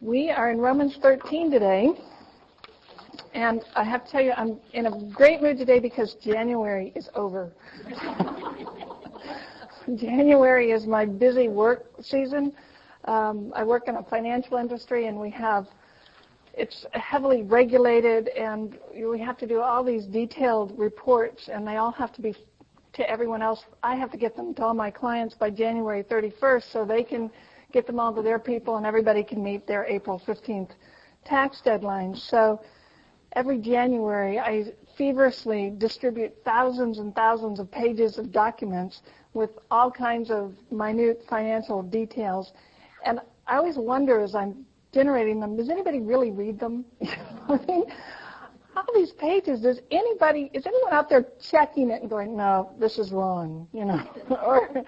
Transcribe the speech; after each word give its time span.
We 0.00 0.30
are 0.30 0.52
in 0.52 0.58
Romans 0.58 0.96
13 1.02 1.50
today. 1.50 1.88
And 3.34 3.64
I 3.74 3.82
have 3.82 4.04
to 4.04 4.10
tell 4.10 4.22
you, 4.22 4.32
I'm 4.36 4.60
in 4.72 4.86
a 4.86 5.10
great 5.10 5.42
mood 5.42 5.58
today 5.58 5.80
because 5.80 6.14
January 6.22 6.92
is 6.94 7.08
over. 7.16 7.50
January 9.96 10.70
is 10.70 10.86
my 10.86 11.04
busy 11.04 11.48
work 11.48 11.86
season. 12.00 12.52
Um, 13.06 13.52
I 13.56 13.64
work 13.64 13.88
in 13.88 13.96
a 13.96 14.02
financial 14.04 14.56
industry 14.56 15.08
and 15.08 15.18
we 15.18 15.30
have, 15.30 15.66
it's 16.54 16.86
heavily 16.92 17.42
regulated 17.42 18.28
and 18.28 18.78
we 18.94 19.18
have 19.18 19.36
to 19.38 19.48
do 19.48 19.60
all 19.60 19.82
these 19.82 20.06
detailed 20.06 20.78
reports 20.78 21.48
and 21.52 21.66
they 21.66 21.76
all 21.76 21.92
have 21.92 22.12
to 22.14 22.22
be 22.22 22.36
to 22.92 23.10
everyone 23.10 23.42
else. 23.42 23.64
I 23.82 23.96
have 23.96 24.12
to 24.12 24.16
get 24.16 24.36
them 24.36 24.54
to 24.54 24.62
all 24.62 24.74
my 24.74 24.92
clients 24.92 25.34
by 25.34 25.50
January 25.50 26.04
31st 26.04 26.72
so 26.72 26.84
they 26.84 27.02
can 27.02 27.32
get 27.72 27.86
them 27.86 28.00
all 28.00 28.14
to 28.14 28.22
their 28.22 28.38
people, 28.38 28.76
and 28.76 28.86
everybody 28.86 29.22
can 29.22 29.42
meet 29.42 29.66
their 29.66 29.84
April 29.84 30.20
15th 30.26 30.70
tax 31.24 31.60
deadline. 31.60 32.14
So 32.14 32.62
every 33.32 33.58
January, 33.58 34.38
I 34.38 34.72
feverishly 34.96 35.72
distribute 35.76 36.34
thousands 36.44 36.98
and 36.98 37.14
thousands 37.14 37.60
of 37.60 37.70
pages 37.70 38.18
of 38.18 38.32
documents 38.32 39.02
with 39.34 39.50
all 39.70 39.90
kinds 39.90 40.30
of 40.30 40.54
minute 40.70 41.22
financial 41.28 41.82
details. 41.82 42.52
And 43.04 43.20
I 43.46 43.56
always 43.56 43.76
wonder 43.76 44.20
as 44.20 44.34
I'm 44.34 44.64
generating 44.92 45.38
them, 45.38 45.56
does 45.56 45.68
anybody 45.68 46.00
really 46.00 46.30
read 46.30 46.58
them? 46.58 46.86
I 47.48 47.60
mean, 47.68 47.84
all 48.74 48.84
these 48.94 49.12
pages, 49.12 49.60
does 49.60 49.80
anybody, 49.90 50.50
is 50.54 50.66
anyone 50.66 50.92
out 50.92 51.08
there 51.08 51.26
checking 51.40 51.90
it 51.90 52.00
and 52.00 52.08
going, 52.08 52.36
no, 52.36 52.72
this 52.78 52.98
is 52.98 53.12
wrong, 53.12 53.68
you 53.72 53.84
know, 53.84 54.02
or 54.42 54.84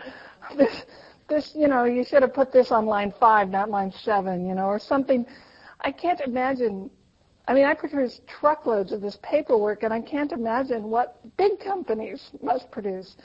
this, 0.56 0.84
this, 1.30 1.52
you 1.56 1.68
know, 1.68 1.84
you 1.84 2.04
should 2.04 2.20
have 2.20 2.34
put 2.34 2.52
this 2.52 2.70
on 2.70 2.84
line 2.84 3.14
five, 3.18 3.48
not 3.48 3.70
line 3.70 3.92
seven, 4.02 4.46
you 4.46 4.54
know, 4.54 4.66
or 4.66 4.78
something. 4.78 5.24
I 5.80 5.90
can't 5.90 6.20
imagine. 6.20 6.90
I 7.48 7.54
mean, 7.54 7.64
I 7.64 7.72
produce 7.72 8.20
truckloads 8.28 8.92
of 8.92 9.00
this 9.00 9.18
paperwork, 9.22 9.82
and 9.82 9.95
I 9.95 10.00
can't 10.02 10.32
imagine 10.32 10.82
what 10.84 11.18
big 11.38 11.59
companies 11.59 12.30
must 12.42 12.70
produce. 12.70 13.16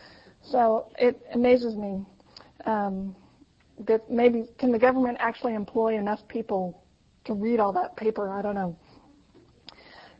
So 0.41 0.89
it 0.97 1.21
amazes 1.33 1.75
me 1.75 2.05
um, 2.65 3.15
that 3.85 4.09
maybe 4.09 4.45
can 4.57 4.71
the 4.71 4.79
government 4.79 5.17
actually 5.19 5.53
employ 5.53 5.97
enough 5.97 6.25
people 6.27 6.83
to 7.25 7.33
read 7.33 7.59
all 7.59 7.73
that 7.73 7.97
paper? 7.97 8.31
I 8.31 8.41
don't 8.41 8.55
know. 8.55 8.77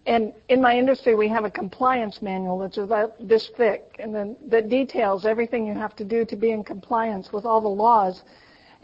And 0.07 0.33
in 0.49 0.61
my 0.61 0.77
industry, 0.77 1.15
we 1.15 1.27
have 1.29 1.45
a 1.45 1.49
compliance 1.51 2.21
manual 2.21 2.59
that's 2.59 2.77
about 2.77 3.15
this 3.27 3.49
thick, 3.57 3.95
and 3.97 4.13
then 4.13 4.35
that 4.47 4.69
details 4.69 5.25
everything 5.25 5.65
you 5.65 5.73
have 5.73 5.95
to 5.95 6.05
do 6.05 6.25
to 6.25 6.35
be 6.35 6.51
in 6.51 6.63
compliance 6.63 7.31
with 7.33 7.43
all 7.43 7.59
the 7.59 7.67
laws. 7.67 8.21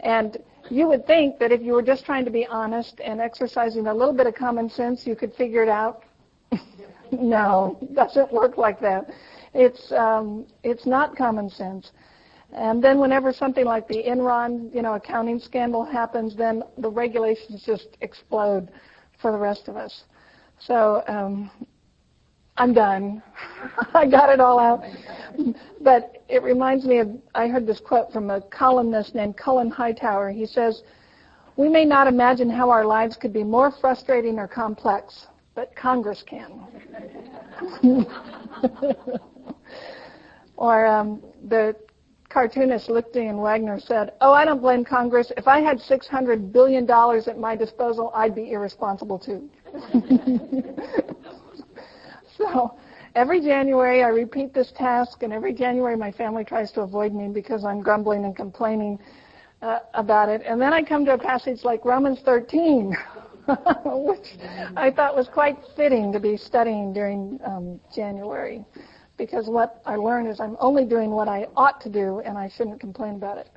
And 0.00 0.36
you 0.68 0.88
would 0.88 1.06
think 1.06 1.38
that 1.38 1.52
if 1.52 1.62
you 1.62 1.74
were 1.74 1.82
just 1.82 2.04
trying 2.04 2.24
to 2.24 2.30
be 2.30 2.44
honest 2.46 3.00
and 3.04 3.20
exercising 3.20 3.86
a 3.86 3.94
little 3.94 4.14
bit 4.14 4.26
of 4.26 4.34
common 4.34 4.68
sense, 4.68 5.06
you 5.06 5.14
could 5.14 5.32
figure 5.34 5.62
it 5.62 5.68
out. 5.68 6.02
no, 7.12 7.78
it 7.80 7.94
doesn't 7.94 8.32
work 8.32 8.58
like 8.58 8.80
that. 8.80 9.08
It's 9.54 9.92
um, 9.92 10.46
it's 10.64 10.86
not 10.86 11.16
common 11.16 11.50
sense. 11.50 11.92
And 12.52 12.82
then 12.82 12.98
whenever 12.98 13.32
something 13.32 13.64
like 13.64 13.86
the 13.86 14.02
Enron, 14.02 14.74
you 14.74 14.82
know, 14.82 14.94
accounting 14.94 15.38
scandal 15.38 15.84
happens, 15.84 16.36
then 16.36 16.62
the 16.78 16.90
regulations 16.90 17.62
just 17.64 17.96
explode 18.00 18.70
for 19.20 19.32
the 19.32 19.38
rest 19.38 19.68
of 19.68 19.76
us. 19.76 20.04
So 20.66 21.02
um, 21.08 21.50
I'm 22.56 22.72
done. 22.72 23.22
I 23.94 24.06
got 24.06 24.30
it 24.30 24.40
all 24.40 24.58
out. 24.58 24.82
But 25.80 26.22
it 26.28 26.42
reminds 26.42 26.84
me 26.84 26.98
of, 26.98 27.10
I 27.34 27.48
heard 27.48 27.66
this 27.66 27.80
quote 27.80 28.12
from 28.12 28.30
a 28.30 28.40
columnist 28.40 29.14
named 29.14 29.36
Cullen 29.36 29.70
Hightower. 29.70 30.30
He 30.30 30.46
says, 30.46 30.82
we 31.56 31.68
may 31.68 31.84
not 31.84 32.06
imagine 32.06 32.48
how 32.48 32.70
our 32.70 32.84
lives 32.84 33.16
could 33.16 33.32
be 33.32 33.44
more 33.44 33.70
frustrating 33.80 34.38
or 34.38 34.46
complex, 34.48 35.26
but 35.54 35.74
Congress 35.76 36.22
can. 36.26 36.66
or 40.56 40.86
um, 40.86 41.22
the 41.48 41.76
cartoonist 42.30 42.88
Lucian 42.88 43.38
Wagner 43.38 43.78
said, 43.78 44.12
oh, 44.22 44.32
I 44.32 44.44
don't 44.44 44.62
blame 44.62 44.84
Congress. 44.84 45.30
If 45.36 45.46
I 45.46 45.60
had 45.60 45.78
$600 45.78 46.52
billion 46.52 46.90
at 46.90 47.38
my 47.38 47.54
disposal, 47.54 48.10
I'd 48.14 48.34
be 48.34 48.52
irresponsible 48.52 49.18
too. 49.18 49.50
so 52.36 52.76
every 53.14 53.40
January 53.40 54.02
I 54.02 54.08
repeat 54.08 54.54
this 54.54 54.72
task, 54.76 55.22
and 55.22 55.32
every 55.32 55.52
January 55.52 55.96
my 55.96 56.12
family 56.12 56.44
tries 56.44 56.72
to 56.72 56.82
avoid 56.82 57.14
me 57.14 57.28
because 57.28 57.64
I'm 57.64 57.80
grumbling 57.80 58.24
and 58.24 58.36
complaining 58.36 58.98
uh, 59.62 59.80
about 59.94 60.28
it. 60.28 60.42
And 60.46 60.60
then 60.60 60.72
I 60.72 60.82
come 60.82 61.04
to 61.06 61.14
a 61.14 61.18
passage 61.18 61.64
like 61.64 61.84
Romans 61.84 62.18
13, 62.24 62.96
which 63.84 64.36
I 64.76 64.90
thought 64.90 65.16
was 65.16 65.28
quite 65.28 65.58
fitting 65.76 66.12
to 66.12 66.20
be 66.20 66.36
studying 66.36 66.92
during 66.92 67.38
um, 67.44 67.80
January 67.94 68.64
because 69.16 69.46
what 69.46 69.80
I 69.86 69.96
learned 69.96 70.28
is 70.28 70.40
I'm 70.40 70.56
only 70.58 70.84
doing 70.84 71.10
what 71.10 71.28
I 71.28 71.46
ought 71.56 71.80
to 71.82 71.88
do 71.88 72.20
and 72.24 72.36
I 72.36 72.50
shouldn't 72.56 72.80
complain 72.80 73.14
about 73.14 73.38
it. 73.38 73.48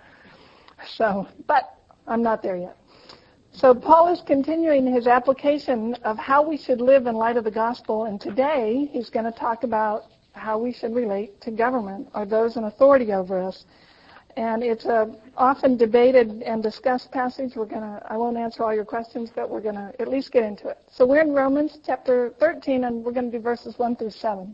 So, 0.96 1.28
but 1.47 1.78
I'm 2.08 2.22
not 2.22 2.44
there 2.44 2.58
yet. 2.58 2.78
So 3.58 3.74
Paul 3.74 4.12
is 4.12 4.22
continuing 4.28 4.86
his 4.86 5.08
application 5.08 5.94
of 6.04 6.18
how 6.18 6.46
we 6.46 6.58
should 6.58 6.82
live 6.82 7.08
in 7.08 7.16
light 7.16 7.38
of 7.38 7.46
the 7.46 7.52
gospel, 7.52 8.04
and 8.04 8.20
today 8.20 8.90
he's 8.92 9.10
going 9.10 9.24
to 9.24 9.32
talk 9.32 9.64
about 9.64 10.08
how 10.34 10.58
we 10.58 10.74
should 10.74 10.94
relate 10.94 11.40
to 11.40 11.52
government 11.52 12.10
or 12.14 12.26
those 12.26 12.58
in 12.58 12.66
authority 12.66 13.14
over 13.14 13.42
us. 13.42 13.64
And 14.36 14.62
it's 14.62 14.84
a 14.84 15.16
often 15.38 15.78
debated 15.78 16.42
and 16.42 16.62
discussed 16.62 17.14
passage. 17.14 17.56
We're 17.56 17.64
gonna 17.64 18.06
I 18.10 18.18
won't 18.18 18.36
answer 18.36 18.62
all 18.62 18.76
your 18.76 18.84
questions, 18.84 19.32
but 19.34 19.50
we're 19.50 19.62
gonna 19.62 19.94
at 20.00 20.10
least 20.10 20.34
get 20.34 20.44
into 20.44 20.68
it. 20.68 20.78
So 20.92 21.06
we're 21.06 21.22
in 21.22 21.32
Romans 21.32 21.80
chapter 21.86 22.34
13, 22.42 22.84
and 22.84 23.06
we're 23.06 23.14
going 23.14 23.32
to 23.32 23.38
do 23.38 23.42
verses 23.42 23.80
1 23.80 23.96
through 23.96 24.10
7. 24.10 24.54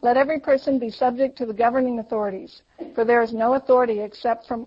Let 0.00 0.16
every 0.16 0.40
person 0.40 0.78
be 0.78 0.88
subject 0.88 1.36
to 1.36 1.44
the 1.44 1.52
governing 1.52 1.98
authorities, 1.98 2.62
for 2.94 3.04
there 3.04 3.20
is 3.20 3.34
no 3.34 3.52
authority 3.52 4.00
except 4.00 4.46
from 4.46 4.66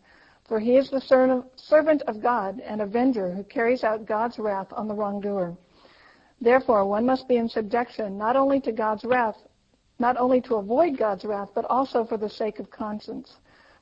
For 0.47 0.59
he 0.59 0.75
is 0.75 0.89
the 0.89 1.45
servant 1.55 2.01
of 2.03 2.21
God, 2.21 2.59
an 2.59 2.81
avenger 2.81 3.31
who 3.31 3.43
carries 3.43 3.83
out 3.83 4.05
God's 4.05 4.37
wrath 4.37 4.67
on 4.73 4.87
the 4.87 4.93
wrongdoer. 4.93 5.55
Therefore, 6.41 6.85
one 6.85 7.05
must 7.05 7.27
be 7.27 7.37
in 7.37 7.47
subjection 7.47 8.17
not 8.17 8.35
only 8.35 8.59
to 8.61 8.71
God's 8.71 9.05
wrath, 9.05 9.37
not 9.99 10.17
only 10.17 10.41
to 10.41 10.55
avoid 10.55 10.97
God's 10.97 11.23
wrath, 11.23 11.49
but 11.53 11.65
also 11.65 12.03
for 12.03 12.17
the 12.17 12.29
sake 12.29 12.59
of 12.59 12.71
conscience. 12.71 13.37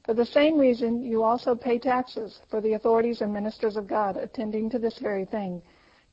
For 0.06 0.14
the 0.14 0.26
same 0.26 0.58
reason, 0.58 1.02
you 1.02 1.24
also 1.24 1.56
pay 1.56 1.80
taxes, 1.80 2.42
for 2.50 2.62
the 2.62 2.74
authorities 2.74 3.22
and 3.22 3.34
ministers 3.34 3.78
of 3.78 3.88
God, 3.88 4.18
attending 4.18 4.70
to 4.72 4.80
this 4.80 5.00
very 5.00 5.26
thing. 5.26 5.62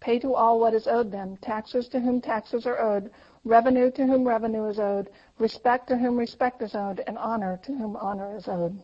Pay 0.00 0.18
to 0.20 0.34
all 0.34 0.60
what 0.60 0.74
is 0.74 0.86
owed 0.86 1.10
them, 1.10 1.36
taxes 1.38 1.88
to 1.88 2.00
whom 2.00 2.20
taxes 2.20 2.66
are 2.66 2.80
owed, 2.80 3.10
revenue 3.44 3.90
to 3.90 4.06
whom 4.06 4.26
revenue 4.26 4.66
is 4.66 4.78
owed, 4.78 5.10
respect 5.38 5.88
to 5.88 5.96
whom 5.96 6.16
respect 6.16 6.62
is 6.62 6.74
owed, 6.74 7.02
and 7.06 7.18
honor 7.18 7.58
to 7.64 7.72
whom 7.72 7.96
honor 7.96 8.36
is 8.36 8.46
owed. 8.46 8.78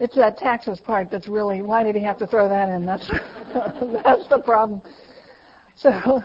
It's 0.00 0.16
that 0.16 0.38
taxes 0.38 0.80
part 0.80 1.10
that's 1.10 1.28
really, 1.28 1.60
why 1.60 1.82
did 1.82 1.94
he 1.94 2.02
have 2.02 2.16
to 2.18 2.26
throw 2.26 2.48
that 2.48 2.70
in? 2.70 2.86
That's, 2.86 3.06
that's 4.02 4.26
the 4.28 4.40
problem. 4.42 4.80
So 5.74 6.24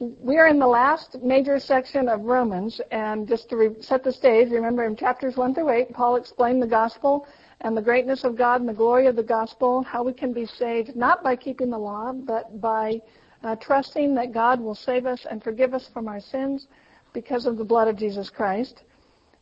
we're 0.00 0.48
in 0.48 0.58
the 0.58 0.66
last 0.66 1.16
major 1.22 1.60
section 1.60 2.08
of 2.08 2.22
Romans, 2.22 2.80
and 2.90 3.28
just 3.28 3.48
to 3.50 3.56
re- 3.56 3.76
set 3.80 4.02
the 4.02 4.12
stage, 4.12 4.50
remember 4.50 4.84
in 4.84 4.96
chapters 4.96 5.36
1 5.36 5.54
through 5.54 5.70
8, 5.70 5.92
Paul 5.92 6.16
explained 6.16 6.60
the 6.60 6.66
gospel 6.66 7.28
and 7.60 7.76
the 7.76 7.80
greatness 7.80 8.24
of 8.24 8.36
God 8.36 8.60
and 8.60 8.68
the 8.68 8.74
glory 8.74 9.06
of 9.06 9.14
the 9.14 9.22
gospel, 9.22 9.84
how 9.84 10.02
we 10.02 10.12
can 10.12 10.32
be 10.32 10.44
saved, 10.44 10.96
not 10.96 11.22
by 11.22 11.36
keeping 11.36 11.70
the 11.70 11.78
law, 11.78 12.12
but 12.12 12.60
by 12.60 13.00
uh, 13.44 13.54
trusting 13.56 14.16
that 14.16 14.32
God 14.32 14.60
will 14.60 14.74
save 14.74 15.06
us 15.06 15.24
and 15.30 15.44
forgive 15.44 15.74
us 15.74 15.88
from 15.94 16.08
our 16.08 16.20
sins 16.20 16.66
because 17.12 17.46
of 17.46 17.56
the 17.56 17.64
blood 17.64 17.86
of 17.86 17.96
Jesus 17.96 18.30
Christ. 18.30 18.82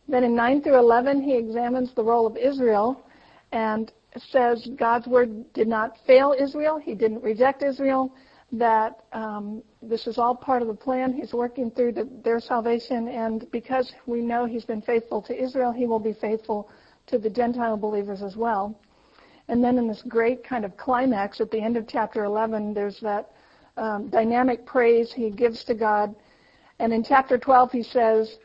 Then 0.06 0.22
in 0.22 0.36
9 0.36 0.62
through 0.62 0.78
11, 0.78 1.22
he 1.22 1.34
examines 1.34 1.94
the 1.94 2.04
role 2.04 2.26
of 2.26 2.36
Israel 2.36 3.02
and 3.54 3.92
says 4.30 4.68
God's 4.76 5.06
word 5.06 5.52
did 5.54 5.68
not 5.68 5.96
fail 6.06 6.34
Israel. 6.38 6.78
He 6.78 6.94
didn't 6.94 7.22
reject 7.22 7.62
Israel. 7.62 8.12
That 8.52 9.04
um, 9.12 9.62
this 9.82 10.06
is 10.06 10.18
all 10.18 10.34
part 10.34 10.60
of 10.60 10.68
the 10.68 10.74
plan. 10.74 11.12
He's 11.12 11.32
working 11.32 11.70
through 11.70 11.92
the, 11.92 12.08
their 12.22 12.38
salvation, 12.38 13.08
and 13.08 13.50
because 13.50 13.92
we 14.06 14.20
know 14.20 14.44
He's 14.44 14.64
been 14.64 14.82
faithful 14.82 15.22
to 15.22 15.34
Israel, 15.34 15.72
He 15.72 15.86
will 15.86 15.98
be 15.98 16.12
faithful 16.12 16.68
to 17.06 17.18
the 17.18 17.30
Gentile 17.30 17.76
believers 17.76 18.22
as 18.22 18.36
well. 18.36 18.78
And 19.48 19.62
then 19.62 19.76
in 19.78 19.88
this 19.88 20.02
great 20.08 20.44
kind 20.44 20.64
of 20.64 20.76
climax 20.76 21.40
at 21.40 21.50
the 21.50 21.60
end 21.60 21.76
of 21.76 21.88
chapter 21.88 22.24
11, 22.24 22.74
there's 22.74 23.00
that 23.00 23.30
um, 23.76 24.08
dynamic 24.08 24.64
praise 24.64 25.12
he 25.12 25.30
gives 25.30 25.64
to 25.64 25.74
God. 25.74 26.14
And 26.78 26.92
in 26.92 27.02
chapter 27.02 27.36
12 27.36 27.72
he 27.72 27.82
says, 27.82 28.36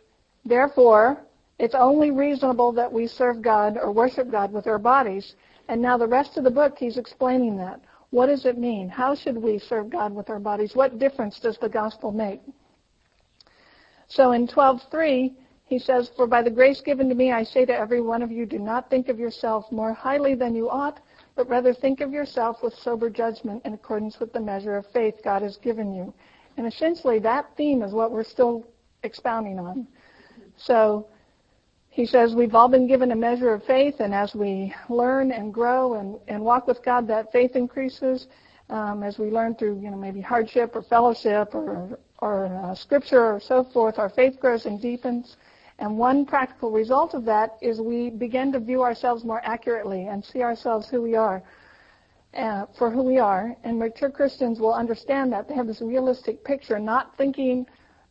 Therefore, 0.43 1.23
it's 1.59 1.75
only 1.75 2.09
reasonable 2.09 2.71
that 2.71 2.91
we 2.91 3.05
serve 3.05 3.41
God 3.41 3.77
or 3.77 3.91
worship 3.91 4.31
God 4.31 4.51
with 4.51 4.65
our 4.65 4.79
bodies. 4.79 5.35
And 5.67 5.81
now 5.81 5.97
the 5.97 6.07
rest 6.07 6.37
of 6.37 6.43
the 6.45 6.49
book 6.49 6.77
he's 6.77 6.97
explaining 6.97 7.57
that. 7.57 7.81
What 8.11 8.27
does 8.27 8.45
it 8.45 8.57
mean? 8.57 8.89
How 8.89 9.13
should 9.13 9.37
we 9.37 9.59
serve 9.59 9.89
God 9.89 10.15
with 10.15 10.29
our 10.29 10.39
bodies? 10.39 10.75
What 10.75 10.97
difference 10.97 11.39
does 11.39 11.57
the 11.59 11.69
gospel 11.69 12.11
make? 12.11 12.41
So 14.07 14.31
in 14.31 14.47
12:3, 14.47 15.35
he 15.65 15.77
says, 15.77 16.09
"For 16.15 16.25
by 16.25 16.41
the 16.41 16.49
grace 16.49 16.81
given 16.81 17.09
to 17.09 17.15
me, 17.15 17.31
I 17.31 17.43
say 17.43 17.65
to 17.65 17.77
every 17.77 18.01
one 18.01 18.23
of 18.23 18.31
you, 18.31 18.47
do 18.47 18.57
not 18.57 18.89
think 18.89 19.09
of 19.09 19.19
yourself 19.19 19.71
more 19.71 19.93
highly 19.93 20.33
than 20.33 20.55
you 20.55 20.67
ought, 20.67 20.99
but 21.35 21.47
rather 21.47 21.73
think 21.73 22.01
of 22.01 22.11
yourself 22.11 22.63
with 22.63 22.73
sober 22.73 23.09
judgment 23.09 23.63
in 23.65 23.73
accordance 23.73 24.19
with 24.19 24.33
the 24.33 24.39
measure 24.39 24.75
of 24.77 24.87
faith 24.87 25.21
God 25.23 25.43
has 25.43 25.57
given 25.57 25.93
you." 25.93 26.11
And 26.57 26.65
essentially, 26.65 27.19
that 27.19 27.55
theme 27.55 27.83
is 27.83 27.93
what 27.93 28.11
we're 28.11 28.23
still 28.23 28.65
expounding 29.03 29.59
on. 29.59 29.87
So 30.57 31.05
he 31.99 32.05
says 32.05 32.33
we've 32.33 32.55
all 32.55 32.69
been 32.69 32.87
given 32.87 33.11
a 33.11 33.15
measure 33.15 33.53
of 33.53 33.61
faith, 33.65 33.95
and 33.99 34.13
as 34.13 34.33
we 34.33 34.73
learn 34.87 35.33
and 35.33 35.53
grow 35.53 35.95
and, 35.95 36.17
and 36.29 36.41
walk 36.41 36.65
with 36.65 36.81
God, 36.81 37.05
that 37.09 37.29
faith 37.33 37.57
increases. 37.57 38.27
Um, 38.69 39.03
as 39.03 39.19
we 39.19 39.29
learn 39.29 39.55
through, 39.55 39.81
you 39.81 39.91
know, 39.91 39.97
maybe 39.97 40.21
hardship 40.21 40.77
or 40.77 40.81
fellowship 40.81 41.53
or, 41.53 41.99
or 42.19 42.45
uh, 42.45 42.73
scripture 42.73 43.33
or 43.33 43.41
so 43.41 43.65
forth, 43.73 43.99
our 43.99 44.09
faith 44.09 44.39
grows 44.39 44.65
and 44.65 44.81
deepens. 44.81 45.35
And 45.79 45.97
one 45.97 46.25
practical 46.25 46.71
result 46.71 47.15
of 47.15 47.25
that 47.25 47.57
is 47.61 47.81
we 47.81 48.11
begin 48.11 48.53
to 48.53 48.61
view 48.61 48.81
ourselves 48.81 49.25
more 49.25 49.41
accurately 49.43 50.07
and 50.07 50.23
see 50.23 50.41
ourselves 50.41 50.87
who 50.87 51.01
we 51.01 51.15
are, 51.15 51.43
uh, 52.33 52.67
for 52.77 52.89
who 52.89 53.03
we 53.03 53.17
are. 53.17 53.57
And 53.65 53.77
mature 53.77 54.09
Christians 54.09 54.61
will 54.61 54.73
understand 54.73 55.33
that. 55.33 55.49
They 55.49 55.55
have 55.55 55.67
this 55.67 55.81
realistic 55.81 56.45
picture, 56.45 56.79
not 56.79 57.17
thinking 57.17 57.65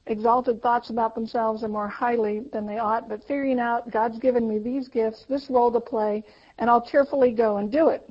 exalted 0.08 0.60
thoughts 0.62 0.90
about 0.90 1.14
themselves 1.14 1.62
and 1.62 1.72
more 1.72 1.88
highly 1.88 2.40
than 2.52 2.66
they 2.66 2.78
ought, 2.78 3.08
but 3.08 3.22
figuring 3.24 3.60
out 3.60 3.90
God's 3.90 4.18
given 4.18 4.48
me 4.48 4.58
these 4.58 4.88
gifts, 4.88 5.24
this 5.28 5.48
role 5.50 5.70
to 5.70 5.80
play, 5.80 6.24
and 6.58 6.68
I'll 6.68 6.84
cheerfully 6.84 7.30
go 7.30 7.58
and 7.58 7.70
do 7.70 7.88
it. 7.90 8.08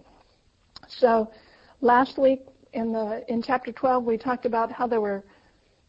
So 0.87 1.29
last 1.81 2.17
week 2.17 2.45
in 2.73 2.93
the 2.93 3.25
in 3.27 3.41
chapter 3.41 3.71
12 3.71 4.03
we 4.03 4.17
talked 4.17 4.45
about 4.45 4.71
how 4.71 4.87
there 4.87 5.01
were 5.01 5.25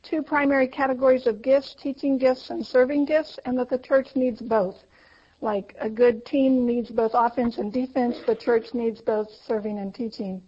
two 0.02 0.22
primary 0.22 0.66
categories 0.66 1.26
of 1.26 1.42
gifts, 1.42 1.74
teaching 1.74 2.18
gifts 2.18 2.50
and 2.50 2.66
serving 2.66 3.04
gifts, 3.04 3.38
and 3.44 3.58
that 3.58 3.68
the 3.68 3.78
church 3.78 4.08
needs 4.14 4.40
both. 4.40 4.76
Like 5.40 5.76
a 5.78 5.88
good 5.88 6.24
team 6.24 6.66
needs 6.66 6.90
both 6.90 7.12
offense 7.14 7.58
and 7.58 7.72
defense, 7.72 8.16
the 8.26 8.34
church 8.34 8.74
needs 8.74 9.00
both 9.00 9.28
serving 9.46 9.78
and 9.78 9.94
teaching. 9.94 10.42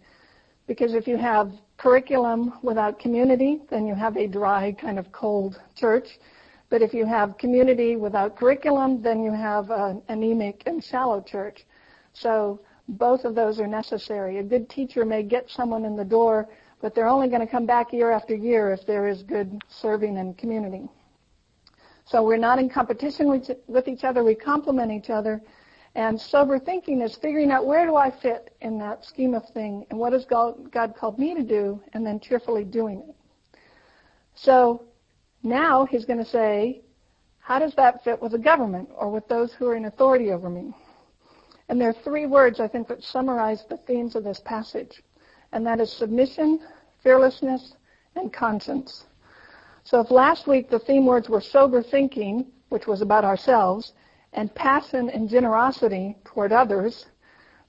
Because 0.67 0.93
if 0.93 1.07
you 1.07 1.17
have 1.17 1.51
curriculum 1.81 2.53
without 2.61 2.99
community, 2.99 3.59
then 3.71 3.87
you 3.87 3.95
have 3.95 4.15
a 4.15 4.27
dry, 4.27 4.71
kind 4.71 4.99
of 4.99 5.11
cold 5.11 5.59
church. 5.75 6.19
But 6.69 6.83
if 6.83 6.93
you 6.93 7.07
have 7.07 7.39
community 7.39 7.95
without 7.95 8.37
curriculum, 8.37 9.01
then 9.01 9.23
you 9.23 9.31
have 9.31 9.71
an 9.71 10.03
anemic 10.07 10.61
and 10.67 10.83
shallow 10.83 11.21
church. 11.21 11.65
So 12.13 12.61
both 12.87 13.25
of 13.25 13.33
those 13.33 13.59
are 13.59 13.65
necessary. 13.65 14.37
A 14.37 14.43
good 14.43 14.69
teacher 14.69 15.05
may 15.05 15.23
get 15.23 15.49
someone 15.49 15.83
in 15.83 15.95
the 15.95 16.05
door, 16.05 16.49
but 16.81 16.93
they're 16.93 17.07
only 17.07 17.29
going 17.29 17.41
to 17.41 17.47
come 17.47 17.65
back 17.65 17.91
year 17.91 18.11
after 18.11 18.35
year 18.35 18.71
if 18.71 18.85
there 18.85 19.07
is 19.07 19.23
good 19.23 19.59
serving 19.67 20.19
and 20.19 20.37
community. 20.37 20.87
So 22.05 22.21
we're 22.21 22.37
not 22.37 22.59
in 22.59 22.69
competition 22.69 23.27
with 23.67 23.87
each 23.87 24.03
other. 24.03 24.23
We 24.23 24.35
complement 24.35 24.91
each 24.91 25.09
other. 25.09 25.41
And 25.95 26.19
sober 26.19 26.57
thinking 26.57 27.01
is 27.01 27.15
figuring 27.15 27.51
out 27.51 27.65
where 27.65 27.85
do 27.85 27.95
I 27.95 28.09
fit 28.09 28.55
in 28.61 28.77
that 28.79 29.03
scheme 29.03 29.33
of 29.33 29.47
thing 29.49 29.85
and 29.89 29.99
what 29.99 30.13
has 30.13 30.25
God, 30.25 30.71
called 30.97 31.19
me 31.19 31.35
to 31.35 31.43
do 31.43 31.81
and 31.93 32.05
then 32.05 32.19
cheerfully 32.19 32.63
doing 32.63 32.99
it. 32.99 33.15
So 34.35 34.85
now 35.43 35.85
he's 35.85 36.05
going 36.05 36.19
to 36.19 36.29
say, 36.29 36.81
how 37.39 37.59
does 37.59 37.73
that 37.75 38.03
fit 38.03 38.21
with 38.21 38.31
the 38.31 38.37
government 38.37 38.89
or 38.95 39.09
with 39.09 39.27
those 39.27 39.51
who 39.53 39.67
are 39.67 39.75
in 39.75 39.85
authority 39.85 40.31
over 40.31 40.49
me? 40.49 40.73
And 41.67 41.79
there 41.79 41.89
are 41.89 42.03
three 42.03 42.25
words 42.25 42.59
I 42.59 42.67
think 42.67 42.87
that 42.87 43.03
summarize 43.03 43.65
the 43.69 43.77
themes 43.77 44.15
of 44.15 44.23
this 44.23 44.39
passage. 44.39 45.03
And 45.51 45.65
that 45.65 45.81
is 45.81 45.91
submission, 45.91 46.59
fearlessness, 47.03 47.73
and 48.15 48.31
conscience. 48.31 49.05
So 49.83 49.99
if 49.99 50.11
last 50.11 50.47
week 50.47 50.69
the 50.69 50.79
theme 50.79 51.05
words 51.05 51.27
were 51.27 51.41
sober 51.41 51.81
thinking, 51.81 52.45
which 52.69 52.87
was 52.87 53.01
about 53.01 53.25
ourselves, 53.25 53.93
and 54.33 54.53
passion 54.55 55.09
and 55.09 55.29
generosity 55.29 56.17
toward 56.25 56.51
others. 56.51 57.05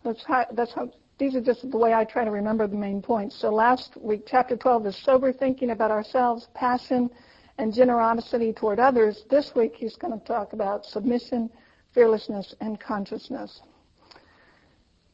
That's 0.05 0.25
how, 0.25 0.47
that's 0.53 0.73
how, 0.73 0.91
these 1.19 1.35
are 1.35 1.41
just 1.41 1.70
the 1.70 1.76
way 1.76 1.94
I 1.94 2.05
try 2.05 2.25
to 2.25 2.31
remember 2.31 2.67
the 2.67 2.76
main 2.76 3.03
points. 3.03 3.37
So 3.37 3.50
last 3.50 3.97
week, 4.00 4.23
chapter 4.26 4.56
12 4.56 4.87
is 4.87 4.97
sober 4.97 5.32
thinking 5.32 5.70
about 5.70 5.91
ourselves, 5.91 6.49
passion, 6.55 7.11
and 7.59 7.73
generosity 7.73 8.53
toward 8.53 8.81
others. 8.81 9.25
This 9.31 9.55
week, 9.55 9.75
he's 9.76 9.97
going 9.97 10.19
to 10.19 10.25
talk 10.25 10.53
about 10.53 10.85
submission, 10.85 11.50
fearlessness, 11.93 12.55
and 12.61 12.81
consciousness. 12.81 13.61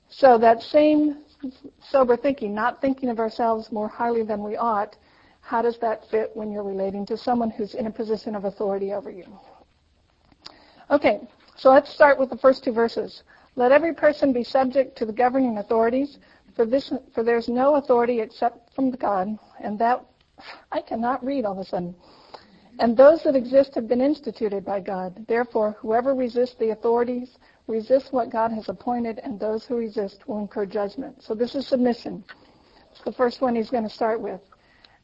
So 0.09 0.39
that 0.39 0.63
same 0.63 1.19
sober 1.91 2.17
thinking, 2.17 2.55
not 2.55 2.81
thinking 2.81 3.11
of 3.11 3.19
ourselves 3.19 3.71
more 3.71 3.89
highly 3.89 4.23
than 4.23 4.43
we 4.43 4.57
ought, 4.57 4.97
how 5.41 5.63
does 5.63 5.79
that 5.79 6.09
fit 6.11 6.31
when 6.35 6.51
you're 6.51 6.63
relating 6.63 7.07
to 7.07 7.17
someone 7.17 7.51
who's 7.51 7.75
in 7.75 7.87
a 7.87 7.91
position 7.91 8.35
of 8.35 8.45
authority 8.45 8.93
over 8.93 9.11
you? 9.11 9.25
Okay, 10.91 11.21
so 11.59 11.71
let's 11.71 11.93
start 11.93 12.21
with 12.21 12.31
the 12.31 12.39
first 12.39 12.63
two 12.63 12.73
verses. 12.73 13.25
Let 13.57 13.73
every 13.73 13.93
person 13.93 14.33
be 14.33 14.45
subject 14.45 14.97
to 14.99 15.05
the 15.05 15.13
governing 15.13 15.59
authorities, 15.59 16.19
for 16.55 16.65
this 16.65 16.93
for 17.13 17.25
there's 17.25 17.49
no 17.49 17.75
authority 17.75 18.21
except 18.21 18.73
from 18.77 18.93
God, 18.93 19.37
and 19.61 19.77
that 19.81 20.05
I 20.71 20.81
cannot 20.81 21.25
read 21.25 21.45
all 21.45 21.55
of 21.55 21.59
a 21.59 21.65
sudden. 21.65 21.97
And 22.79 22.97
those 22.97 23.25
that 23.25 23.35
exist 23.35 23.75
have 23.75 23.89
been 23.89 24.01
instituted 24.01 24.65
by 24.65 24.79
God. 24.79 25.27
Therefore, 25.27 25.77
whoever 25.81 26.15
resists 26.15 26.55
the 26.55 26.71
authorities 26.71 27.39
resists 27.67 28.13
what 28.13 28.31
God 28.31 28.53
has 28.53 28.69
appointed, 28.69 29.19
and 29.25 29.41
those 29.41 29.65
who 29.65 29.79
resist 29.79 30.29
will 30.29 30.39
incur 30.39 30.65
judgment. 30.65 31.21
So 31.25 31.35
this 31.35 31.57
is 31.57 31.67
submission. 31.67 32.23
It's 32.93 33.03
the 33.03 33.13
first 33.13 33.41
one 33.41 33.57
he's 33.57 33.71
going 33.71 33.83
to 33.83 33.91
start 33.91 34.21
with. 34.21 34.41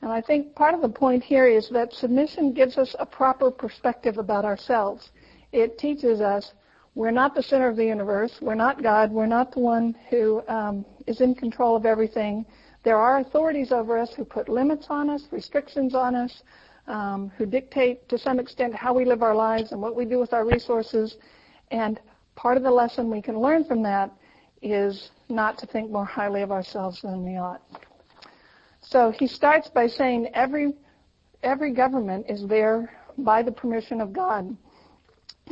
And 0.03 0.13
I 0.13 0.21
think 0.21 0.55
part 0.55 0.75
of 0.75 0.83
the 0.83 0.89
point 0.89 1.25
here 1.25 1.49
is 1.49 1.69
that 1.71 1.93
submission 1.93 2.53
gives 2.53 2.79
us 2.79 2.95
a 3.01 3.07
proper 3.07 3.51
perspective 3.51 4.19
about 4.19 4.45
ourselves 4.45 5.11
it 5.55 5.79
teaches 5.79 6.21
us 6.21 6.53
we're 6.97 7.13
not 7.13 7.35
the 7.35 7.43
center 7.43 7.69
of 7.69 7.77
the 7.77 7.85
universe. 7.85 8.39
We're 8.41 8.55
not 8.55 8.83
God. 8.83 9.11
We're 9.11 9.27
not 9.27 9.53
the 9.53 9.61
one 9.61 9.97
who 10.11 10.43
um, 10.49 10.85
is 11.07 11.21
in 11.21 11.35
control 11.35 11.75
of 11.77 11.87
everything. 11.87 12.45
There 12.83 12.99
are 12.99 13.19
authorities 13.19 13.73
over 13.73 13.99
us 13.99 14.13
who 14.15 14.25
put 14.25 14.49
limits 14.49 14.87
on 14.91 15.11
us, 15.11 15.27
restrictions 15.31 15.95
on 15.95 16.15
us, 16.15 16.43
um, 16.87 17.33
who 17.37 17.47
dictate 17.47 18.09
to 18.11 18.19
some 18.19 18.39
extent 18.39 18.75
how 18.75 18.93
we 18.95 19.05
live 19.05 19.23
our 19.23 19.35
lives 19.35 19.73
and 19.73 19.81
what 19.81 19.97
we 19.97 20.05
do 20.05 20.19
with 20.19 20.33
our 20.33 20.45
resources. 20.45 21.17
And 21.71 22.01
part 22.37 22.57
of 22.57 22.63
the 22.63 22.71
lesson 22.71 23.11
we 23.11 23.23
can 23.23 23.41
learn 23.41 23.65
from 23.65 23.83
that 23.83 24.13
is 24.63 25.11
not 25.29 25.59
to 25.59 25.67
think 25.67 25.91
more 25.91 26.05
highly 26.05 26.43
of 26.43 26.53
ourselves 26.53 27.01
than 27.03 27.25
we 27.25 27.37
ought. 27.39 27.63
So 28.83 29.11
he 29.11 29.27
starts 29.27 29.69
by 29.69 29.87
saying 29.87 30.29
every 30.35 30.75
every 31.43 31.73
government 31.73 32.27
is 32.29 32.47
there 32.47 33.01
by 33.19 33.43
the 33.43 33.53
permission 33.53 34.01
of 34.01 34.13
God. 34.13 34.57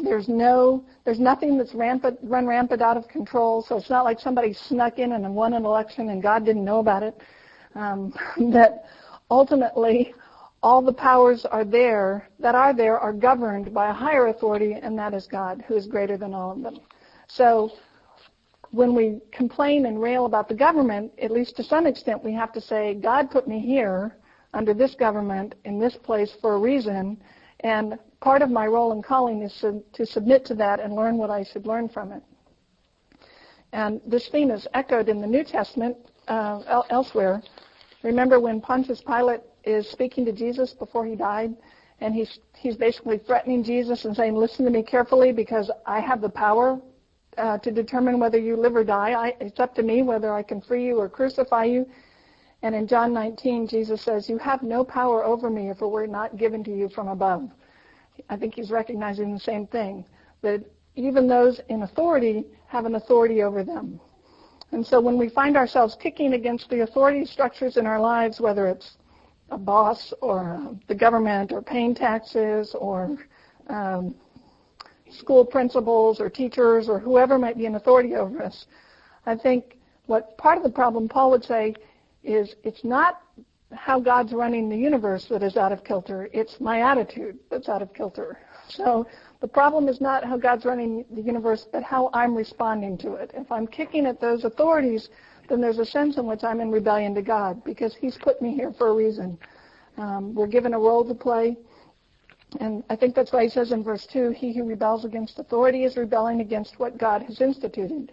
There's 0.01 0.29
no, 0.29 0.85
there's 1.05 1.21
nothing 1.21 1.59
that's 1.59 1.75
rampant, 1.75 2.19
run 2.23 2.47
rampant 2.47 2.81
out 2.81 2.97
of 2.97 3.09
control. 3.09 3.63
So 3.63 3.77
it's 3.77 3.91
not 3.91 4.05
like 4.05 4.19
somebody 4.21 4.53
snuck 4.53 4.99
in 4.99 5.13
and 5.13 5.35
won 5.35 5.53
an 5.53 5.65
election 5.65 6.09
and 6.09 6.23
God 6.23 6.45
didn't 6.45 6.65
know 6.65 6.79
about 6.79 7.03
it. 7.03 7.21
Um, 7.75 8.15
that 8.53 8.85
ultimately 9.31 10.15
all 10.63 10.81
the 10.81 10.93
powers 10.93 11.45
are 11.45 11.65
there 11.65 12.29
that 12.39 12.55
are 12.55 12.73
there 12.73 12.99
are 12.99 13.13
governed 13.13 13.75
by 13.75 13.91
a 13.91 13.93
higher 13.93 14.29
authority, 14.29 14.75
and 14.75 14.97
that 14.99 15.13
is 15.13 15.27
God, 15.27 15.65
who 15.67 15.75
is 15.75 15.87
greater 15.87 16.17
than 16.17 16.35
all 16.35 16.53
of 16.53 16.63
them. 16.63 16.79
So 17.27 17.73
when 18.71 18.95
we 18.95 19.21
complain 19.33 19.87
and 19.87 20.01
rail 20.01 20.25
about 20.25 20.49
the 20.49 20.55
government, 20.55 21.13
at 21.21 21.31
least 21.31 21.57
to 21.57 21.65
some 21.65 21.87
extent, 21.87 22.23
we 22.23 22.33
have 22.33 22.53
to 22.53 22.61
say, 22.61 22.95
God 22.95 23.31
put 23.31 23.49
me 23.49 23.59
here 23.61 24.17
under 24.55 24.73
this 24.73 24.95
government 24.95 25.55
in 25.65 25.79
this 25.81 25.97
place 25.97 26.33
for 26.41 26.55
a 26.55 26.59
reason, 26.59 27.21
and 27.61 27.99
part 28.23 28.41
of 28.41 28.51
my 28.51 28.67
role 28.67 28.93
and 28.93 29.03
calling 29.03 29.43
is 29.43 29.53
to, 29.61 29.83
to 29.93 30.07
submit 30.07 30.45
to 30.47 30.55
that 30.55 30.79
and 30.79 30.95
learn 30.95 31.19
what 31.19 31.29
I 31.29 31.43
should 31.43 31.67
learn 31.67 31.89
from 31.89 32.13
it. 32.13 32.23
And 33.73 34.01
this 34.07 34.29
theme 34.29 34.51
is 34.51 34.67
echoed 34.75 35.09
in 35.09 35.21
the 35.21 35.27
New 35.27 35.43
Testament 35.43 35.97
uh, 36.29 36.83
elsewhere. 36.89 37.43
Remember 38.05 38.39
when 38.39 38.61
Pontius 38.61 39.03
Pilate 39.03 39.41
is 39.65 39.91
speaking 39.91 40.25
to 40.27 40.33
Jesus 40.33 40.73
before 40.73 41.05
he 41.05 41.17
died, 41.17 41.55
and 42.01 42.15
he's 42.15 42.39
he's 42.57 42.77
basically 42.77 43.19
threatening 43.19 43.63
Jesus 43.65 44.05
and 44.05 44.15
saying, 44.15 44.35
"Listen 44.35 44.65
to 44.65 44.71
me 44.71 44.83
carefully, 44.83 45.33
because 45.33 45.71
I 45.87 46.01
have 46.01 46.21
the 46.21 46.29
power 46.29 46.81
uh, 47.39 47.59
to 47.59 47.71
determine 47.71 48.19
whether 48.19 48.39
you 48.39 48.57
live 48.57 48.77
or 48.77 48.85
die. 48.85 49.13
I, 49.13 49.37
it's 49.41 49.61
up 49.61 49.75
to 49.77 49.83
me 49.83 50.03
whether 50.03 50.33
I 50.33 50.43
can 50.43 50.61
free 50.61 50.85
you 50.87 50.99
or 50.99 51.09
crucify 51.09 51.65
you." 51.65 51.89
And 52.63 52.75
in 52.75 52.87
John 52.87 53.13
19, 53.13 53.69
Jesus 53.69 54.03
says, 54.03 54.29
"You 54.29 54.39
have 54.39 54.63
no 54.63 54.85
power 54.85 55.25
over 55.25 55.49
me 55.49 55.71
if 55.71 55.81
it 55.81 55.87
were 55.87 56.07
not 56.07 56.37
given 56.37 56.63
to 56.65 56.77
you 56.77 56.89
from 56.89 57.09
above." 57.09 57.51
I 58.29 58.37
think 58.37 58.55
he's 58.55 58.71
recognizing 58.71 59.33
the 59.33 59.41
same 59.41 59.67
thing, 59.67 60.05
that 60.43 60.65
even 60.95 61.27
those 61.27 61.61
in 61.69 61.83
authority 61.83 62.45
have 62.67 62.85
an 62.85 62.95
authority 62.95 63.43
over 63.43 63.65
them. 63.65 64.01
And 64.73 64.87
so 64.87 65.01
when 65.01 65.19
we 65.19 65.29
find 65.29 65.57
ourselves 65.57 65.97
kicking 66.01 66.33
against 66.33 66.71
the 66.71 66.81
authority 66.81 67.27
structures 67.27 67.77
in 67.77 67.87
our 67.87 68.01
lives, 68.01 68.41
whether 68.41 68.67
it's 68.67 68.97
a 69.51 69.59
boss 69.59 70.15
or 70.23 70.55
uh, 70.55 70.75
the 70.89 70.95
government 70.95 71.53
or 71.53 71.61
paying 71.61 71.95
taxes 71.95 72.75
or 72.79 73.19
um, 73.69 74.15
school 75.11 75.45
principals 75.45 76.21
or 76.21 76.31
teachers 76.31 76.89
or 76.89 76.99
whoever 76.99 77.39
might 77.39 77.59
be 77.59 77.67
an 77.67 77.75
authority 77.75 78.15
over 78.15 78.43
us. 78.43 78.67
I 79.27 79.37
think 79.37 79.77
what 80.07 80.37
part 80.39 80.57
of 80.57 80.65
the 80.65 80.71
problem 80.71 81.09
Paul 81.09 81.31
would 81.33 81.45
say 81.45 81.75
is 82.25 82.55
it's 82.65 82.83
not 82.83 83.21
how 83.75 84.01
God's 84.01 84.33
running 84.33 84.69
the 84.69 84.77
universe 84.77 85.27
that 85.27 85.43
is 85.43 85.57
out 85.57 85.73
of 85.73 85.85
kilter, 85.85 86.29
it's 86.33 86.61
my 86.61 86.83
attitude 86.83 87.39
that's 87.51 87.69
out 87.69 87.83
of 87.83 87.93
kilter. 87.93 88.39
So 88.69 89.07
the 89.41 89.49
problem 89.49 89.89
is 89.89 90.01
not 90.01 90.25
how 90.25 90.37
God's 90.37 90.65
running 90.65 91.05
the 91.11 91.23
universe, 91.23 91.67
but 91.71 91.83
how 91.83 92.11
I'm 92.13 92.35
responding 92.35 92.97
to 92.99 93.15
it. 93.15 93.33
If 93.35 93.51
I'm 93.51 93.67
kicking 93.67 94.07
at 94.07 94.21
those 94.21 94.45
authorities, 94.45 95.09
then 95.49 95.61
there's 95.61 95.79
a 95.79 95.87
sense 95.87 96.17
in 96.17 96.27
which 96.27 96.45
I'm 96.45 96.61
in 96.61 96.71
rebellion 96.71 97.15
to 97.15 97.23
God 97.23 97.63
because 97.65 97.95
He's 97.95 98.17
put 98.17 98.41
me 98.41 98.55
here 98.55 98.73
for 98.73 98.89
a 98.89 98.95
reason. 98.95 99.39
Um, 99.97 100.35
we're 100.35 100.47
given 100.47 100.75
a 100.75 100.79
role 100.79 101.05
to 101.05 101.15
play. 101.15 101.57
And 102.61 102.85
I 102.91 102.97
think 102.97 103.15
that's 103.15 103.33
why 103.33 103.45
he 103.45 103.49
says 103.49 103.73
in 103.73 103.83
verse 103.83 104.07
2, 104.07 104.31
he 104.31 104.53
who 104.53 104.65
rebels 104.65 105.05
against 105.05 105.39
authority 105.39 105.85
is 105.85 105.97
rebelling 105.97 106.41
against 106.41 106.79
what 106.79 106.99
God 106.99 107.23
has 107.23 107.41
instituted. 107.41 108.13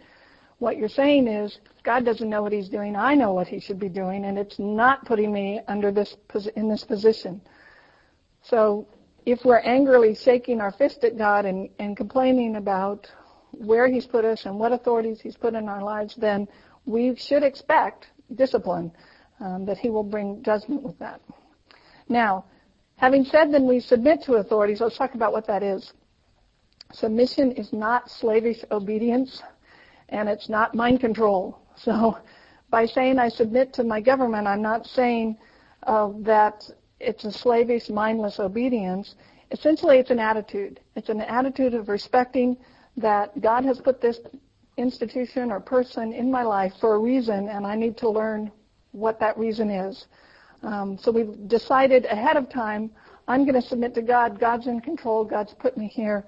What 0.59 0.77
you're 0.77 0.89
saying 0.89 1.27
is, 1.27 1.57
God 1.83 2.05
doesn't 2.05 2.29
know 2.29 2.41
what 2.41 2.51
he's 2.51 2.69
doing. 2.69 2.95
I 2.95 3.15
know 3.15 3.33
what 3.33 3.47
he 3.47 3.59
should 3.59 3.79
be 3.79 3.89
doing, 3.89 4.25
and 4.25 4.37
it's 4.37 4.59
not 4.59 5.05
putting 5.05 5.31
me 5.31 5.61
under 5.67 5.91
this 5.91 6.15
in 6.55 6.69
this 6.69 6.83
position. 6.83 7.41
So 8.43 8.87
if 9.25 9.43
we're 9.45 9.59
angrily 9.59 10.15
shaking 10.15 10.59
our 10.59 10.71
fist 10.71 11.03
at 11.03 11.17
God 11.17 11.45
and, 11.45 11.69
and 11.79 11.95
complaining 11.95 12.57
about 12.57 13.07
where 13.51 13.87
he's 13.87 14.05
put 14.05 14.25
us 14.25 14.45
and 14.45 14.59
what 14.59 14.71
authorities 14.71 15.21
he's 15.21 15.37
put 15.37 15.53
in 15.53 15.69
our 15.69 15.81
lives, 15.81 16.15
then 16.15 16.47
we 16.85 17.15
should 17.15 17.43
expect 17.43 18.07
discipline, 18.35 18.91
um, 19.39 19.65
that 19.65 19.77
he 19.77 19.89
will 19.89 20.03
bring 20.03 20.43
judgment 20.43 20.83
with 20.83 20.97
that. 20.99 21.21
Now, 22.07 22.45
having 22.97 23.23
said 23.23 23.53
then 23.53 23.65
we 23.65 23.79
submit 23.79 24.23
to 24.23 24.33
authorities, 24.33 24.81
let's 24.81 24.97
talk 24.97 25.15
about 25.15 25.31
what 25.31 25.47
that 25.47 25.63
is. 25.63 25.93
Submission 26.91 27.51
is 27.53 27.71
not 27.71 28.09
slavish 28.09 28.63
obedience, 28.71 29.41
and 30.09 30.27
it's 30.29 30.49
not 30.49 30.75
mind 30.75 30.99
control. 30.99 31.59
So 31.79 32.17
by 32.69 32.85
saying 32.85 33.19
I 33.19 33.29
submit 33.29 33.71
to 33.75 33.85
my 33.85 34.01
government, 34.01 34.47
I'm 34.47 34.61
not 34.61 34.85
saying 34.85 35.37
uh, 35.83 36.09
that 36.23 36.69
it's 36.99 37.23
a 37.23 37.31
slavish, 37.31 37.89
mindless 37.89 38.37
obedience. 38.39 39.15
Essentially, 39.51 39.97
it's 39.97 40.11
an 40.11 40.19
attitude. 40.19 40.81
It's 40.95 41.07
an 41.07 41.21
attitude 41.21 41.73
of 41.73 41.87
respecting 41.87 42.57
that 42.97 43.39
God 43.39 43.63
has 43.63 43.79
put 43.79 44.01
this 44.01 44.19
institution 44.75 45.51
or 45.51 45.59
person 45.59 46.11
in 46.13 46.29
my 46.29 46.43
life 46.43 46.73
for 46.79 46.95
a 46.95 46.99
reason, 46.99 47.47
and 47.47 47.65
I 47.65 47.75
need 47.75 47.97
to 47.97 48.09
learn 48.09 48.51
what 48.91 49.19
that 49.19 49.37
reason 49.37 49.69
is. 49.69 50.07
Um, 50.61 50.97
so 50.97 51.11
we've 51.11 51.47
decided 51.47 52.05
ahead 52.05 52.35
of 52.35 52.49
time, 52.49 52.91
I'm 53.27 53.45
going 53.45 53.61
to 53.61 53.67
submit 53.67 53.93
to 53.95 54.01
God. 54.01 54.39
God's 54.39 54.67
in 54.67 54.81
control. 54.81 55.23
God's 55.23 55.53
put 55.53 55.77
me 55.77 55.87
here. 55.87 56.25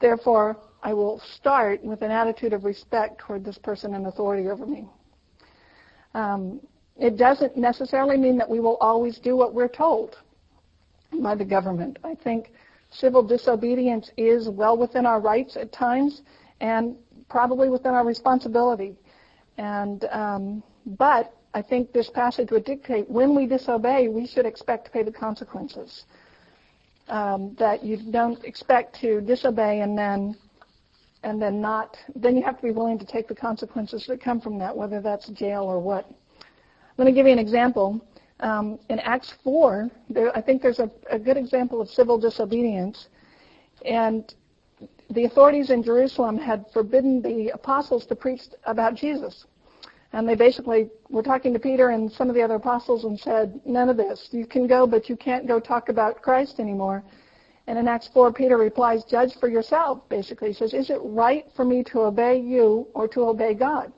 Therefore, 0.00 0.56
I 0.84 0.92
will 0.92 1.18
start 1.36 1.82
with 1.82 2.02
an 2.02 2.10
attitude 2.10 2.52
of 2.52 2.64
respect 2.64 3.18
toward 3.18 3.42
this 3.42 3.56
person 3.56 3.94
in 3.94 4.04
authority 4.04 4.50
over 4.50 4.66
me. 4.66 4.86
Um, 6.12 6.60
it 6.98 7.16
doesn't 7.16 7.56
necessarily 7.56 8.18
mean 8.18 8.36
that 8.36 8.48
we 8.48 8.60
will 8.60 8.76
always 8.76 9.18
do 9.18 9.34
what 9.34 9.54
we're 9.54 9.66
told 9.66 10.18
by 11.22 11.34
the 11.34 11.44
government. 11.44 11.98
I 12.04 12.14
think 12.14 12.52
civil 12.90 13.22
disobedience 13.22 14.10
is 14.18 14.50
well 14.50 14.76
within 14.76 15.06
our 15.06 15.20
rights 15.20 15.56
at 15.56 15.72
times 15.72 16.20
and 16.60 16.96
probably 17.30 17.70
within 17.70 17.94
our 17.94 18.04
responsibility. 18.04 18.94
And 19.56 20.04
um, 20.12 20.62
but 20.84 21.34
I 21.54 21.62
think 21.62 21.92
this 21.92 22.10
passage 22.10 22.50
would 22.50 22.64
dictate 22.66 23.08
when 23.08 23.34
we 23.34 23.46
disobey, 23.46 24.08
we 24.08 24.26
should 24.26 24.44
expect 24.44 24.84
to 24.84 24.90
pay 24.90 25.02
the 25.02 25.12
consequences. 25.12 26.04
Um, 27.08 27.54
that 27.58 27.84
you 27.84 27.98
don't 28.10 28.42
expect 28.44 28.98
to 29.02 29.20
disobey 29.20 29.80
and 29.80 29.96
then 29.96 30.36
and 31.24 31.40
then 31.40 31.60
not 31.60 31.96
then 32.14 32.36
you 32.36 32.42
have 32.42 32.56
to 32.56 32.62
be 32.62 32.70
willing 32.70 32.98
to 32.98 33.06
take 33.06 33.26
the 33.26 33.34
consequences 33.34 34.06
that 34.06 34.20
come 34.20 34.40
from 34.40 34.58
that, 34.58 34.76
whether 34.76 35.00
that's 35.00 35.28
jail 35.28 35.62
or 35.62 35.80
what. 35.80 36.08
Let 36.96 37.06
me 37.06 37.12
give 37.12 37.26
you 37.26 37.32
an 37.32 37.38
example. 37.38 38.06
Um, 38.40 38.78
in 38.90 38.98
Acts 39.00 39.32
4, 39.42 39.90
there, 40.10 40.36
I 40.36 40.40
think 40.40 40.60
there's 40.60 40.80
a, 40.80 40.90
a 41.10 41.18
good 41.18 41.36
example 41.36 41.80
of 41.80 41.88
civil 41.88 42.18
disobedience, 42.18 43.08
and 43.84 44.34
the 45.10 45.24
authorities 45.24 45.70
in 45.70 45.82
Jerusalem 45.82 46.36
had 46.36 46.66
forbidden 46.72 47.22
the 47.22 47.50
apostles 47.50 48.06
to 48.06 48.14
preach 48.14 48.42
about 48.64 48.94
Jesus. 48.94 49.46
And 50.12 50.28
they 50.28 50.36
basically 50.36 50.90
were 51.10 51.22
talking 51.22 51.52
to 51.52 51.58
Peter 51.58 51.90
and 51.90 52.10
some 52.10 52.28
of 52.28 52.36
the 52.36 52.42
other 52.42 52.54
apostles 52.54 53.04
and 53.04 53.18
said, 53.18 53.60
none 53.64 53.88
of 53.88 53.96
this. 53.96 54.28
You 54.30 54.46
can 54.46 54.66
go, 54.66 54.86
but 54.86 55.08
you 55.08 55.16
can't 55.16 55.46
go 55.46 55.58
talk 55.58 55.88
about 55.88 56.22
Christ 56.22 56.60
anymore. 56.60 57.02
And 57.66 57.78
in 57.78 57.88
Acts 57.88 58.08
4, 58.12 58.32
Peter 58.32 58.58
replies, 58.58 59.04
judge 59.04 59.34
for 59.40 59.48
yourself, 59.48 60.06
basically. 60.08 60.48
He 60.48 60.54
says, 60.54 60.74
is 60.74 60.90
it 60.90 60.98
right 61.02 61.46
for 61.56 61.64
me 61.64 61.82
to 61.84 62.00
obey 62.02 62.38
you 62.38 62.86
or 62.94 63.08
to 63.08 63.22
obey 63.22 63.54
God? 63.54 63.92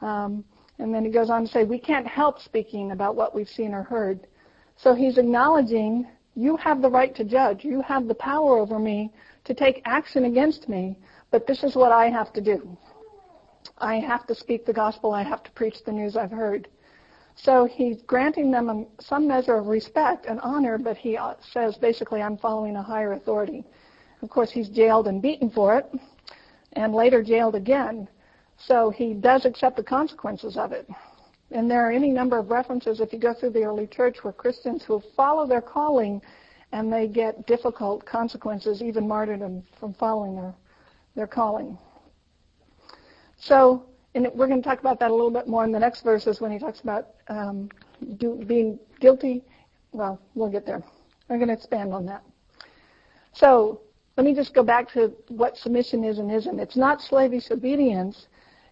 Um, 0.00 0.44
and 0.78 0.92
then 0.92 1.04
he 1.04 1.10
goes 1.10 1.30
on 1.30 1.42
to 1.42 1.48
say, 1.48 1.64
we 1.64 1.78
can't 1.78 2.06
help 2.06 2.40
speaking 2.40 2.90
about 2.90 3.14
what 3.14 3.34
we've 3.34 3.48
seen 3.48 3.72
or 3.72 3.82
heard. 3.82 4.26
So 4.76 4.94
he's 4.94 5.18
acknowledging, 5.18 6.06
you 6.34 6.56
have 6.56 6.82
the 6.82 6.90
right 6.90 7.14
to 7.14 7.24
judge. 7.24 7.64
You 7.64 7.80
have 7.82 8.08
the 8.08 8.14
power 8.14 8.58
over 8.58 8.78
me 8.78 9.12
to 9.44 9.54
take 9.54 9.80
action 9.84 10.24
against 10.24 10.68
me, 10.68 10.98
but 11.30 11.46
this 11.46 11.62
is 11.62 11.76
what 11.76 11.92
I 11.92 12.10
have 12.10 12.32
to 12.34 12.40
do. 12.40 12.76
I 13.78 13.96
have 13.96 14.26
to 14.26 14.34
speak 14.34 14.66
the 14.66 14.72
gospel. 14.72 15.12
I 15.12 15.22
have 15.22 15.42
to 15.44 15.50
preach 15.52 15.84
the 15.84 15.92
news 15.92 16.16
I've 16.16 16.30
heard. 16.30 16.68
So 17.36 17.66
he's 17.66 18.02
granting 18.02 18.50
them 18.50 18.86
some 18.98 19.28
measure 19.28 19.54
of 19.54 19.66
respect 19.66 20.26
and 20.26 20.40
honor, 20.40 20.78
but 20.78 20.96
he 20.96 21.16
uh, 21.16 21.34
says 21.52 21.76
basically, 21.76 22.22
I'm 22.22 22.38
following 22.38 22.76
a 22.76 22.82
higher 22.82 23.12
authority. 23.12 23.62
Of 24.22 24.30
course, 24.30 24.50
he's 24.50 24.70
jailed 24.70 25.06
and 25.06 25.20
beaten 25.20 25.50
for 25.50 25.76
it, 25.78 25.86
and 26.72 26.94
later 26.94 27.22
jailed 27.22 27.54
again. 27.54 28.08
So 28.56 28.88
he 28.88 29.12
does 29.12 29.44
accept 29.44 29.76
the 29.76 29.82
consequences 29.82 30.56
of 30.56 30.72
it. 30.72 30.88
And 31.50 31.70
there 31.70 31.86
are 31.86 31.92
any 31.92 32.10
number 32.10 32.38
of 32.38 32.50
references, 32.50 33.00
if 33.00 33.12
you 33.12 33.18
go 33.18 33.34
through 33.34 33.50
the 33.50 33.64
early 33.64 33.86
church, 33.86 34.24
where 34.24 34.32
Christians 34.32 34.82
who 34.82 35.02
follow 35.14 35.46
their 35.46 35.60
calling 35.60 36.22
and 36.72 36.92
they 36.92 37.06
get 37.06 37.46
difficult 37.46 38.04
consequences, 38.04 38.82
even 38.82 39.06
martyrdom, 39.06 39.62
from 39.78 39.94
following 39.94 40.34
their, 40.34 40.54
their 41.14 41.26
calling. 41.26 41.78
So, 43.36 43.84
and 44.16 44.28
we're 44.34 44.46
going 44.48 44.62
to 44.62 44.68
talk 44.68 44.80
about 44.80 44.98
that 45.00 45.10
a 45.10 45.14
little 45.14 45.30
bit 45.30 45.46
more 45.46 45.62
in 45.64 45.70
the 45.70 45.78
next 45.78 46.02
verses 46.02 46.40
when 46.40 46.50
he 46.50 46.58
talks 46.58 46.80
about 46.80 47.10
um, 47.28 47.70
do, 48.16 48.42
being 48.46 48.78
guilty. 48.98 49.44
Well, 49.92 50.20
we'll 50.34 50.48
get 50.48 50.64
there. 50.64 50.82
I'm 51.28 51.36
going 51.36 51.48
to 51.48 51.54
expand 51.54 51.92
on 51.92 52.06
that. 52.06 52.22
So, 53.32 53.82
let 54.16 54.24
me 54.24 54.34
just 54.34 54.54
go 54.54 54.62
back 54.62 54.90
to 54.94 55.12
what 55.28 55.58
submission 55.58 56.02
is 56.02 56.18
and 56.18 56.32
isn't. 56.32 56.58
It's 56.58 56.76
not 56.76 57.02
slavish 57.02 57.50
obedience. 57.50 58.28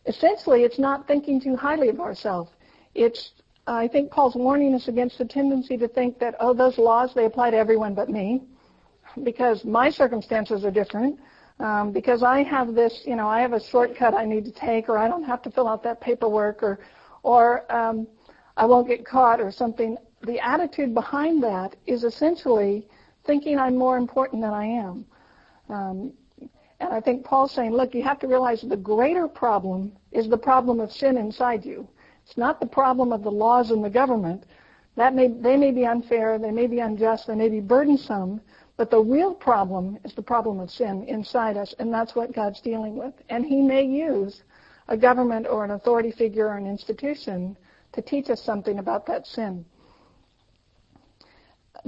Essentially, 0.06 0.62
it's 0.62 0.78
not 0.78 1.06
thinking 1.06 1.38
too 1.38 1.54
highly 1.54 1.90
of 1.90 2.00
ourselves. 2.00 2.50
It's 2.94 3.32
I 3.66 3.88
think 3.88 4.10
Paul's 4.10 4.34
warning 4.34 4.74
us 4.74 4.88
against 4.88 5.18
the 5.18 5.24
tendency 5.24 5.76
to 5.78 5.88
think 5.88 6.18
that, 6.18 6.34
oh, 6.40 6.52
those 6.52 6.76
laws, 6.76 7.14
they 7.14 7.24
apply 7.24 7.50
to 7.50 7.56
everyone 7.56 7.94
but 7.94 8.10
me 8.10 8.42
because 9.22 9.64
my 9.64 9.90
circumstances 9.90 10.64
are 10.64 10.70
different. 10.70 11.18
Um, 11.60 11.92
because 11.92 12.22
I 12.22 12.42
have 12.42 12.74
this, 12.74 13.02
you 13.04 13.14
know, 13.14 13.28
I 13.28 13.40
have 13.40 13.52
a 13.52 13.60
shortcut 13.60 14.12
I 14.12 14.24
need 14.24 14.44
to 14.44 14.50
take, 14.52 14.88
or 14.88 14.98
I 14.98 15.08
don't 15.08 15.22
have 15.22 15.40
to 15.42 15.50
fill 15.50 15.68
out 15.68 15.82
that 15.84 16.00
paperwork, 16.00 16.62
or, 16.62 16.80
or 17.22 17.70
um, 17.72 18.08
I 18.56 18.66
won't 18.66 18.88
get 18.88 19.06
caught, 19.06 19.40
or 19.40 19.52
something. 19.52 19.96
The 20.22 20.40
attitude 20.40 20.94
behind 20.94 21.42
that 21.44 21.76
is 21.86 22.02
essentially 22.02 22.88
thinking 23.24 23.58
I'm 23.58 23.76
more 23.76 23.96
important 23.96 24.42
than 24.42 24.52
I 24.52 24.64
am. 24.64 25.04
Um, 25.68 26.12
and 26.80 26.92
I 26.92 27.00
think 27.00 27.24
Paul's 27.24 27.52
saying, 27.52 27.72
look, 27.72 27.94
you 27.94 28.02
have 28.02 28.18
to 28.20 28.26
realize 28.26 28.60
the 28.62 28.76
greater 28.76 29.28
problem 29.28 29.92
is 30.12 30.28
the 30.28 30.36
problem 30.36 30.80
of 30.80 30.92
sin 30.92 31.16
inside 31.16 31.64
you. 31.64 31.88
It's 32.26 32.36
not 32.36 32.58
the 32.60 32.66
problem 32.66 33.12
of 33.12 33.22
the 33.22 33.30
laws 33.30 33.70
and 33.70 33.84
the 33.84 33.90
government. 33.90 34.44
That 34.96 35.14
may, 35.14 35.28
they 35.28 35.56
may 35.56 35.70
be 35.70 35.86
unfair, 35.86 36.38
they 36.38 36.50
may 36.50 36.66
be 36.66 36.80
unjust, 36.80 37.26
they 37.26 37.34
may 37.34 37.48
be 37.48 37.60
burdensome, 37.60 38.40
but 38.76 38.90
the 38.90 39.00
real 39.00 39.34
problem 39.34 39.98
is 40.04 40.14
the 40.14 40.22
problem 40.22 40.58
of 40.60 40.70
sin 40.70 41.04
inside 41.04 41.56
us, 41.56 41.74
and 41.78 41.92
that's 41.92 42.14
what 42.14 42.34
God's 42.34 42.60
dealing 42.60 42.96
with. 42.96 43.14
And 43.28 43.44
He 43.44 43.60
may 43.60 43.84
use 43.84 44.42
a 44.88 44.96
government 44.96 45.46
or 45.48 45.64
an 45.64 45.72
authority 45.72 46.10
figure 46.10 46.48
or 46.48 46.56
an 46.56 46.66
institution 46.66 47.56
to 47.92 48.02
teach 48.02 48.28
us 48.30 48.42
something 48.42 48.78
about 48.78 49.06
that 49.06 49.26
sin. 49.26 49.64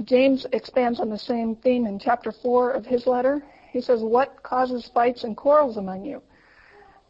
James 0.03 0.45
expands 0.53 0.99
on 0.99 1.09
the 1.09 1.17
same 1.17 1.55
theme 1.55 1.85
in 1.85 1.99
chapter 1.99 2.31
4 2.31 2.71
of 2.71 2.85
his 2.85 3.07
letter. 3.07 3.43
He 3.71 3.81
says, 3.81 4.01
What 4.01 4.41
causes 4.43 4.89
fights 4.93 5.23
and 5.23 5.35
quarrels 5.35 5.77
among 5.77 6.05
you? 6.05 6.21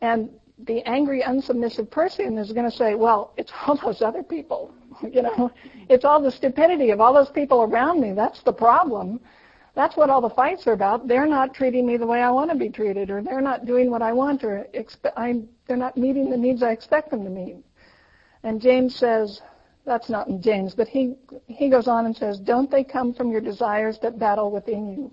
And 0.01 0.29
the 0.65 0.81
angry, 0.87 1.21
unsubmissive 1.21 1.89
person 1.91 2.37
is 2.37 2.51
going 2.51 2.69
to 2.69 2.75
say, 2.75 2.95
well, 2.95 3.33
it's 3.37 3.51
all 3.65 3.79
those 3.83 4.01
other 4.01 4.23
people. 4.23 4.73
you 5.11 5.21
know, 5.21 5.51
it's 5.89 6.05
all 6.05 6.21
the 6.21 6.31
stupidity 6.31 6.89
of 6.89 6.99
all 6.99 7.13
those 7.13 7.29
people 7.29 7.61
around 7.61 8.01
me. 8.01 8.13
That's 8.13 8.41
the 8.43 8.53
problem. 8.53 9.19
That's 9.77 9.95
what 9.95 10.09
all 10.09 10.21
the 10.21 10.31
fights 10.31 10.65
are 10.65 10.73
about. 10.73 11.07
They're 11.07 11.27
not 11.27 11.53
treating 11.53 11.85
me 11.85 11.97
the 11.97 12.07
way 12.07 12.23
I 12.23 12.31
want 12.31 12.49
to 12.49 12.57
be 12.57 12.67
treated, 12.67 13.11
or 13.11 13.21
they're 13.21 13.41
not 13.41 13.67
doing 13.67 13.91
what 13.91 14.01
I 14.01 14.11
want, 14.11 14.43
or 14.43 14.65
expe- 14.73 15.13
I'm, 15.15 15.47
they're 15.67 15.77
not 15.77 15.95
meeting 15.95 16.31
the 16.31 16.35
needs 16.35 16.63
I 16.63 16.71
expect 16.71 17.11
them 17.11 17.23
to 17.23 17.29
meet. 17.29 17.57
And 18.41 18.59
James 18.59 18.95
says, 18.95 19.39
that's 19.85 20.09
not 20.09 20.29
in 20.29 20.41
James, 20.41 20.73
but 20.73 20.87
he, 20.87 21.13
he 21.45 21.69
goes 21.69 21.87
on 21.87 22.07
and 22.07 22.17
says, 22.17 22.39
don't 22.39 22.71
they 22.71 22.83
come 22.83 23.13
from 23.13 23.29
your 23.29 23.39
desires 23.39 23.99
that 24.01 24.17
battle 24.17 24.49
within 24.49 24.89
you? 24.91 25.11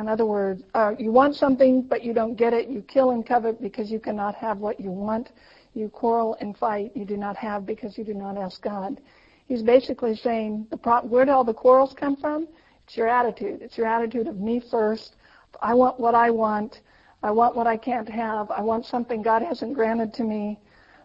In 0.00 0.06
other 0.06 0.24
words, 0.24 0.62
uh, 0.74 0.92
you 0.96 1.10
want 1.10 1.34
something, 1.34 1.82
but 1.82 2.04
you 2.04 2.12
don't 2.12 2.36
get 2.36 2.52
it. 2.52 2.68
You 2.68 2.82
kill 2.82 3.10
and 3.10 3.26
covet 3.26 3.60
because 3.60 3.90
you 3.90 3.98
cannot 3.98 4.36
have 4.36 4.58
what 4.58 4.78
you 4.78 4.92
want. 4.92 5.32
You 5.74 5.88
quarrel 5.88 6.36
and 6.40 6.56
fight. 6.56 6.92
You 6.94 7.06
do 7.06 7.16
not 7.16 7.36
have 7.38 7.66
because 7.66 7.98
you 7.98 8.04
do 8.04 8.14
not 8.14 8.38
ask 8.38 8.62
God. 8.62 9.00
He's 9.48 9.64
basically 9.64 10.14
saying, 10.14 10.68
the 10.70 10.76
pro- 10.76 11.02
where 11.02 11.24
do 11.24 11.32
all 11.32 11.42
the 11.42 11.52
quarrels 11.52 11.92
come 11.92 12.14
from? 12.14 12.46
It's 12.86 12.96
your 12.96 13.08
attitude. 13.08 13.62
It's 13.62 13.76
your 13.76 13.88
attitude 13.88 14.28
of 14.28 14.38
me 14.38 14.60
first. 14.70 15.16
I 15.60 15.74
want 15.74 15.98
what 15.98 16.14
I 16.14 16.30
want. 16.30 16.80
I 17.22 17.32
want 17.32 17.56
what 17.56 17.66
I 17.66 17.76
can't 17.76 18.08
have. 18.08 18.48
I 18.50 18.60
want 18.60 18.86
something 18.86 19.22
God 19.22 19.42
hasn't 19.42 19.74
granted 19.74 20.14
to 20.14 20.22
me. 20.22 20.60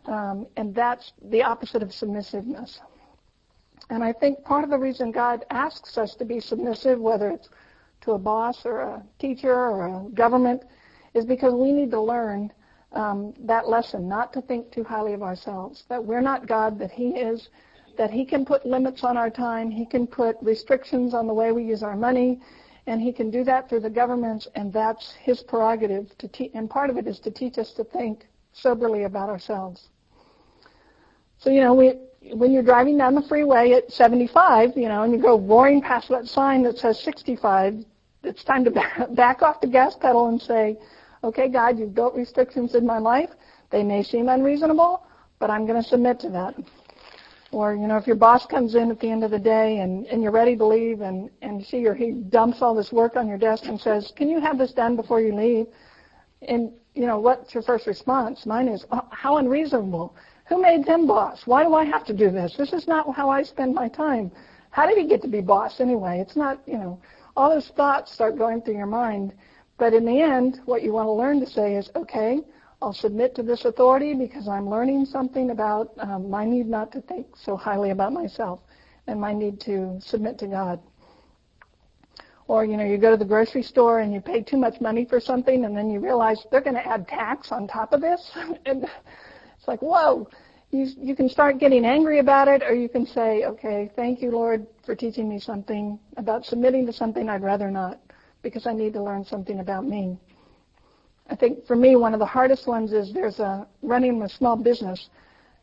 Um, 0.06 0.46
and 0.58 0.76
that's 0.76 1.14
the 1.30 1.42
opposite 1.42 1.82
of 1.82 1.92
submissiveness. 1.92 2.80
And 3.90 4.04
I 4.04 4.14
think 4.14 4.44
part 4.44 4.64
of 4.64 4.70
the 4.70 4.78
reason 4.78 5.12
God 5.12 5.44
asks 5.50 5.98
us 5.98 6.16
to 6.16 6.26
be 6.26 6.40
submissive, 6.40 7.00
whether 7.00 7.32
it's 7.32 7.50
to 8.02 8.12
a 8.12 8.20
boss 8.20 8.64
or 8.66 8.82
a 8.82 9.04
teacher 9.18 9.54
or 9.54 9.88
a 9.88 10.10
government, 10.12 10.64
is 11.16 11.26
because 11.26 11.54
we 11.54 11.72
need 11.72 11.90
to 11.92 12.02
learn 12.02 12.52
um, 12.94 13.34
that 13.40 13.68
lesson, 13.68 14.08
not 14.08 14.34
to 14.34 14.42
think 14.42 14.72
too 14.72 14.84
highly 14.84 15.14
of 15.14 15.24
ourselves, 15.24 15.84
that 15.90 16.04
we're 16.04 16.22
not 16.22 16.48
God, 16.48 16.78
that 16.78 16.92
He 16.92 17.10
is, 17.10 17.50
that 18.02 18.10
He 18.10 18.26
can 18.26 18.44
put 18.46 18.66
limits 18.66 19.04
on 19.04 19.16
our 19.16 19.30
time, 19.30 19.70
He 19.70 19.86
can 19.86 20.08
put 20.08 20.36
restrictions 20.42 21.14
on 21.14 21.28
the 21.28 21.34
way 21.36 21.52
we 21.52 21.64
use 21.64 21.84
our 21.84 21.96
money, 21.96 22.40
and 22.88 23.00
He 23.00 23.14
can 23.14 23.30
do 23.30 23.44
that 23.44 23.70
through 23.70 23.82
the 23.82 23.92
governments, 23.92 24.48
and 24.56 24.74
that's 24.74 25.12
His 25.22 25.44
prerogative. 25.44 26.18
To 26.18 26.28
te- 26.28 26.50
and 26.56 26.68
part 26.68 26.90
of 26.90 26.98
it 26.98 27.06
is 27.06 27.20
to 27.20 27.30
teach 27.30 27.60
us 27.60 27.74
to 27.74 27.84
think 27.84 28.26
soberly 28.54 29.04
about 29.04 29.30
ourselves. 29.30 29.90
So, 31.38 31.52
you 31.52 31.62
know, 31.62 31.76
we, 31.76 31.94
when 32.34 32.52
you're 32.52 32.64
driving 32.64 32.98
down 32.98 33.14
the 33.14 33.22
freeway 33.22 33.74
at 33.74 33.92
75, 33.92 34.76
you 34.76 34.88
know, 34.88 35.04
and 35.04 35.14
you 35.14 35.22
go 35.22 35.38
roaring 35.38 35.80
past 35.80 36.10
that 36.10 36.26
sign 36.26 36.64
that 36.64 36.80
says 36.80 37.00
65, 37.02 37.86
it's 38.24 38.44
time 38.44 38.66
to 38.66 38.72
back 39.12 39.44
off 39.44 39.62
the 39.62 39.68
gas 39.68 39.96
pedal 39.96 40.26
and 40.30 40.42
say, 40.42 40.76
okay, 41.24 41.50
God, 41.50 41.78
you've 41.78 41.94
built 41.94 42.16
restrictions 42.16 42.74
in 42.74 42.84
my 42.84 42.98
life. 42.98 43.30
They 43.70 43.84
may 43.84 44.02
seem 44.02 44.28
unreasonable, 44.28 45.06
but 45.38 45.52
I'm 45.52 45.68
going 45.68 45.80
to 45.84 45.88
submit 45.88 46.20
to 46.22 46.30
that. 46.30 46.56
Or, 47.52 47.76
you 47.76 47.86
know, 47.86 47.98
if 47.98 48.08
your 48.08 48.16
boss 48.16 48.46
comes 48.46 48.76
in 48.76 48.90
at 48.92 49.00
the 49.00 49.10
end 49.10 49.26
of 49.26 49.32
the 49.32 49.40
day 49.40 49.80
and, 49.80 50.06
and 50.08 50.24
you're 50.24 50.32
ready 50.32 50.56
to 50.56 50.66
leave 50.66 51.02
and, 51.02 51.30
and 51.42 51.66
she 51.66 51.86
or 51.86 51.94
he 51.94 52.12
dumps 52.12 52.62
all 52.62 52.74
this 52.74 52.94
work 52.94 53.18
on 53.18 53.28
your 53.28 53.38
desk 53.38 53.66
and 53.66 53.80
says, 53.80 54.14
can 54.16 54.30
you 54.30 54.40
have 54.40 54.58
this 54.58 54.72
done 54.72 54.96
before 54.96 55.20
you 55.20 55.36
leave? 55.36 55.68
And, 56.44 56.72
you 56.96 57.06
know, 57.06 57.20
what's 57.20 57.54
your 57.54 57.64
first 57.64 57.88
response? 57.88 58.46
Mine 58.46 58.70
is, 58.70 58.86
oh, 58.92 59.06
how 59.12 59.38
unreasonable. 59.38 60.16
Who 60.48 60.62
made 60.62 60.86
them 60.86 61.08
boss? 61.08 61.42
Why 61.46 61.64
do 61.64 61.74
I 61.74 61.84
have 61.84 62.06
to 62.06 62.14
do 62.14 62.32
this? 62.32 62.56
This 62.58 62.72
is 62.72 62.88
not 62.88 63.14
how 63.16 63.30
I 63.30 63.44
spend 63.44 63.76
my 63.76 63.90
time. 63.90 64.32
How 64.70 64.88
did 64.88 64.98
he 64.98 65.06
get 65.06 65.22
to 65.24 65.28
be 65.28 65.42
boss 65.42 65.82
anyway? 65.82 66.20
It's 66.20 66.38
not, 66.38 66.62
you 66.66 66.78
know, 66.78 67.02
all 67.36 67.50
those 67.50 67.70
thoughts 67.70 68.14
start 68.14 68.38
going 68.38 68.62
through 68.62 68.78
your 68.78 68.86
mind. 68.86 69.34
But 69.78 69.94
in 69.94 70.06
the 70.06 70.22
end, 70.22 70.62
what 70.66 70.84
you 70.84 70.94
want 70.94 71.08
to 71.08 71.12
learn 71.12 71.40
to 71.42 71.46
say 71.46 71.76
is, 71.76 71.90
okay, 71.96 72.40
I'll 72.82 72.94
submit 72.94 73.36
to 73.36 73.44
this 73.44 73.66
authority 73.66 74.16
because 74.16 74.48
I'm 74.48 74.68
learning 74.68 75.06
something 75.06 75.52
about 75.52 75.92
um, 76.00 76.30
my 76.30 76.46
need 76.46 76.68
not 76.68 76.92
to 76.94 77.02
think 77.02 77.28
so 77.36 77.56
highly 77.56 77.92
about 77.92 78.12
myself 78.12 78.60
and 79.06 79.22
my 79.22 79.34
need 79.34 79.60
to 79.62 80.00
submit 80.02 80.40
to 80.40 80.48
God. 80.48 80.80
Or, 82.48 82.66
you 82.66 82.78
know, 82.78 82.84
you 82.84 82.98
go 82.98 83.12
to 83.12 83.18
the 83.18 83.26
grocery 83.26 83.62
store 83.62 84.00
and 84.00 84.12
you 84.12 84.20
pay 84.20 84.42
too 84.42 84.58
much 84.58 84.82
money 84.82 85.06
for 85.06 85.20
something 85.20 85.64
and 85.64 85.78
then 85.78 85.92
you 85.92 86.00
realize 86.00 86.44
they're 86.52 86.60
going 86.60 86.76
to 86.76 86.86
add 86.86 87.08
tax 87.08 87.52
on 87.52 87.68
top 87.68 87.94
of 87.94 88.02
this. 88.02 88.32
and 88.66 88.90
it's 89.58 89.68
like, 89.68 89.82
whoa. 89.82 90.28
You, 90.72 90.88
you 90.98 91.16
can 91.16 91.30
start 91.30 91.60
getting 91.60 91.86
angry 91.86 92.20
about 92.20 92.48
it 92.48 92.64
or 92.64 92.74
you 92.74 92.90
can 92.90 93.06
say, 93.06 93.44
okay, 93.44 93.92
thank 93.96 94.22
you, 94.22 94.32
Lord, 94.32 94.66
for 94.86 94.96
teaching 94.96 95.30
me 95.30 95.38
something 95.38 96.00
about 96.18 96.46
submitting 96.46 96.86
to 96.88 96.94
something 96.94 97.30
I'd 97.30 97.44
rather 97.44 97.70
not 97.70 98.00
because 98.42 98.66
I 98.66 98.74
need 98.74 98.94
to 98.94 99.04
learn 99.04 99.24
something 99.24 99.60
about 99.60 99.86
me. 99.86 100.18
I 101.30 101.36
think 101.36 101.66
for 101.66 101.76
me, 101.76 101.96
one 101.96 102.14
of 102.14 102.20
the 102.20 102.26
hardest 102.26 102.68
ones 102.68 102.92
is 102.92 103.14
there's 103.14 103.40
a 103.40 103.68
running 103.82 104.22
a 104.22 104.30
small 104.30 104.56
business. 104.56 105.10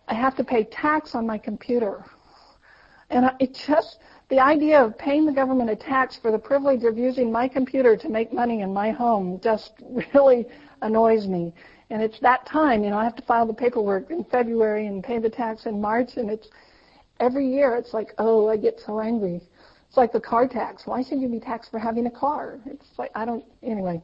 I 0.08 0.14
have 0.14 0.34
to 0.36 0.44
pay 0.44 0.64
tax 0.64 1.14
on 1.14 1.26
my 1.26 1.38
computer. 1.38 2.04
And 3.10 3.30
it 3.40 3.54
just, 3.66 3.98
the 4.28 4.38
idea 4.38 4.82
of 4.82 4.96
paying 4.98 5.26
the 5.26 5.32
government 5.32 5.70
a 5.70 5.76
tax 5.76 6.18
for 6.20 6.30
the 6.30 6.38
privilege 6.38 6.84
of 6.84 6.98
using 6.98 7.32
my 7.32 7.48
computer 7.48 7.96
to 7.96 8.08
make 8.08 8.32
money 8.32 8.60
in 8.62 8.72
my 8.72 8.90
home 8.90 9.40
just 9.42 9.72
really 10.14 10.46
annoys 10.82 11.26
me. 11.26 11.52
And 11.90 12.02
it's 12.02 12.20
that 12.20 12.44
time, 12.46 12.84
you 12.84 12.90
know, 12.90 12.98
I 12.98 13.04
have 13.04 13.16
to 13.16 13.22
file 13.22 13.46
the 13.46 13.54
paperwork 13.54 14.10
in 14.10 14.24
February 14.24 14.86
and 14.86 15.02
pay 15.02 15.18
the 15.18 15.30
tax 15.30 15.66
in 15.66 15.80
March 15.80 16.16
and 16.16 16.30
it's 16.30 16.48
every 17.20 17.50
year 17.50 17.76
it's 17.76 17.94
like, 17.94 18.14
oh, 18.18 18.48
I 18.48 18.56
get 18.56 18.80
so 18.84 19.00
angry. 19.00 19.40
It's 19.88 19.96
like 19.96 20.12
the 20.12 20.20
car 20.20 20.46
tax. 20.46 20.86
Why 20.86 21.02
should 21.02 21.20
you 21.20 21.28
be 21.28 21.40
taxed 21.40 21.70
for 21.70 21.78
having 21.78 22.06
a 22.06 22.10
car? 22.10 22.60
It's 22.66 22.86
like, 22.98 23.10
I 23.14 23.24
don't, 23.24 23.44
anyway. 23.62 24.02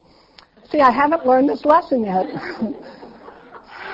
See, 0.74 0.80
I 0.80 0.90
haven't 0.90 1.24
learned 1.24 1.48
this 1.48 1.64
lesson 1.64 2.02
yet. 2.02 2.26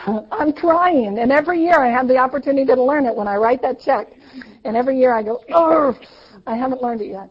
I'm 0.32 0.50
trying, 0.54 1.18
and 1.18 1.30
every 1.30 1.60
year 1.60 1.78
I 1.84 1.90
have 1.90 2.08
the 2.08 2.16
opportunity 2.16 2.64
to 2.64 2.82
learn 2.82 3.04
it 3.04 3.14
when 3.14 3.28
I 3.28 3.36
write 3.36 3.60
that 3.60 3.78
check. 3.78 4.08
And 4.64 4.74
every 4.74 4.98
year 4.98 5.12
I 5.14 5.22
go, 5.22 5.44
oh, 5.52 5.94
I 6.46 6.56
haven't 6.56 6.80
learned 6.80 7.02
it 7.02 7.08
yet. 7.08 7.28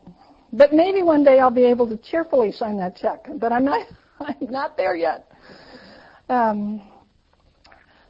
But 0.53 0.71
maybe 0.71 1.01
one 1.01 1.23
day 1.23 1.39
I'll 1.39 1.49
be 1.49 1.63
able 1.63 1.87
to 1.89 1.97
cheerfully 1.97 2.51
sign 2.51 2.77
that 2.77 2.95
check. 2.95 3.25
But 3.37 3.51
I'm 3.51 3.65
not, 3.65 3.87
I'm 4.19 4.51
not 4.51 4.77
there 4.77 4.95
yet. 4.95 5.31
Um, 6.29 6.83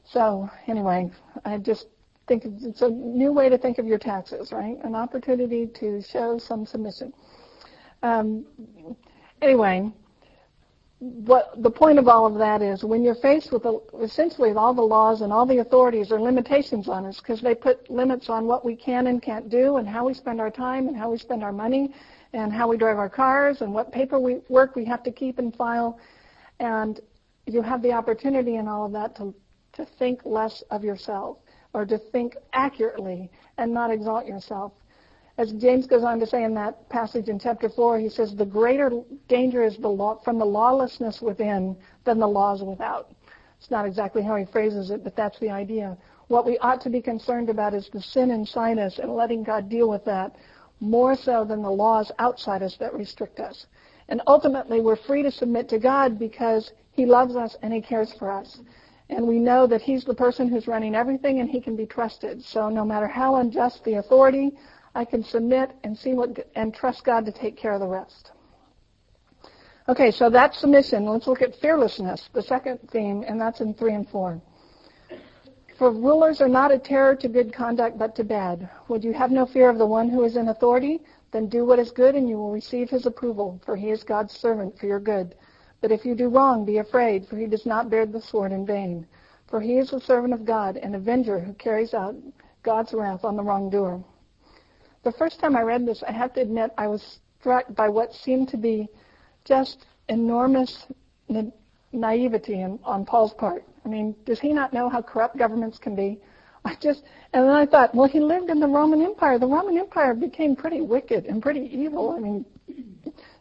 so 0.04 0.49
anyway, 0.67 1.10
I 1.45 1.58
just 1.58 1.88
think 2.28 2.43
it's 2.45 2.82
a 2.82 2.89
new 2.89 3.32
way 3.32 3.47
to 3.47 3.58
think 3.58 3.78
of 3.78 3.88
your 3.88 3.97
taxes, 3.97 4.52
right? 4.52 4.78
An 4.84 4.93
opportunity 4.93 5.67
to 5.80 6.02
show 6.02 6.38
some 6.38 6.65
submission. 6.65 7.13
Um, 8.04 8.45
anyway, 9.41 9.93
what 10.99 11.51
the 11.63 11.69
point 11.71 11.97
of 11.97 12.07
all 12.09 12.25
of 12.25 12.38
that 12.38 12.62
is 12.62 12.83
when 12.83 13.01
you're 13.03 13.15
faced 13.15 13.53
with 13.53 13.63
the, 13.63 13.79
essentially 14.01 14.51
all 14.51 14.73
the 14.73 14.81
laws 14.81 15.21
and 15.21 15.31
all 15.31 15.45
the 15.45 15.59
authorities 15.59 16.12
are 16.12 16.19
limitations 16.19 16.89
on 16.89 17.05
us 17.05 17.19
because 17.19 17.41
they 17.41 17.55
put 17.55 17.89
limits 17.89 18.29
on 18.29 18.45
what 18.45 18.65
we 18.65 18.75
can 18.75 19.07
and 19.07 19.21
can't 19.21 19.49
do 19.49 19.77
and 19.77 19.88
how 19.88 20.05
we 20.05 20.13
spend 20.13 20.41
our 20.41 20.51
time 20.51 20.89
and 20.89 20.97
how 20.97 21.09
we 21.09 21.17
spend 21.17 21.41
our 21.41 21.53
money 21.53 21.93
and 22.33 22.51
how 22.51 22.67
we 22.67 22.75
drive 22.75 22.97
our 22.97 23.09
cars 23.09 23.62
and 23.62 23.73
what 23.73 23.93
paperwork 23.93 24.75
we 24.75 24.83
have 24.83 25.01
to 25.01 25.12
keep 25.12 25.39
and 25.39 25.55
file. 25.55 25.97
And 26.59 26.99
you 27.45 27.62
have 27.62 27.81
the 27.81 27.93
opportunity 27.93 28.57
in 28.57 28.67
all 28.67 28.85
of 28.85 28.91
that 28.91 29.15
to 29.17 29.33
to 29.73 29.85
think 29.97 30.21
less 30.25 30.62
of 30.71 30.83
yourself 30.83 31.38
or 31.73 31.85
to 31.85 31.97
think 32.12 32.35
accurately 32.53 33.29
and 33.57 33.73
not 33.73 33.91
exalt 33.91 34.25
yourself 34.25 34.73
as 35.39 35.54
James 35.54 35.88
goes 35.88 36.04
on 36.04 36.19
to 36.19 36.28
say 36.28 36.43
in 36.43 36.54
that 36.56 36.89
passage 36.89 37.30
in 37.30 37.39
chapter 37.39 37.69
4, 37.69 37.97
he 37.97 38.10
says, 38.10 38.36
the 38.36 38.45
greater 38.45 38.91
danger 39.30 39.63
is 39.63 39.78
the 39.78 39.88
law, 39.88 40.19
from 40.21 40.38
the 40.38 40.45
lawlessness 40.45 41.21
within 41.21 41.78
than 42.04 42.19
the 42.19 42.28
laws 42.28 42.62
without. 42.62 43.12
It's 43.58 43.71
not 43.71 43.86
exactly 43.86 44.21
how 44.21 44.36
he 44.36 44.43
phrases 44.43 44.91
it, 44.91 45.02
but 45.02 45.15
that's 45.15 45.39
the 45.39 45.49
idea. 45.49 45.97
What 46.28 46.45
we 46.45 46.58
ought 46.58 46.82
to 46.82 46.89
be 46.89 47.02
concerned 47.02 47.49
about 47.49 47.73
is 47.73 47.88
the 47.88 48.02
sin 48.02 48.32
inside 48.32 48.80
us 48.80 48.99
and 48.99 49.15
letting 49.15 49.43
God 49.43 49.69
deal 49.69 49.89
with 49.89 50.04
that 50.04 50.36
more 50.82 51.15
so 51.15 51.45
than 51.45 51.62
the 51.62 51.71
laws 51.71 52.12
outside 52.19 52.62
us 52.62 52.75
that 52.75 52.93
restrict 52.93 53.39
us. 53.39 53.67
And 54.10 54.21
ultimately, 54.28 54.82
we're 54.82 54.97
free 54.97 55.23
to 55.23 55.32
submit 55.32 55.69
to 55.69 55.80
God 55.80 56.19
because 56.19 56.73
he 56.91 57.06
loves 57.06 57.38
us 57.38 57.56
and 57.62 57.71
he 57.71 57.82
cares 57.82 58.13
for 58.13 58.30
us. 58.30 58.60
And 59.10 59.25
we 59.25 59.39
know 59.39 59.67
that 59.67 59.82
he's 59.82 60.04
the 60.04 60.13
person 60.13 60.49
who's 60.49 60.67
running 60.67 60.95
everything 60.95 61.39
and 61.39 61.49
he 61.49 61.62
can 61.62 61.78
be 61.78 61.86
trusted. 61.86 62.43
So 62.43 62.67
no 62.67 62.84
matter 62.84 63.08
how 63.08 63.38
unjust 63.38 63.86
the 63.86 63.95
authority, 63.95 64.52
I 64.99 65.05
can 65.05 65.23
submit 65.23 65.71
and 65.85 65.97
see 65.97 66.13
what 66.13 66.45
and 66.55 66.73
trust 66.73 67.05
God 67.05 67.25
to 67.25 67.31
take 67.31 67.55
care 67.55 67.71
of 67.71 67.79
the 67.79 67.88
rest. 67.88 68.31
Okay, 69.88 70.12
so 70.12 70.29
that's 70.29 70.59
submission. 70.59 71.05
Let's 71.05 71.25
look 71.25 71.41
at 71.41 71.55
fearlessness, 71.62 72.27
the 72.33 72.41
second 72.41 72.79
theme, 72.91 73.23
and 73.25 73.39
that's 73.39 73.62
in 73.62 73.73
three 73.73 73.93
and 73.93 74.05
four. 74.09 74.41
For 75.77 75.89
rulers 75.89 76.41
are 76.41 76.49
not 76.49 76.73
a 76.73 76.77
terror 76.77 77.15
to 77.15 77.29
good 77.29 77.53
conduct, 77.53 77.97
but 77.97 78.13
to 78.17 78.25
bad. 78.25 78.69
Would 78.89 79.05
you 79.05 79.13
have 79.13 79.31
no 79.31 79.45
fear 79.45 79.69
of 79.69 79.77
the 79.77 79.85
one 79.85 80.09
who 80.09 80.25
is 80.25 80.35
in 80.35 80.49
authority? 80.49 80.99
Then 81.31 81.47
do 81.47 81.63
what 81.63 81.79
is 81.79 81.91
good, 81.91 82.15
and 82.15 82.27
you 82.27 82.35
will 82.35 82.51
receive 82.51 82.89
his 82.89 83.05
approval, 83.05 83.62
for 83.65 83.77
he 83.77 83.91
is 83.91 84.03
God's 84.03 84.33
servant 84.33 84.77
for 84.77 84.85
your 84.85 84.99
good. 84.99 85.35
But 85.79 85.93
if 85.93 86.03
you 86.03 86.13
do 86.13 86.27
wrong, 86.27 86.65
be 86.65 86.79
afraid, 86.79 87.25
for 87.25 87.38
he 87.38 87.45
does 87.45 87.65
not 87.65 87.89
bear 87.89 88.05
the 88.05 88.21
sword 88.21 88.51
in 88.51 88.65
vain. 88.65 89.07
For 89.47 89.62
he 89.62 89.77
is 89.77 89.91
the 89.91 90.01
servant 90.01 90.33
of 90.33 90.43
God, 90.43 90.75
an 90.75 90.93
avenger 90.93 91.39
who 91.39 91.53
carries 91.53 91.93
out 91.93 92.17
God's 92.63 92.93
wrath 92.93 93.23
on 93.23 93.38
the 93.38 93.43
wrongdoer. 93.43 94.03
The 95.03 95.12
first 95.13 95.39
time 95.39 95.55
I 95.55 95.62
read 95.62 95.85
this, 95.85 96.03
I 96.03 96.12
have 96.12 96.33
to 96.33 96.41
admit 96.41 96.71
I 96.77 96.88
was 96.88 97.19
struck 97.39 97.73
by 97.75 97.88
what 97.89 98.13
seemed 98.13 98.49
to 98.49 98.57
be 98.57 98.89
just 99.45 99.85
enormous 100.09 100.88
na- 101.29 101.51
naivety 101.91 102.62
in, 102.62 102.79
on 102.83 103.05
Paul's 103.05 103.33
part. 103.33 103.63
I 103.85 103.88
mean, 103.88 104.15
does 104.25 104.39
he 104.39 104.51
not 104.51 104.73
know 104.73 104.89
how 104.89 105.01
corrupt 105.01 105.38
governments 105.38 105.77
can 105.77 105.95
be? 105.95 106.19
I 106.65 106.75
just, 106.75 107.03
and 107.33 107.45
then 107.45 107.55
I 107.55 107.65
thought, 107.65 107.95
well, 107.95 108.07
he 108.07 108.19
lived 108.19 108.49
in 108.49 108.59
the 108.59 108.67
Roman 108.67 109.01
Empire. 109.01 109.39
The 109.39 109.47
Roman 109.47 109.77
Empire 109.77 110.13
became 110.13 110.55
pretty 110.55 110.81
wicked 110.81 111.25
and 111.25 111.41
pretty 111.41 111.62
evil. 111.73 112.12
I 112.12 112.19
mean, 112.19 112.45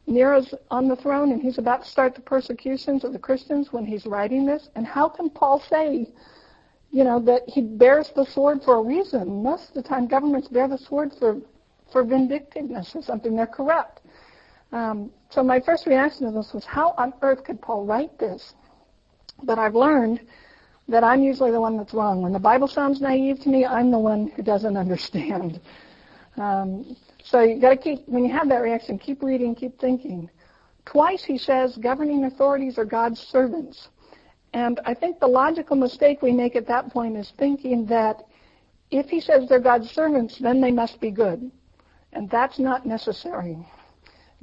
Nero's 0.06 0.54
on 0.70 0.88
the 0.88 0.96
throne 0.96 1.32
and 1.32 1.42
he's 1.42 1.58
about 1.58 1.82
to 1.82 1.90
start 1.90 2.14
the 2.14 2.20
persecutions 2.20 3.04
of 3.04 3.12
the 3.12 3.18
Christians 3.18 3.72
when 3.72 3.84
he's 3.84 4.06
writing 4.06 4.46
this. 4.46 4.70
And 4.76 4.86
how 4.86 5.08
can 5.08 5.28
Paul 5.28 5.60
say 5.60 6.06
you 6.90 7.04
know, 7.04 7.20
that 7.20 7.42
he 7.46 7.60
bears 7.60 8.10
the 8.16 8.24
sword 8.24 8.62
for 8.64 8.76
a 8.76 8.82
reason. 8.82 9.42
Most 9.42 9.68
of 9.68 9.74
the 9.74 9.82
time, 9.82 10.06
governments 10.06 10.48
bear 10.48 10.68
the 10.68 10.78
sword 10.78 11.12
for, 11.18 11.38
for 11.92 12.02
vindictiveness 12.02 12.94
or 12.94 13.02
something. 13.02 13.36
They're 13.36 13.46
corrupt. 13.46 14.00
Um, 14.72 15.10
so 15.30 15.42
my 15.42 15.60
first 15.60 15.86
reaction 15.86 16.26
to 16.26 16.32
this 16.32 16.52
was, 16.52 16.64
how 16.64 16.94
on 16.98 17.12
earth 17.22 17.44
could 17.44 17.60
Paul 17.60 17.84
write 17.84 18.18
this? 18.18 18.54
But 19.42 19.58
I've 19.58 19.74
learned 19.74 20.20
that 20.88 21.04
I'm 21.04 21.22
usually 21.22 21.50
the 21.50 21.60
one 21.60 21.76
that's 21.76 21.92
wrong. 21.92 22.22
When 22.22 22.32
the 22.32 22.38
Bible 22.38 22.68
sounds 22.68 23.00
naive 23.00 23.40
to 23.40 23.48
me, 23.50 23.66
I'm 23.66 23.90
the 23.90 23.98
one 23.98 24.28
who 24.28 24.42
doesn't 24.42 24.76
understand. 24.84 25.60
Um, 26.36 26.96
so 27.22 27.42
you 27.42 27.60
got 27.60 27.70
to 27.70 27.76
keep, 27.76 28.08
when 28.08 28.24
you 28.24 28.32
have 28.32 28.48
that 28.48 28.62
reaction, 28.62 28.98
keep 28.98 29.22
reading, 29.22 29.54
keep 29.54 29.78
thinking. 29.78 30.30
Twice 30.86 31.22
he 31.22 31.36
says 31.36 31.76
governing 31.76 32.24
authorities 32.24 32.78
are 32.78 32.86
God's 32.86 33.20
servants. 33.20 33.88
And 34.52 34.80
I 34.84 34.94
think 34.94 35.20
the 35.20 35.26
logical 35.26 35.76
mistake 35.76 36.22
we 36.22 36.32
make 36.32 36.56
at 36.56 36.66
that 36.68 36.90
point 36.90 37.16
is 37.16 37.32
thinking 37.38 37.84
that 37.86 38.24
if 38.90 39.06
he 39.06 39.20
says 39.20 39.48
they're 39.48 39.60
God's 39.60 39.90
servants, 39.90 40.38
then 40.38 40.60
they 40.60 40.70
must 40.72 41.00
be 41.00 41.10
good. 41.10 41.50
And 42.12 42.30
that's 42.30 42.58
not 42.58 42.86
necessary. 42.86 43.58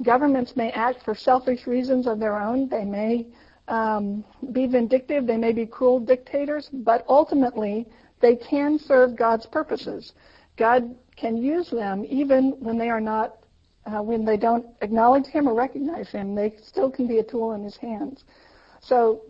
Governments 0.02 0.54
may 0.56 0.70
act 0.72 1.02
for 1.04 1.14
selfish 1.14 1.66
reasons 1.66 2.06
of 2.06 2.20
their 2.20 2.38
own. 2.38 2.68
They 2.68 2.84
may 2.84 3.26
um, 3.66 4.24
be 4.52 4.66
vindictive. 4.66 5.26
They 5.26 5.36
may 5.36 5.52
be 5.52 5.66
cruel 5.66 5.98
dictators. 5.98 6.68
But 6.72 7.04
ultimately, 7.08 7.86
they 8.20 8.36
can 8.36 8.78
serve 8.78 9.16
God's 9.16 9.46
purposes. 9.46 10.12
God 10.56 10.94
can 11.16 11.36
use 11.36 11.70
them 11.70 12.04
even 12.08 12.52
when 12.60 12.78
they 12.78 12.88
are 12.88 13.00
not, 13.00 13.38
uh, 13.86 14.02
when 14.02 14.24
they 14.24 14.36
don't 14.36 14.66
acknowledge 14.80 15.26
Him 15.26 15.48
or 15.48 15.54
recognize 15.54 16.10
Him. 16.10 16.34
They 16.34 16.54
still 16.62 16.90
can 16.90 17.08
be 17.08 17.18
a 17.18 17.24
tool 17.24 17.52
in 17.52 17.64
His 17.64 17.76
hands. 17.76 18.24
So 18.80 19.22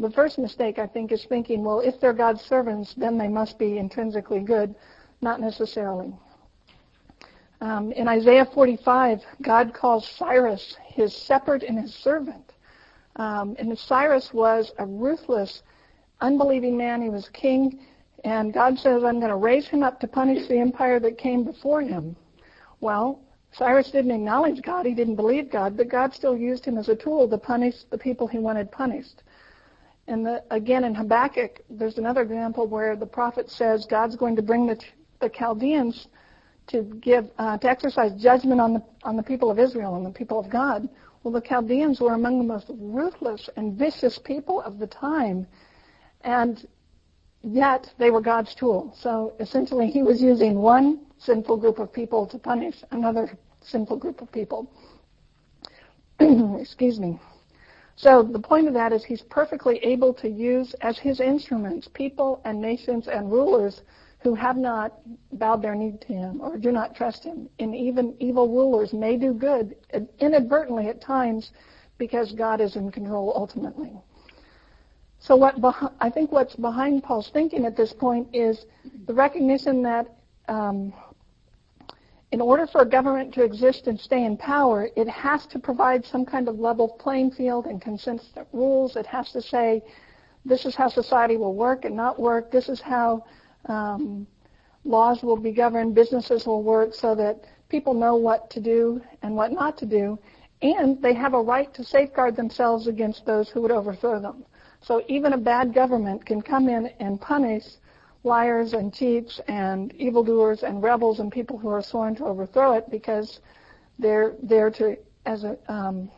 the 0.00 0.10
first 0.10 0.38
mistake, 0.38 0.78
I 0.78 0.86
think, 0.86 1.12
is 1.12 1.24
thinking, 1.26 1.62
well, 1.62 1.80
if 1.80 2.00
they're 2.00 2.12
God's 2.12 2.40
servants, 2.42 2.94
then 2.96 3.18
they 3.18 3.28
must 3.28 3.58
be 3.58 3.78
intrinsically 3.78 4.40
good. 4.40 4.74
Not 5.20 5.40
necessarily. 5.40 6.14
Um, 7.60 7.92
in 7.92 8.08
Isaiah 8.08 8.46
45, 8.54 9.20
God 9.42 9.74
calls 9.74 10.08
Cyrus 10.08 10.76
his 10.86 11.12
shepherd 11.12 11.62
and 11.62 11.78
his 11.78 11.94
servant. 11.94 12.54
Um, 13.16 13.54
and 13.58 13.78
Cyrus 13.78 14.32
was 14.32 14.72
a 14.78 14.86
ruthless, 14.86 15.62
unbelieving 16.22 16.76
man. 16.76 17.02
He 17.02 17.10
was 17.10 17.28
king. 17.28 17.80
And 18.24 18.52
God 18.54 18.78
says, 18.78 19.04
I'm 19.04 19.18
going 19.18 19.30
to 19.30 19.36
raise 19.36 19.68
him 19.68 19.82
up 19.82 20.00
to 20.00 20.08
punish 20.08 20.48
the 20.48 20.58
empire 20.58 20.98
that 21.00 21.18
came 21.18 21.44
before 21.44 21.82
him. 21.82 22.16
Well, 22.80 23.20
Cyrus 23.52 23.90
didn't 23.90 24.12
acknowledge 24.12 24.62
God. 24.62 24.86
He 24.86 24.94
didn't 24.94 25.16
believe 25.16 25.50
God. 25.50 25.76
But 25.76 25.88
God 25.88 26.14
still 26.14 26.36
used 26.36 26.64
him 26.64 26.78
as 26.78 26.88
a 26.88 26.96
tool 26.96 27.28
to 27.28 27.36
punish 27.36 27.84
the 27.90 27.98
people 27.98 28.26
he 28.26 28.38
wanted 28.38 28.70
punished. 28.70 29.22
And 30.10 30.26
the, 30.26 30.42
again, 30.50 30.82
in 30.82 30.92
Habakkuk, 30.92 31.60
there's 31.70 31.96
another 31.96 32.22
example 32.22 32.66
where 32.66 32.96
the 32.96 33.06
prophet 33.06 33.48
says 33.48 33.86
God's 33.88 34.16
going 34.16 34.34
to 34.34 34.42
bring 34.42 34.66
the, 34.66 34.76
the 35.20 35.28
Chaldeans 35.28 36.08
to 36.66 36.82
give 37.00 37.30
uh, 37.38 37.58
to 37.58 37.70
exercise 37.70 38.20
judgment 38.20 38.60
on 38.60 38.74
the 38.74 38.82
on 39.04 39.16
the 39.16 39.22
people 39.22 39.52
of 39.52 39.60
Israel 39.60 39.94
and 39.94 40.04
the 40.04 40.10
people 40.10 40.40
of 40.40 40.50
God. 40.50 40.88
Well, 41.22 41.32
the 41.32 41.40
Chaldeans 41.40 42.00
were 42.00 42.14
among 42.14 42.38
the 42.38 42.44
most 42.44 42.66
ruthless 42.70 43.48
and 43.56 43.78
vicious 43.78 44.18
people 44.18 44.60
of 44.62 44.80
the 44.80 44.86
time, 44.88 45.46
and 46.22 46.66
yet 47.42 47.88
they 47.98 48.10
were 48.10 48.20
God's 48.20 48.52
tool. 48.56 48.92
So 48.98 49.34
essentially, 49.38 49.92
He 49.92 50.02
was 50.02 50.20
using 50.20 50.58
one 50.58 51.06
sinful 51.18 51.58
group 51.58 51.78
of 51.78 51.92
people 51.92 52.26
to 52.26 52.38
punish 52.38 52.82
another 52.90 53.38
sinful 53.60 53.98
group 53.98 54.22
of 54.22 54.32
people. 54.32 54.72
Excuse 56.20 56.98
me. 56.98 57.20
So 57.96 58.22
the 58.22 58.38
point 58.38 58.66
of 58.66 58.74
that 58.74 58.92
is 58.92 59.04
he's 59.04 59.22
perfectly 59.22 59.78
able 59.78 60.14
to 60.14 60.28
use 60.28 60.74
as 60.80 60.98
his 60.98 61.20
instruments 61.20 61.88
people 61.88 62.40
and 62.44 62.60
nations 62.60 63.08
and 63.08 63.30
rulers 63.30 63.82
who 64.20 64.34
have 64.34 64.56
not 64.56 65.00
bowed 65.32 65.62
their 65.62 65.74
knee 65.74 65.96
to 66.00 66.12
him 66.12 66.40
or 66.40 66.56
do 66.56 66.72
not 66.72 66.94
trust 66.94 67.24
him. 67.24 67.48
And 67.58 67.74
even 67.74 68.14
evil 68.20 68.48
rulers 68.48 68.92
may 68.92 69.16
do 69.16 69.32
good 69.32 69.76
inadvertently 70.18 70.88
at 70.88 71.00
times 71.00 71.52
because 71.98 72.32
God 72.32 72.60
is 72.60 72.76
in 72.76 72.90
control 72.90 73.32
ultimately. 73.34 73.92
So 75.18 75.36
what 75.36 75.56
I 76.00 76.08
think 76.08 76.32
what's 76.32 76.56
behind 76.56 77.02
Paul's 77.02 77.30
thinking 77.30 77.66
at 77.66 77.76
this 77.76 77.92
point 77.92 78.28
is 78.32 78.64
the 79.06 79.12
recognition 79.12 79.82
that 79.82 80.06
um, 80.48 80.94
in 82.32 82.40
order 82.40 82.66
for 82.66 82.82
a 82.82 82.86
government 82.88 83.34
to 83.34 83.42
exist 83.42 83.86
and 83.88 83.98
stay 83.98 84.24
in 84.24 84.36
power, 84.36 84.88
it 84.96 85.08
has 85.08 85.46
to 85.46 85.58
provide 85.58 86.04
some 86.06 86.24
kind 86.24 86.48
of 86.48 86.60
level 86.60 86.88
playing 86.88 87.32
field 87.32 87.66
and 87.66 87.82
consistent 87.82 88.46
rules. 88.52 88.96
It 88.96 89.06
has 89.06 89.32
to 89.32 89.42
say, 89.42 89.82
this 90.44 90.64
is 90.64 90.74
how 90.76 90.88
society 90.88 91.36
will 91.36 91.54
work 91.54 91.84
and 91.84 91.96
not 91.96 92.18
work. 92.20 92.50
This 92.52 92.68
is 92.68 92.80
how 92.80 93.24
um, 93.66 94.26
laws 94.84 95.22
will 95.22 95.36
be 95.36 95.50
governed. 95.50 95.94
Businesses 95.94 96.46
will 96.46 96.62
work 96.62 96.94
so 96.94 97.14
that 97.16 97.44
people 97.68 97.94
know 97.94 98.14
what 98.14 98.48
to 98.50 98.60
do 98.60 99.02
and 99.22 99.34
what 99.34 99.52
not 99.52 99.76
to 99.78 99.86
do. 99.86 100.18
And 100.62 101.02
they 101.02 101.14
have 101.14 101.34
a 101.34 101.40
right 101.40 101.72
to 101.74 101.82
safeguard 101.82 102.36
themselves 102.36 102.86
against 102.86 103.26
those 103.26 103.48
who 103.48 103.60
would 103.62 103.70
overthrow 103.72 104.20
them. 104.20 104.44
So 104.82 105.02
even 105.08 105.32
a 105.32 105.38
bad 105.38 105.74
government 105.74 106.24
can 106.24 106.40
come 106.40 106.68
in 106.68 106.86
and 107.00 107.20
punish 107.20 107.64
liars 108.22 108.74
and 108.74 108.92
cheats 108.92 109.40
and 109.48 109.94
evildoers 109.94 110.62
and 110.62 110.82
rebels 110.82 111.20
and 111.20 111.32
people 111.32 111.56
who 111.58 111.68
are 111.68 111.82
sworn 111.82 112.14
to 112.16 112.24
overthrow 112.24 112.72
it 112.74 112.90
because 112.90 113.40
they're 113.98 114.34
there 114.42 114.70
to 114.70 114.96
as 115.26 115.44
a 115.44 115.56
um, 115.68 116.10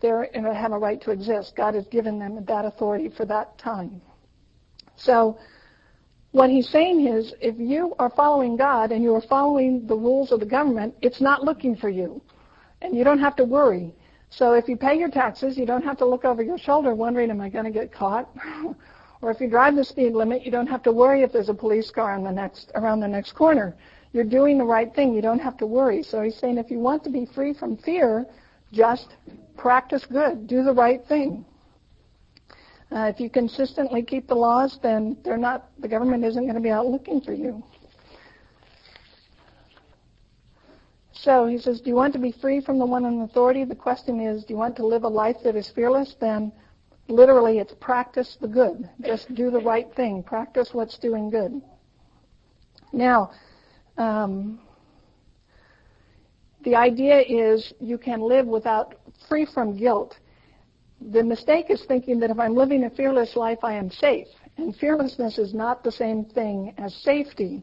they're 0.00 0.28
have 0.52 0.72
a 0.72 0.78
right 0.78 1.00
to 1.02 1.12
exist. 1.12 1.54
God 1.56 1.74
has 1.74 1.86
given 1.86 2.18
them 2.18 2.44
that 2.44 2.64
authority 2.64 3.08
for 3.08 3.24
that 3.26 3.56
time. 3.56 4.02
So 4.96 5.38
what 6.32 6.50
he's 6.50 6.68
saying 6.68 7.06
is 7.06 7.34
if 7.40 7.58
you 7.58 7.94
are 7.98 8.10
following 8.10 8.56
God 8.56 8.90
and 8.90 9.02
you 9.02 9.14
are 9.14 9.20
following 9.20 9.86
the 9.86 9.94
rules 9.94 10.32
of 10.32 10.40
the 10.40 10.46
government, 10.46 10.94
it's 11.02 11.20
not 11.20 11.44
looking 11.44 11.76
for 11.76 11.88
you. 11.88 12.20
And 12.80 12.96
you 12.96 13.04
don't 13.04 13.20
have 13.20 13.36
to 13.36 13.44
worry. 13.44 13.94
So 14.30 14.54
if 14.54 14.66
you 14.66 14.76
pay 14.76 14.98
your 14.98 15.10
taxes, 15.10 15.56
you 15.56 15.66
don't 15.66 15.84
have 15.84 15.98
to 15.98 16.06
look 16.06 16.24
over 16.24 16.42
your 16.42 16.58
shoulder 16.58 16.94
wondering, 16.94 17.30
am 17.30 17.40
I 17.40 17.48
going 17.48 17.66
to 17.66 17.70
get 17.70 17.92
caught? 17.92 18.28
Or 19.22 19.30
if 19.30 19.40
you 19.40 19.48
drive 19.48 19.76
the 19.76 19.84
speed 19.84 20.14
limit, 20.14 20.44
you 20.44 20.50
don't 20.50 20.66
have 20.66 20.82
to 20.82 20.92
worry 20.92 21.22
if 21.22 21.32
there's 21.32 21.48
a 21.48 21.54
police 21.54 21.90
car 21.92 22.12
on 22.12 22.24
the 22.24 22.32
next, 22.32 22.72
around 22.74 22.98
the 23.00 23.08
next 23.08 23.32
corner. 23.32 23.76
You're 24.12 24.24
doing 24.24 24.58
the 24.58 24.64
right 24.64 24.92
thing. 24.92 25.14
You 25.14 25.22
don't 25.22 25.38
have 25.38 25.56
to 25.58 25.66
worry. 25.66 26.02
So 26.02 26.22
he's 26.22 26.36
saying 26.36 26.58
if 26.58 26.70
you 26.70 26.80
want 26.80 27.04
to 27.04 27.10
be 27.10 27.24
free 27.24 27.54
from 27.54 27.76
fear, 27.76 28.26
just 28.72 29.14
practice 29.56 30.04
good. 30.04 30.48
Do 30.48 30.64
the 30.64 30.72
right 30.72 31.06
thing. 31.06 31.44
Uh, 32.90 33.10
if 33.14 33.20
you 33.20 33.30
consistently 33.30 34.02
keep 34.02 34.26
the 34.26 34.34
laws, 34.34 34.78
then 34.82 35.16
they're 35.24 35.38
not, 35.38 35.70
the 35.78 35.88
government 35.88 36.24
isn't 36.24 36.42
going 36.42 36.56
to 36.56 36.60
be 36.60 36.70
out 36.70 36.86
looking 36.86 37.20
for 37.20 37.32
you. 37.32 37.62
So 41.12 41.46
he 41.46 41.58
says, 41.58 41.80
do 41.80 41.88
you 41.88 41.94
want 41.94 42.12
to 42.14 42.18
be 42.18 42.32
free 42.32 42.60
from 42.60 42.80
the 42.80 42.84
one 42.84 43.04
in 43.04 43.22
authority? 43.22 43.64
The 43.64 43.76
question 43.76 44.20
is, 44.20 44.44
do 44.44 44.52
you 44.52 44.58
want 44.58 44.74
to 44.76 44.84
live 44.84 45.04
a 45.04 45.08
life 45.08 45.36
that 45.44 45.54
is 45.54 45.70
fearless? 45.70 46.16
Then 46.20 46.52
Literally, 47.12 47.58
it's 47.58 47.74
practice 47.74 48.38
the 48.40 48.48
good. 48.48 48.88
Just 49.02 49.34
do 49.34 49.50
the 49.50 49.60
right 49.60 49.94
thing. 49.94 50.22
Practice 50.22 50.70
what's 50.72 50.96
doing 50.96 51.28
good. 51.28 51.60
Now, 52.90 53.32
um, 53.98 54.58
the 56.64 56.74
idea 56.74 57.20
is 57.20 57.74
you 57.80 57.98
can 57.98 58.22
live 58.22 58.46
without 58.46 58.94
free 59.28 59.44
from 59.44 59.76
guilt. 59.76 60.18
The 61.10 61.22
mistake 61.22 61.66
is 61.68 61.84
thinking 61.84 62.18
that 62.20 62.30
if 62.30 62.38
I'm 62.38 62.54
living 62.54 62.84
a 62.84 62.90
fearless 62.90 63.36
life, 63.36 63.58
I 63.62 63.74
am 63.74 63.90
safe. 63.90 64.28
And 64.56 64.74
fearlessness 64.74 65.36
is 65.36 65.52
not 65.52 65.84
the 65.84 65.92
same 65.92 66.24
thing 66.24 66.72
as 66.78 66.94
safety, 66.94 67.62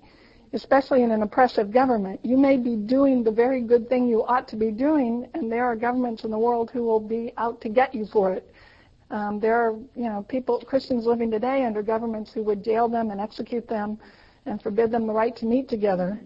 especially 0.54 1.02
in 1.02 1.10
an 1.10 1.24
oppressive 1.24 1.72
government. 1.72 2.20
You 2.24 2.38
may 2.38 2.58
be 2.58 2.76
doing 2.76 3.24
the 3.24 3.32
very 3.32 3.62
good 3.62 3.90
thing 3.90 4.08
you 4.08 4.24
ought 4.26 4.48
to 4.50 4.56
be 4.56 4.70
doing, 4.70 5.28
and 5.34 5.52
there 5.52 5.66
are 5.66 5.76
governments 5.76 6.24
in 6.24 6.30
the 6.30 6.38
world 6.38 6.70
who 6.70 6.84
will 6.84 7.00
be 7.00 7.34
out 7.38 7.62
to 7.62 7.70
get 7.70 7.96
you 7.96 8.06
for 8.06 8.32
it. 8.32 8.48
Um, 9.12 9.40
there 9.40 9.56
are, 9.56 9.72
you 9.96 10.10
know, 10.10 10.24
people, 10.28 10.60
Christians 10.60 11.06
living 11.06 11.32
today 11.32 11.66
under 11.66 11.82
governments 11.82 12.32
who 12.32 12.44
would 12.44 12.64
jail 12.64 12.88
them 12.88 13.10
and 13.10 13.20
execute 13.20 13.68
them 13.68 13.98
and 14.46 14.62
forbid 14.62 14.92
them 14.92 15.08
the 15.08 15.14
right 15.14 15.36
to 15.38 15.46
meet 15.46 15.68
together, 15.68 16.22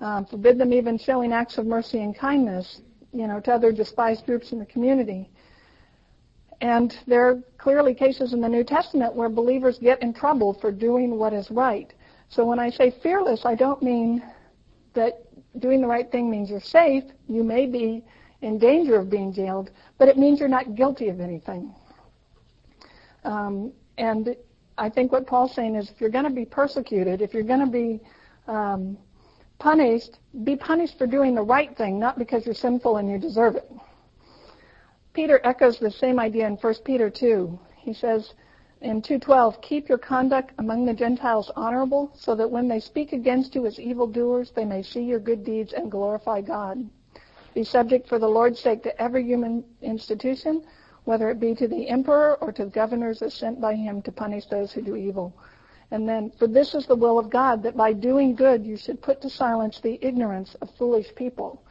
um, 0.00 0.24
forbid 0.24 0.58
them 0.58 0.72
even 0.72 0.98
showing 0.98 1.32
acts 1.32 1.58
of 1.58 1.66
mercy 1.66 2.00
and 2.02 2.16
kindness, 2.16 2.80
you 3.12 3.26
know, 3.26 3.40
to 3.40 3.52
other 3.52 3.72
despised 3.72 4.24
groups 4.24 4.52
in 4.52 4.58
the 4.58 4.66
community. 4.66 5.28
And 6.60 6.96
there 7.06 7.28
are 7.28 7.42
clearly 7.56 7.94
cases 7.94 8.32
in 8.32 8.40
the 8.40 8.48
New 8.48 8.64
Testament 8.64 9.14
where 9.14 9.28
believers 9.28 9.78
get 9.78 10.02
in 10.02 10.12
trouble 10.12 10.54
for 10.54 10.72
doing 10.72 11.18
what 11.18 11.32
is 11.32 11.50
right. 11.50 11.92
So 12.28 12.44
when 12.44 12.58
I 12.58 12.70
say 12.70 12.90
fearless, 13.02 13.44
I 13.44 13.54
don't 13.54 13.82
mean 13.82 14.22
that 14.94 15.24
doing 15.60 15.80
the 15.80 15.86
right 15.86 16.10
thing 16.10 16.30
means 16.30 16.50
you're 16.50 16.60
safe. 16.60 17.04
You 17.28 17.42
may 17.42 17.66
be 17.66 18.04
in 18.42 18.58
danger 18.58 18.96
of 18.96 19.10
being 19.10 19.32
jailed, 19.32 19.70
but 19.98 20.08
it 20.08 20.16
means 20.16 20.38
you're 20.38 20.48
not 20.48 20.74
guilty 20.74 21.08
of 21.08 21.20
anything. 21.20 21.74
Um, 23.24 23.72
and 23.96 24.36
I 24.76 24.88
think 24.88 25.12
what 25.12 25.26
Paul's 25.26 25.54
saying 25.54 25.74
is 25.74 25.90
if 25.90 26.00
you're 26.00 26.10
going 26.10 26.24
to 26.24 26.30
be 26.30 26.44
persecuted, 26.44 27.20
if 27.20 27.34
you're 27.34 27.42
going 27.42 27.60
to 27.60 27.66
be 27.66 28.00
um, 28.46 28.96
punished, 29.58 30.18
be 30.44 30.56
punished 30.56 30.98
for 30.98 31.06
doing 31.06 31.34
the 31.34 31.42
right 31.42 31.76
thing, 31.76 31.98
not 31.98 32.18
because 32.18 32.46
you're 32.46 32.54
sinful 32.54 32.96
and 32.98 33.10
you 33.10 33.18
deserve 33.18 33.56
it. 33.56 33.70
Peter 35.12 35.40
echoes 35.42 35.78
the 35.78 35.90
same 35.90 36.20
idea 36.20 36.46
in 36.46 36.54
1 36.54 36.74
Peter 36.84 37.10
2. 37.10 37.58
He 37.76 37.92
says, 37.92 38.34
in 38.80 39.02
2.12, 39.02 39.60
keep 39.60 39.88
your 39.88 39.98
conduct 39.98 40.52
among 40.58 40.84
the 40.84 40.94
Gentiles 40.94 41.50
honorable, 41.56 42.12
so 42.14 42.36
that 42.36 42.48
when 42.48 42.68
they 42.68 42.78
speak 42.78 43.12
against 43.12 43.56
you 43.56 43.66
as 43.66 43.80
evildoers, 43.80 44.52
they 44.54 44.64
may 44.64 44.82
see 44.82 45.02
your 45.02 45.18
good 45.18 45.44
deeds 45.44 45.72
and 45.72 45.90
glorify 45.90 46.40
God. 46.40 46.88
Be 47.54 47.64
subject 47.64 48.08
for 48.08 48.20
the 48.20 48.28
Lord's 48.28 48.60
sake 48.60 48.84
to 48.84 49.02
every 49.02 49.24
human 49.24 49.64
institution, 49.82 50.64
whether 51.08 51.30
it 51.30 51.40
be 51.40 51.54
to 51.54 51.66
the 51.66 51.88
emperor 51.88 52.36
or 52.42 52.52
to 52.52 52.66
the 52.66 52.70
governors 52.70 53.22
as 53.22 53.32
sent 53.32 53.58
by 53.58 53.74
him 53.74 54.02
to 54.02 54.12
punish 54.12 54.44
those 54.44 54.72
who 54.72 54.82
do 54.82 54.94
evil. 54.94 55.34
And 55.90 56.06
then, 56.06 56.30
for 56.38 56.46
this 56.46 56.74
is 56.74 56.84
the 56.84 56.94
will 56.94 57.18
of 57.18 57.30
God, 57.30 57.62
that 57.62 57.78
by 57.78 57.94
doing 57.94 58.34
good 58.34 58.62
you 58.62 58.76
should 58.76 59.00
put 59.00 59.22
to 59.22 59.30
silence 59.30 59.80
the 59.80 59.98
ignorance 60.02 60.54
of 60.60 60.68
foolish 60.76 61.14
people. 61.14 61.62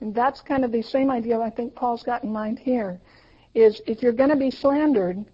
And 0.00 0.12
that's 0.12 0.40
kind 0.40 0.64
of 0.64 0.72
the 0.72 0.82
same 0.82 1.08
idea 1.08 1.38
I 1.38 1.50
think 1.50 1.72
Paul's 1.72 2.02
got 2.02 2.24
in 2.24 2.32
mind 2.32 2.58
here, 2.58 3.00
is 3.54 3.80
if 3.86 4.02
you're 4.02 4.10
going 4.10 4.30
to 4.30 4.34
be 4.34 4.50
slandered, 4.50 5.24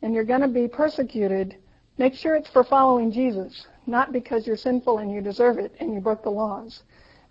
and 0.00 0.14
you're 0.14 0.24
going 0.24 0.40
to 0.40 0.48
be 0.48 0.66
persecuted, 0.66 1.56
make 1.98 2.14
sure 2.14 2.34
it's 2.34 2.48
for 2.48 2.64
following 2.64 3.12
Jesus, 3.12 3.66
not 3.86 4.14
because 4.14 4.46
you're 4.46 4.56
sinful 4.56 5.00
and 5.00 5.12
you 5.12 5.20
deserve 5.20 5.58
it 5.58 5.74
and 5.80 5.92
you 5.92 6.00
broke 6.00 6.22
the 6.22 6.30
laws. 6.30 6.82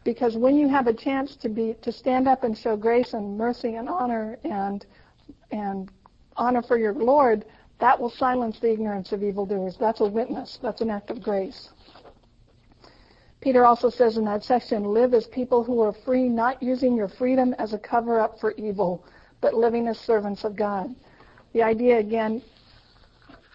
Because 0.04 0.38
when 0.38 0.56
you 0.56 0.68
have 0.68 0.86
a 0.86 0.94
chance 0.94 1.36
to 1.38 1.50
be 1.50 1.76
to 1.82 1.92
stand 1.92 2.28
up 2.28 2.44
and 2.44 2.56
show 2.56 2.78
grace 2.78 3.16
and 3.16 3.36
mercy 3.36 3.78
and 3.78 3.90
honor 3.90 4.38
and 4.44 4.86
and 5.52 5.92
honor 6.38 6.62
for 6.62 6.78
your 6.78 6.94
Lord, 6.94 7.46
that 7.80 8.00
will 8.00 8.10
silence 8.10 8.60
the 8.60 8.72
ignorance 8.72 9.12
of 9.12 9.24
evildoers. 9.24 9.78
That's 9.80 10.02
a 10.02 10.06
witness. 10.06 10.60
That's 10.62 10.82
an 10.82 10.90
act 10.90 11.10
of 11.10 11.22
grace. 11.22 11.70
Peter 13.42 13.66
also 13.66 13.90
says 13.90 14.18
in 14.18 14.26
that 14.26 14.44
section, 14.44 14.84
live 14.84 15.16
as 15.16 15.26
people 15.28 15.64
who 15.64 15.82
are 15.82 15.94
free, 16.06 16.30
not 16.30 16.62
using 16.62 16.96
your 16.96 17.08
freedom 17.08 17.56
as 17.58 17.74
a 17.74 17.80
cover 17.80 18.20
up 18.20 18.40
for 18.40 18.52
evil, 18.52 19.04
but 19.42 19.56
living 19.56 19.88
as 19.88 20.00
servants 20.00 20.44
of 20.44 20.56
God. 20.56 20.94
The 21.54 21.64
idea 21.64 21.98
again 21.98 22.44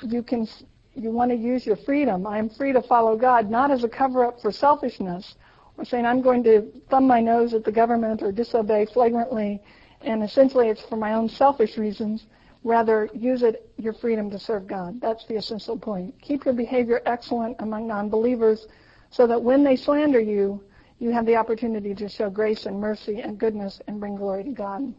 you 0.03 0.23
can 0.23 0.47
you 0.95 1.11
want 1.11 1.31
to 1.31 1.37
use 1.37 1.67
your 1.67 1.77
freedom. 1.77 2.27
I 2.27 2.39
am 2.39 2.49
free 2.49 2.73
to 2.73 2.83
follow 2.83 3.17
God, 3.17 3.51
not 3.51 3.71
as 3.71 3.85
a 3.85 3.89
cover 3.89 4.25
up 4.25 4.41
for 4.41 4.51
selfishness 4.51 5.37
or 5.77 5.85
saying 5.85 6.07
I'm 6.07 6.23
going 6.23 6.43
to 6.45 6.73
thumb 6.91 7.07
my 7.07 7.21
nose 7.21 7.53
at 7.53 7.65
the 7.65 7.73
government 7.73 8.23
or 8.23 8.33
disobey 8.33 8.87
flagrantly 8.87 9.63
and 10.03 10.23
essentially 10.23 10.69
it's 10.69 10.83
for 10.83 10.97
my 10.97 11.15
own 11.15 11.29
selfish 11.29 11.77
reasons. 11.77 12.27
Rather, 12.65 13.09
use 13.15 13.43
it 13.43 13.71
your 13.77 13.93
freedom 13.93 14.29
to 14.31 14.39
serve 14.39 14.67
God. 14.67 15.01
That's 15.01 15.25
the 15.27 15.37
essential 15.37 15.79
point. 15.79 16.15
Keep 16.21 16.45
your 16.45 16.55
behavior 16.55 17.01
excellent 17.07 17.57
among 17.61 17.87
non-believers 17.87 18.67
so 19.11 19.27
that 19.27 19.41
when 19.41 19.63
they 19.63 19.77
slander 19.77 20.21
you, 20.21 20.63
you 20.99 21.11
have 21.11 21.27
the 21.27 21.37
opportunity 21.37 21.95
to 21.95 22.09
show 22.09 22.29
grace 22.29 22.67
and 22.67 22.81
mercy 22.81 23.21
and 23.21 23.39
goodness 23.39 23.81
and 23.87 24.01
bring 24.01 24.17
glory 24.17 24.45
to 24.45 24.51
God. 24.51 24.95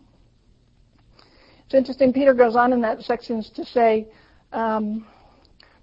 It's 1.66 1.74
interesting, 1.74 2.14
Peter 2.14 2.34
goes 2.34 2.56
on 2.56 2.72
in 2.72 2.80
that 2.82 3.02
section 3.02 3.44
to 3.44 3.66
say, 3.66 4.08
um, 4.54 5.06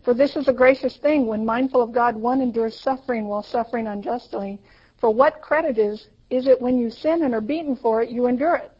for 0.02 0.14
this 0.14 0.36
is 0.36 0.48
a 0.48 0.52
gracious 0.52 0.96
thing 0.96 1.26
when 1.26 1.44
mindful 1.44 1.82
of 1.82 1.92
God 1.92 2.16
one 2.16 2.40
endures 2.40 2.78
suffering 2.78 3.26
while 3.26 3.42
suffering 3.42 3.86
unjustly. 3.86 4.60
For 4.98 5.12
what 5.12 5.42
credit 5.42 5.78
is 5.78 6.08
is 6.30 6.46
it 6.46 6.60
when 6.60 6.78
you 6.78 6.90
sin 6.90 7.22
and 7.22 7.34
are 7.34 7.40
beaten 7.40 7.76
for 7.76 8.02
it, 8.02 8.10
you 8.10 8.26
endure 8.26 8.56
it? 8.56 8.72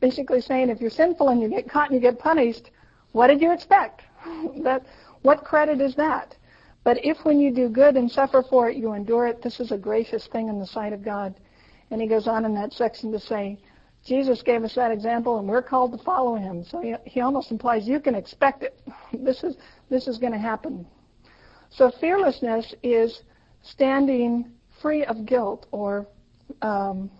Basically 0.00 0.40
saying 0.40 0.70
if 0.70 0.80
you're 0.80 0.90
sinful 0.90 1.28
and 1.28 1.40
you 1.40 1.48
get 1.48 1.68
caught 1.68 1.90
and 1.90 1.94
you 1.94 2.00
get 2.00 2.18
punished, 2.18 2.70
what 3.12 3.28
did 3.28 3.40
you 3.40 3.52
expect? 3.52 4.02
that 4.62 4.86
what 5.22 5.44
credit 5.44 5.80
is 5.80 5.94
that? 5.96 6.36
But 6.84 7.04
if 7.04 7.18
when 7.24 7.40
you 7.40 7.52
do 7.52 7.68
good 7.68 7.96
and 7.96 8.10
suffer 8.10 8.42
for 8.42 8.70
it, 8.70 8.76
you 8.76 8.94
endure 8.94 9.26
it, 9.26 9.42
this 9.42 9.60
is 9.60 9.72
a 9.72 9.78
gracious 9.78 10.26
thing 10.28 10.48
in 10.48 10.58
the 10.58 10.66
sight 10.66 10.92
of 10.92 11.04
God. 11.04 11.34
And 11.90 12.00
he 12.00 12.06
goes 12.06 12.28
on 12.28 12.44
in 12.44 12.54
that 12.54 12.72
section 12.72 13.10
to 13.12 13.18
say, 13.18 13.58
Jesus 14.04 14.42
gave 14.42 14.64
us 14.64 14.74
that 14.74 14.90
example, 14.90 15.38
and 15.38 15.48
we're 15.48 15.62
called 15.62 15.92
to 15.92 15.98
follow 16.04 16.36
him. 16.36 16.64
So 16.64 16.80
he, 16.80 16.94
he 17.04 17.20
almost 17.20 17.50
implies 17.50 17.86
you 17.86 18.00
can 18.00 18.14
expect 18.14 18.62
it. 18.62 18.80
this 19.12 19.42
is 19.42 19.56
this 19.90 20.06
is 20.06 20.18
going 20.18 20.32
to 20.32 20.38
happen. 20.38 20.86
So 21.70 21.90
fearlessness 22.00 22.74
is 22.82 23.22
standing 23.62 24.50
free 24.80 25.04
of 25.04 25.26
guilt, 25.26 25.66
or 25.72 26.06
um, 26.62 27.10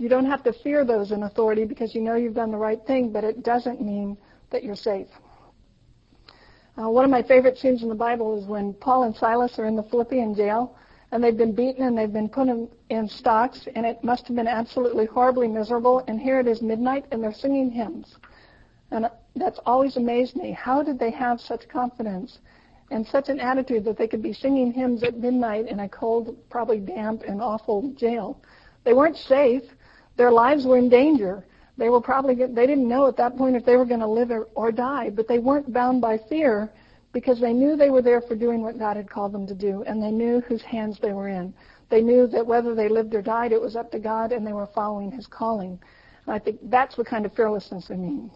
you 0.00 0.08
don't 0.08 0.24
have 0.24 0.42
to 0.44 0.52
fear 0.64 0.82
those 0.82 1.12
in 1.12 1.24
authority 1.24 1.66
because 1.66 1.94
you 1.94 2.00
know 2.00 2.14
you've 2.14 2.34
done 2.34 2.50
the 2.50 2.56
right 2.56 2.80
thing, 2.86 3.12
but 3.12 3.22
it 3.22 3.42
doesn't 3.42 3.82
mean 3.82 4.16
that 4.50 4.64
you're 4.64 4.74
safe. 4.74 5.08
Uh, 6.80 6.88
one 6.88 7.04
of 7.04 7.10
my 7.10 7.22
favorite 7.22 7.58
scenes 7.58 7.82
in 7.82 7.90
the 7.90 7.94
Bible 7.94 8.40
is 8.40 8.46
when 8.46 8.72
Paul 8.72 9.02
and 9.02 9.14
Silas 9.14 9.58
are 9.58 9.66
in 9.66 9.76
the 9.76 9.82
Philippian 9.82 10.34
jail, 10.34 10.74
and 11.12 11.22
they've 11.22 11.36
been 11.36 11.54
beaten 11.54 11.84
and 11.84 11.98
they've 11.98 12.10
been 12.10 12.30
put 12.30 12.48
in, 12.48 12.66
in 12.88 13.06
stocks, 13.06 13.68
and 13.74 13.84
it 13.84 14.02
must 14.02 14.26
have 14.26 14.36
been 14.36 14.48
absolutely 14.48 15.04
horribly 15.04 15.48
miserable. 15.48 16.02
And 16.08 16.18
here 16.18 16.40
it 16.40 16.46
is 16.46 16.62
midnight, 16.62 17.04
and 17.12 17.22
they're 17.22 17.34
singing 17.34 17.70
hymns. 17.70 18.16
And 18.92 19.10
that's 19.36 19.60
always 19.66 19.98
amazed 19.98 20.34
me. 20.34 20.52
How 20.52 20.82
did 20.82 20.98
they 20.98 21.10
have 21.10 21.42
such 21.42 21.68
confidence 21.68 22.38
and 22.90 23.06
such 23.06 23.28
an 23.28 23.38
attitude 23.38 23.84
that 23.84 23.98
they 23.98 24.08
could 24.08 24.22
be 24.22 24.32
singing 24.32 24.72
hymns 24.72 25.02
at 25.02 25.18
midnight 25.18 25.68
in 25.68 25.80
a 25.80 25.88
cold, 25.90 26.38
probably 26.48 26.78
damp 26.78 27.22
and 27.28 27.42
awful 27.42 27.92
jail? 27.98 28.40
They 28.84 28.94
weren't 28.94 29.18
safe. 29.18 29.62
Their 30.20 30.30
lives 30.30 30.66
were 30.66 30.76
in 30.76 30.90
danger. 30.90 31.42
They 31.78 31.88
were 31.88 32.02
probably 32.02 32.34
they 32.34 32.66
didn't 32.66 32.86
know 32.86 33.06
at 33.06 33.16
that 33.16 33.38
point 33.38 33.56
if 33.56 33.64
they 33.64 33.78
were 33.78 33.86
going 33.86 34.00
to 34.00 34.06
live 34.06 34.30
or, 34.30 34.48
or 34.54 34.70
die, 34.70 35.08
but 35.08 35.26
they 35.26 35.38
weren't 35.38 35.72
bound 35.72 36.02
by 36.02 36.18
fear 36.18 36.70
because 37.14 37.40
they 37.40 37.54
knew 37.54 37.74
they 37.74 37.88
were 37.88 38.02
there 38.02 38.20
for 38.20 38.36
doing 38.36 38.60
what 38.60 38.78
God 38.78 38.98
had 38.98 39.08
called 39.08 39.32
them 39.32 39.46
to 39.46 39.54
do, 39.54 39.82
and 39.84 40.02
they 40.02 40.10
knew 40.10 40.42
whose 40.42 40.60
hands 40.60 40.98
they 40.98 41.14
were 41.14 41.28
in. 41.28 41.54
They 41.88 42.02
knew 42.02 42.26
that 42.26 42.46
whether 42.46 42.74
they 42.74 42.90
lived 42.90 43.14
or 43.14 43.22
died, 43.22 43.52
it 43.52 43.62
was 43.62 43.76
up 43.76 43.90
to 43.92 43.98
God, 43.98 44.32
and 44.32 44.46
they 44.46 44.52
were 44.52 44.66
following 44.66 45.10
His 45.10 45.26
calling. 45.26 45.80
And 46.26 46.34
I 46.34 46.38
think 46.38 46.58
that's 46.64 46.96
the 46.96 47.04
kind 47.04 47.24
of 47.24 47.32
fearlessness 47.32 47.90
I 47.90 47.94
mean. 47.94 48.30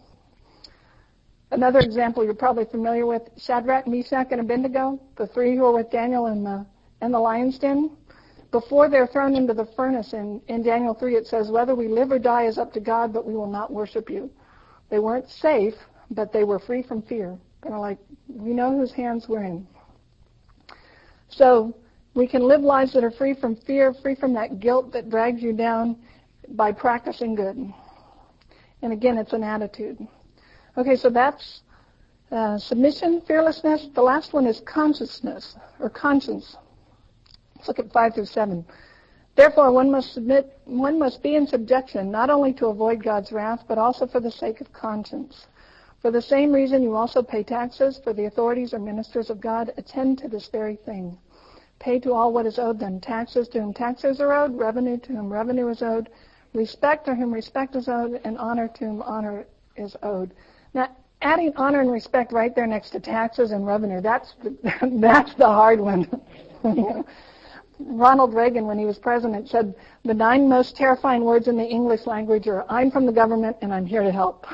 Another 1.51 1.81
example 1.81 2.23
you're 2.23 2.33
probably 2.33 2.65
familiar 2.65 3.05
with, 3.05 3.29
Shadrach, 3.37 3.85
Meshach, 3.85 4.29
and 4.31 4.41
Abednego, 4.41 4.99
the 5.17 5.27
three 5.27 5.55
who 5.55 5.61
were 5.61 5.71
with 5.71 5.91
Daniel 5.91 6.25
in 6.25 6.43
the, 6.43 6.65
in 7.03 7.11
the 7.11 7.19
lion's 7.19 7.59
den. 7.59 7.91
Before 8.55 8.87
they're 8.87 9.05
thrown 9.05 9.35
into 9.35 9.53
the 9.53 9.65
furnace 9.75 10.13
in, 10.13 10.41
in 10.47 10.63
Daniel 10.63 10.93
3, 10.93 11.17
it 11.17 11.27
says, 11.27 11.51
whether 11.51 11.75
we 11.75 11.89
live 11.89 12.09
or 12.09 12.17
die 12.17 12.43
is 12.45 12.57
up 12.57 12.71
to 12.71 12.79
God, 12.79 13.11
but 13.11 13.25
we 13.25 13.35
will 13.35 13.51
not 13.51 13.69
worship 13.69 14.09
you. 14.09 14.31
They 14.89 14.97
weren't 14.97 15.29
safe, 15.29 15.73
but 16.09 16.31
they 16.31 16.45
were 16.45 16.57
free 16.57 16.81
from 16.81 17.01
fear. 17.01 17.37
Kind 17.61 17.75
of 17.75 17.81
like, 17.81 17.97
we 18.29 18.53
know 18.53 18.71
whose 18.71 18.93
hands 18.93 19.27
we're 19.27 19.43
in. 19.43 19.67
So 21.27 21.75
we 22.13 22.27
can 22.27 22.43
live 22.43 22.61
lives 22.61 22.93
that 22.93 23.03
are 23.03 23.11
free 23.11 23.33
from 23.33 23.57
fear, 23.57 23.93
free 23.93 24.15
from 24.15 24.31
that 24.35 24.61
guilt 24.61 24.93
that 24.93 25.09
drags 25.09 25.43
you 25.43 25.51
down 25.51 25.97
by 26.51 26.71
practicing 26.71 27.35
good. 27.35 27.57
And 28.81 28.93
again, 28.93 29.17
it's 29.17 29.33
an 29.33 29.43
attitude. 29.43 29.97
Okay, 30.77 30.95
so 30.95 31.09
that's 31.09 31.59
uh, 32.31 32.57
submission, 32.57 33.21
fearlessness. 33.27 33.89
The 33.93 34.01
last 34.01 34.31
one 34.31 34.47
is 34.47 34.61
consciousness 34.61 35.57
or 35.81 35.89
conscience. 35.89 36.55
Let's 37.65 37.79
look 37.79 37.87
at 37.87 37.91
five 37.91 38.13
through 38.13 38.25
seven. 38.25 38.63
Therefore, 39.35 39.71
one 39.71 39.89
must 39.89 40.13
submit, 40.13 40.55
one 40.65 40.99
must 40.99 41.23
be 41.23 41.35
in 41.35 41.47
subjection, 41.47 42.11
not 42.11 42.29
only 42.29 42.53
to 42.53 42.67
avoid 42.67 43.03
God's 43.03 43.31
wrath, 43.31 43.63
but 43.67 43.79
also 43.79 44.05
for 44.05 44.19
the 44.19 44.29
sake 44.29 44.61
of 44.61 44.71
conscience. 44.71 45.47
For 45.99 46.11
the 46.11 46.21
same 46.21 46.51
reason 46.51 46.83
you 46.83 46.95
also 46.95 47.23
pay 47.23 47.41
taxes, 47.41 47.99
for 48.03 48.13
the 48.13 48.25
authorities 48.25 48.71
or 48.75 48.77
ministers 48.77 49.31
of 49.31 49.41
God 49.41 49.73
attend 49.77 50.19
to 50.19 50.27
this 50.27 50.47
very 50.49 50.75
thing. 50.75 51.17
Pay 51.79 51.99
to 52.01 52.13
all 52.13 52.31
what 52.31 52.45
is 52.45 52.59
owed 52.59 52.79
them, 52.79 52.99
taxes 52.99 53.47
to 53.47 53.61
whom 53.61 53.73
taxes 53.73 54.21
are 54.21 54.31
owed, 54.31 54.55
revenue 54.55 54.99
to 54.99 55.13
whom 55.13 55.33
revenue 55.33 55.67
is 55.69 55.81
owed, 55.81 56.09
respect 56.53 57.05
to 57.05 57.15
whom 57.15 57.33
respect 57.33 57.75
is 57.75 57.89
owed, 57.89 58.21
and 58.25 58.37
honor 58.37 58.67
to 58.67 58.85
whom 58.85 59.01
honor 59.01 59.47
is 59.75 59.95
owed. 60.03 60.35
Now, 60.75 60.95
adding 61.23 61.51
honor 61.55 61.81
and 61.81 61.91
respect 61.91 62.31
right 62.31 62.53
there 62.53 62.67
next 62.67 62.91
to 62.91 62.99
taxes 62.99 63.49
and 63.49 63.65
revenue, 63.65 64.01
that's 64.01 64.35
the, 64.43 64.55
that's 65.01 65.33
the 65.33 65.47
hard 65.47 65.79
one. 65.79 66.07
Ronald 67.79 68.33
Reagan, 68.33 68.65
when 68.65 68.79
he 68.79 68.85
was 68.85 68.97
president, 68.97 69.49
said 69.49 69.75
the 70.03 70.13
nine 70.13 70.47
most 70.47 70.75
terrifying 70.75 71.23
words 71.23 71.47
in 71.47 71.57
the 71.57 71.65
English 71.65 72.05
language 72.05 72.47
are, 72.47 72.65
I'm 72.69 72.91
from 72.91 73.05
the 73.05 73.11
government 73.11 73.57
and 73.61 73.73
I'm 73.73 73.85
here 73.85 74.03
to 74.03 74.11
help. 74.11 74.47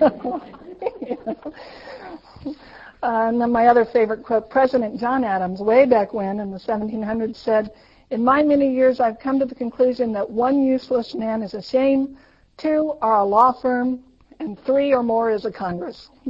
and 3.02 3.40
then 3.40 3.50
my 3.50 3.66
other 3.66 3.84
favorite 3.84 4.22
quote, 4.22 4.50
President 4.50 5.00
John 5.00 5.24
Adams, 5.24 5.60
way 5.60 5.86
back 5.86 6.12
when 6.12 6.40
in 6.40 6.50
the 6.50 6.58
1700s, 6.58 7.36
said, 7.36 7.72
in 8.10 8.24
my 8.24 8.42
many 8.42 8.74
years, 8.74 8.98
I've 9.00 9.20
come 9.20 9.38
to 9.38 9.46
the 9.46 9.54
conclusion 9.54 10.12
that 10.12 10.28
one 10.28 10.62
useless 10.62 11.14
man 11.14 11.42
is 11.42 11.54
a 11.54 11.62
shame, 11.62 12.18
two 12.56 12.94
are 13.00 13.20
a 13.20 13.24
law 13.24 13.52
firm, 13.52 14.00
and 14.40 14.58
three 14.64 14.92
or 14.92 15.02
more 15.02 15.30
is 15.30 15.44
a 15.44 15.52
Congress. 15.52 16.08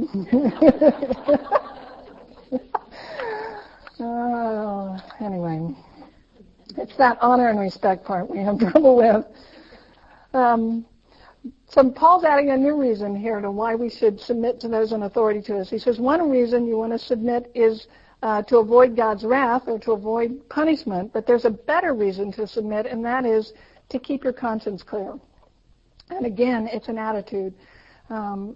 uh, 3.99 4.99
anyway, 5.19 5.75
it's 6.77 6.95
that 6.97 7.17
honor 7.21 7.49
and 7.49 7.59
respect 7.59 8.05
part 8.05 8.29
we 8.29 8.39
have 8.39 8.59
trouble 8.71 8.95
with. 8.95 9.25
Um, 10.33 10.85
so 11.67 11.89
Paul's 11.89 12.23
adding 12.23 12.51
a 12.51 12.57
new 12.57 12.79
reason 12.79 13.15
here 13.15 13.39
to 13.39 13.49
why 13.49 13.75
we 13.75 13.89
should 13.89 14.19
submit 14.19 14.59
to 14.59 14.67
those 14.67 14.91
in 14.91 15.03
authority 15.03 15.41
to 15.43 15.57
us. 15.59 15.69
He 15.69 15.79
says 15.79 15.99
one 15.99 16.29
reason 16.29 16.67
you 16.67 16.77
want 16.77 16.91
to 16.91 16.99
submit 16.99 17.49
is 17.55 17.87
uh, 18.21 18.43
to 18.43 18.57
avoid 18.57 18.95
God's 18.95 19.23
wrath 19.23 19.63
or 19.67 19.79
to 19.79 19.93
avoid 19.93 20.47
punishment, 20.49 21.11
but 21.13 21.25
there's 21.25 21.45
a 21.45 21.49
better 21.49 21.93
reason 21.93 22.31
to 22.33 22.45
submit, 22.45 22.85
and 22.85 23.03
that 23.03 23.25
is 23.25 23.53
to 23.89 23.99
keep 23.99 24.23
your 24.23 24.33
conscience 24.33 24.83
clear. 24.83 25.17
And 26.09 26.25
again, 26.25 26.67
it's 26.71 26.87
an 26.87 26.97
attitude. 26.97 27.53
Um, 28.09 28.55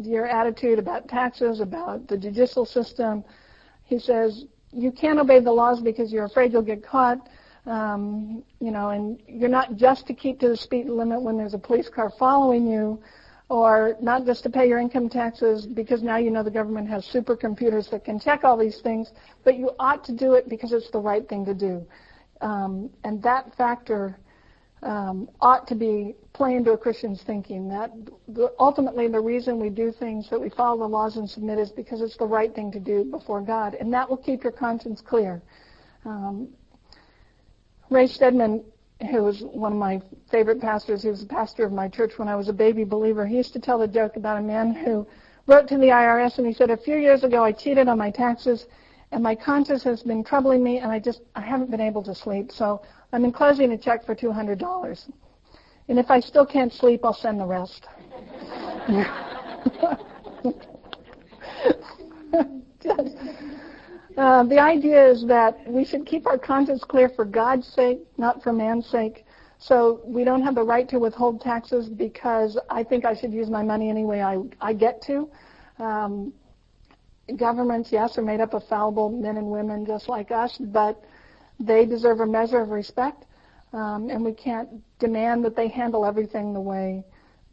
your 0.00 0.26
attitude 0.26 0.78
about 0.78 1.08
taxes, 1.08 1.60
about 1.60 2.06
the 2.08 2.16
judicial 2.16 2.64
system. 2.64 3.24
He 3.84 3.98
says 3.98 4.44
you 4.74 4.90
can't 4.90 5.18
obey 5.18 5.40
the 5.40 5.52
laws 5.52 5.80
because 5.80 6.12
you're 6.12 6.24
afraid 6.24 6.52
you'll 6.52 6.62
get 6.62 6.84
caught. 6.84 7.28
Um, 7.66 8.42
you 8.60 8.70
know, 8.70 8.90
and 8.90 9.22
you're 9.26 9.48
not 9.48 9.76
just 9.76 10.06
to 10.08 10.14
keep 10.14 10.38
to 10.40 10.48
the 10.48 10.56
speed 10.56 10.86
limit 10.86 11.22
when 11.22 11.38
there's 11.38 11.54
a 11.54 11.58
police 11.58 11.88
car 11.88 12.10
following 12.18 12.66
you, 12.66 13.00
or 13.48 13.96
not 14.02 14.26
just 14.26 14.42
to 14.42 14.50
pay 14.50 14.68
your 14.68 14.78
income 14.78 15.08
taxes 15.08 15.64
because 15.66 16.02
now 16.02 16.16
you 16.16 16.30
know 16.30 16.42
the 16.42 16.50
government 16.50 16.88
has 16.88 17.06
supercomputers 17.06 17.88
that 17.90 18.04
can 18.04 18.20
check 18.20 18.44
all 18.44 18.56
these 18.58 18.80
things, 18.82 19.12
but 19.44 19.56
you 19.56 19.70
ought 19.78 20.04
to 20.04 20.12
do 20.12 20.34
it 20.34 20.48
because 20.48 20.72
it's 20.72 20.90
the 20.90 20.98
right 20.98 21.26
thing 21.28 21.44
to 21.46 21.54
do. 21.54 21.86
Um, 22.42 22.90
and 23.04 23.22
that 23.22 23.54
factor 23.56 24.18
um, 24.84 25.28
ought 25.40 25.66
to 25.68 25.74
be 25.74 26.14
play 26.32 26.54
into 26.54 26.72
a 26.72 26.78
Christian's 26.78 27.22
thinking. 27.22 27.68
That 27.68 27.90
the, 28.28 28.52
ultimately 28.58 29.08
the 29.08 29.20
reason 29.20 29.58
we 29.58 29.70
do 29.70 29.90
things, 29.90 30.28
that 30.30 30.40
we 30.40 30.50
follow 30.50 30.78
the 30.78 30.88
laws 30.88 31.16
and 31.16 31.28
submit, 31.28 31.58
is 31.58 31.70
because 31.70 32.02
it's 32.02 32.16
the 32.16 32.26
right 32.26 32.54
thing 32.54 32.70
to 32.72 32.80
do 32.80 33.04
before 33.04 33.40
God, 33.40 33.74
and 33.74 33.92
that 33.92 34.08
will 34.08 34.16
keep 34.16 34.42
your 34.42 34.52
conscience 34.52 35.00
clear. 35.00 35.42
Um, 36.04 36.48
Ray 37.90 38.06
Stedman, 38.06 38.64
who 39.10 39.22
was 39.22 39.42
one 39.42 39.72
of 39.72 39.78
my 39.78 40.00
favorite 40.30 40.60
pastors, 40.60 41.02
he 41.02 41.08
was 41.08 41.22
a 41.22 41.26
pastor 41.26 41.64
of 41.64 41.72
my 41.72 41.88
church 41.88 42.18
when 42.18 42.28
I 42.28 42.36
was 42.36 42.48
a 42.48 42.52
baby 42.52 42.84
believer. 42.84 43.26
He 43.26 43.36
used 43.36 43.52
to 43.54 43.60
tell 43.60 43.82
a 43.82 43.88
joke 43.88 44.16
about 44.16 44.38
a 44.38 44.42
man 44.42 44.74
who 44.74 45.06
wrote 45.46 45.68
to 45.68 45.78
the 45.78 45.88
IRS 45.88 46.38
and 46.38 46.46
he 46.46 46.52
said, 46.52 46.70
"A 46.70 46.76
few 46.76 46.96
years 46.96 47.24
ago, 47.24 47.42
I 47.42 47.52
cheated 47.52 47.88
on 47.88 47.98
my 47.98 48.10
taxes." 48.10 48.66
And 49.14 49.22
my 49.22 49.34
conscience 49.36 49.84
has 49.84 50.02
been 50.02 50.24
troubling 50.24 50.62
me, 50.62 50.78
and 50.78 50.90
I 50.90 50.98
just 50.98 51.20
I 51.36 51.40
haven't 51.40 51.70
been 51.70 51.80
able 51.80 52.02
to 52.02 52.14
sleep. 52.14 52.50
So 52.50 52.82
I'm 53.12 53.24
enclosing 53.24 53.70
a 53.70 53.78
check 53.78 54.04
for 54.04 54.14
$200. 54.14 55.08
And 55.88 55.98
if 56.00 56.10
I 56.10 56.18
still 56.18 56.44
can't 56.44 56.72
sleep, 56.72 57.04
I'll 57.04 57.14
send 57.14 57.38
the 57.38 57.46
rest. 57.46 57.86
uh, 64.16 64.42
the 64.42 64.58
idea 64.58 65.06
is 65.08 65.24
that 65.28 65.64
we 65.68 65.84
should 65.84 66.04
keep 66.06 66.26
our 66.26 66.38
conscience 66.38 66.82
clear 66.82 67.08
for 67.08 67.24
God's 67.24 67.68
sake, 67.68 68.00
not 68.18 68.42
for 68.42 68.52
man's 68.52 68.86
sake. 68.86 69.24
So 69.58 70.00
we 70.04 70.24
don't 70.24 70.42
have 70.42 70.56
the 70.56 70.64
right 70.64 70.88
to 70.88 70.98
withhold 70.98 71.40
taxes 71.40 71.88
because 71.88 72.58
I 72.68 72.82
think 72.82 73.04
I 73.04 73.14
should 73.14 73.32
use 73.32 73.48
my 73.48 73.62
money 73.62 73.90
any 73.90 74.04
way 74.04 74.22
I, 74.22 74.38
I 74.60 74.72
get 74.72 75.00
to. 75.02 75.30
Um, 75.78 76.32
governments, 77.36 77.90
yes, 77.92 78.18
are 78.18 78.22
made 78.22 78.40
up 78.40 78.54
of 78.54 78.66
fallible 78.68 79.10
men 79.10 79.36
and 79.36 79.46
women 79.46 79.86
just 79.86 80.08
like 80.08 80.30
us, 80.30 80.56
but 80.58 81.02
they 81.60 81.86
deserve 81.86 82.20
a 82.20 82.26
measure 82.26 82.60
of 82.60 82.70
respect, 82.70 83.24
um, 83.72 84.10
and 84.10 84.24
we 84.24 84.32
can't 84.32 84.68
demand 84.98 85.44
that 85.44 85.56
they 85.56 85.68
handle 85.68 86.04
everything 86.04 86.52
the 86.52 86.60
way 86.60 87.04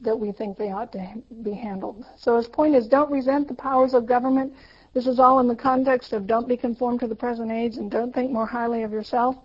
that 0.01 0.17
we 0.17 0.31
think 0.31 0.57
they 0.57 0.71
ought 0.71 0.91
to 0.91 1.15
be 1.43 1.53
handled. 1.53 2.03
So 2.17 2.37
his 2.37 2.47
point 2.47 2.75
is 2.75 2.87
don't 2.87 3.11
resent 3.11 3.47
the 3.47 3.53
powers 3.53 3.93
of 3.93 4.05
government. 4.05 4.53
This 4.93 5.07
is 5.07 5.19
all 5.19 5.39
in 5.39 5.47
the 5.47 5.55
context 5.55 6.11
of 6.11 6.27
don't 6.27 6.47
be 6.47 6.57
conformed 6.57 6.99
to 7.01 7.07
the 7.07 7.15
present 7.15 7.51
age 7.51 7.77
and 7.77 7.89
don't 7.89 8.13
think 8.13 8.31
more 8.31 8.47
highly 8.47 8.83
of 8.83 8.91
yourself. 8.91 9.35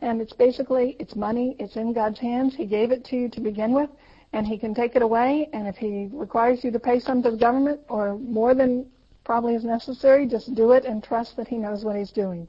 And 0.00 0.20
it's 0.20 0.32
basically, 0.32 0.96
it's 0.98 1.14
money, 1.14 1.56
it's 1.60 1.76
in 1.76 1.92
God's 1.92 2.18
hands. 2.18 2.56
He 2.56 2.66
gave 2.66 2.90
it 2.90 3.04
to 3.06 3.16
you 3.16 3.28
to 3.28 3.40
begin 3.40 3.72
with, 3.72 3.88
and 4.32 4.44
he 4.44 4.58
can 4.58 4.74
take 4.74 4.96
it 4.96 5.02
away. 5.02 5.48
And 5.52 5.68
if 5.68 5.76
he 5.76 6.08
requires 6.12 6.64
you 6.64 6.72
to 6.72 6.80
pay 6.80 6.98
some 6.98 7.22
to 7.22 7.30
the 7.30 7.36
government 7.36 7.80
or 7.88 8.18
more 8.18 8.54
than 8.54 8.86
probably 9.24 9.54
is 9.54 9.64
necessary, 9.64 10.26
just 10.26 10.54
do 10.54 10.72
it 10.72 10.84
and 10.84 11.02
trust 11.02 11.36
that 11.36 11.48
he 11.48 11.56
knows 11.56 11.84
what 11.84 11.96
he's 11.96 12.10
doing. 12.10 12.48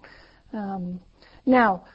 Um, 0.54 1.00
now, 1.46 1.86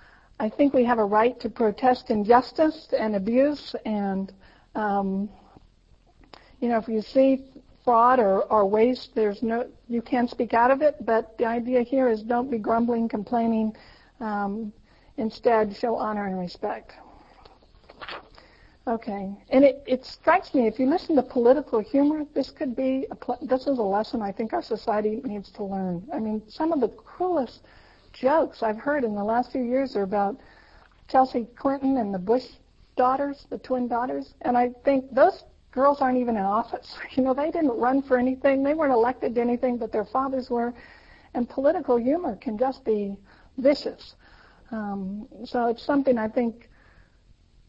I 0.40 0.48
think 0.48 0.72
we 0.72 0.84
have 0.84 0.98
a 0.98 1.04
right 1.04 1.38
to 1.40 1.48
protest 1.48 2.10
injustice 2.10 2.88
and 2.96 3.16
abuse, 3.16 3.74
and 3.84 4.32
um, 4.74 5.28
you 6.60 6.68
know, 6.68 6.78
if 6.78 6.88
you 6.88 7.02
see 7.02 7.44
fraud 7.84 8.20
or, 8.20 8.42
or 8.42 8.66
waste, 8.66 9.14
there's 9.14 9.42
no, 9.42 9.66
you 9.88 10.02
can 10.02 10.28
speak 10.28 10.54
out 10.54 10.70
of 10.70 10.82
it. 10.82 10.96
But 11.04 11.38
the 11.38 11.46
idea 11.46 11.82
here 11.82 12.08
is 12.08 12.22
don't 12.22 12.50
be 12.50 12.58
grumbling, 12.58 13.08
complaining. 13.08 13.74
Um, 14.20 14.72
instead, 15.16 15.74
show 15.76 15.96
honor 15.96 16.26
and 16.26 16.38
respect. 16.38 16.92
Okay, 18.88 19.30
and 19.50 19.64
it, 19.64 19.82
it 19.86 20.06
strikes 20.06 20.54
me 20.54 20.66
if 20.66 20.78
you 20.78 20.88
listen 20.88 21.14
to 21.16 21.22
political 21.22 21.78
humor, 21.78 22.24
this 22.32 22.50
could 22.50 22.74
be 22.74 23.06
a, 23.10 23.36
this 23.44 23.66
is 23.66 23.76
a 23.76 23.82
lesson 23.82 24.22
I 24.22 24.32
think 24.32 24.54
our 24.54 24.62
society 24.62 25.20
needs 25.24 25.50
to 25.52 25.62
learn. 25.62 26.08
I 26.10 26.18
mean, 26.18 26.42
some 26.48 26.72
of 26.72 26.80
the 26.80 26.88
cruelest 26.88 27.60
jokes 28.14 28.62
I've 28.62 28.78
heard 28.78 29.04
in 29.04 29.14
the 29.14 29.22
last 29.22 29.52
few 29.52 29.60
years 29.60 29.94
are 29.94 30.04
about 30.04 30.38
Chelsea 31.06 31.46
Clinton 31.54 31.98
and 31.98 32.14
the 32.14 32.18
Bush 32.18 32.46
daughters, 32.96 33.46
the 33.50 33.58
twin 33.58 33.88
daughters, 33.88 34.32
and 34.40 34.56
I 34.56 34.70
think 34.86 35.14
those 35.14 35.44
girls 35.70 36.00
aren't 36.00 36.16
even 36.16 36.38
in 36.38 36.42
office. 36.42 36.96
You 37.14 37.24
know, 37.24 37.34
they 37.34 37.50
didn't 37.50 37.78
run 37.78 38.00
for 38.00 38.16
anything, 38.16 38.62
they 38.62 38.72
weren't 38.72 38.94
elected 38.94 39.34
to 39.34 39.40
anything, 39.42 39.76
but 39.76 39.92
their 39.92 40.06
fathers 40.06 40.48
were, 40.48 40.72
and 41.34 41.46
political 41.46 41.98
humor 41.98 42.36
can 42.36 42.56
just 42.56 42.86
be 42.86 43.18
vicious. 43.58 44.14
Um, 44.70 45.28
so 45.44 45.66
it's 45.66 45.82
something 45.82 46.16
I 46.16 46.28
think 46.28 46.70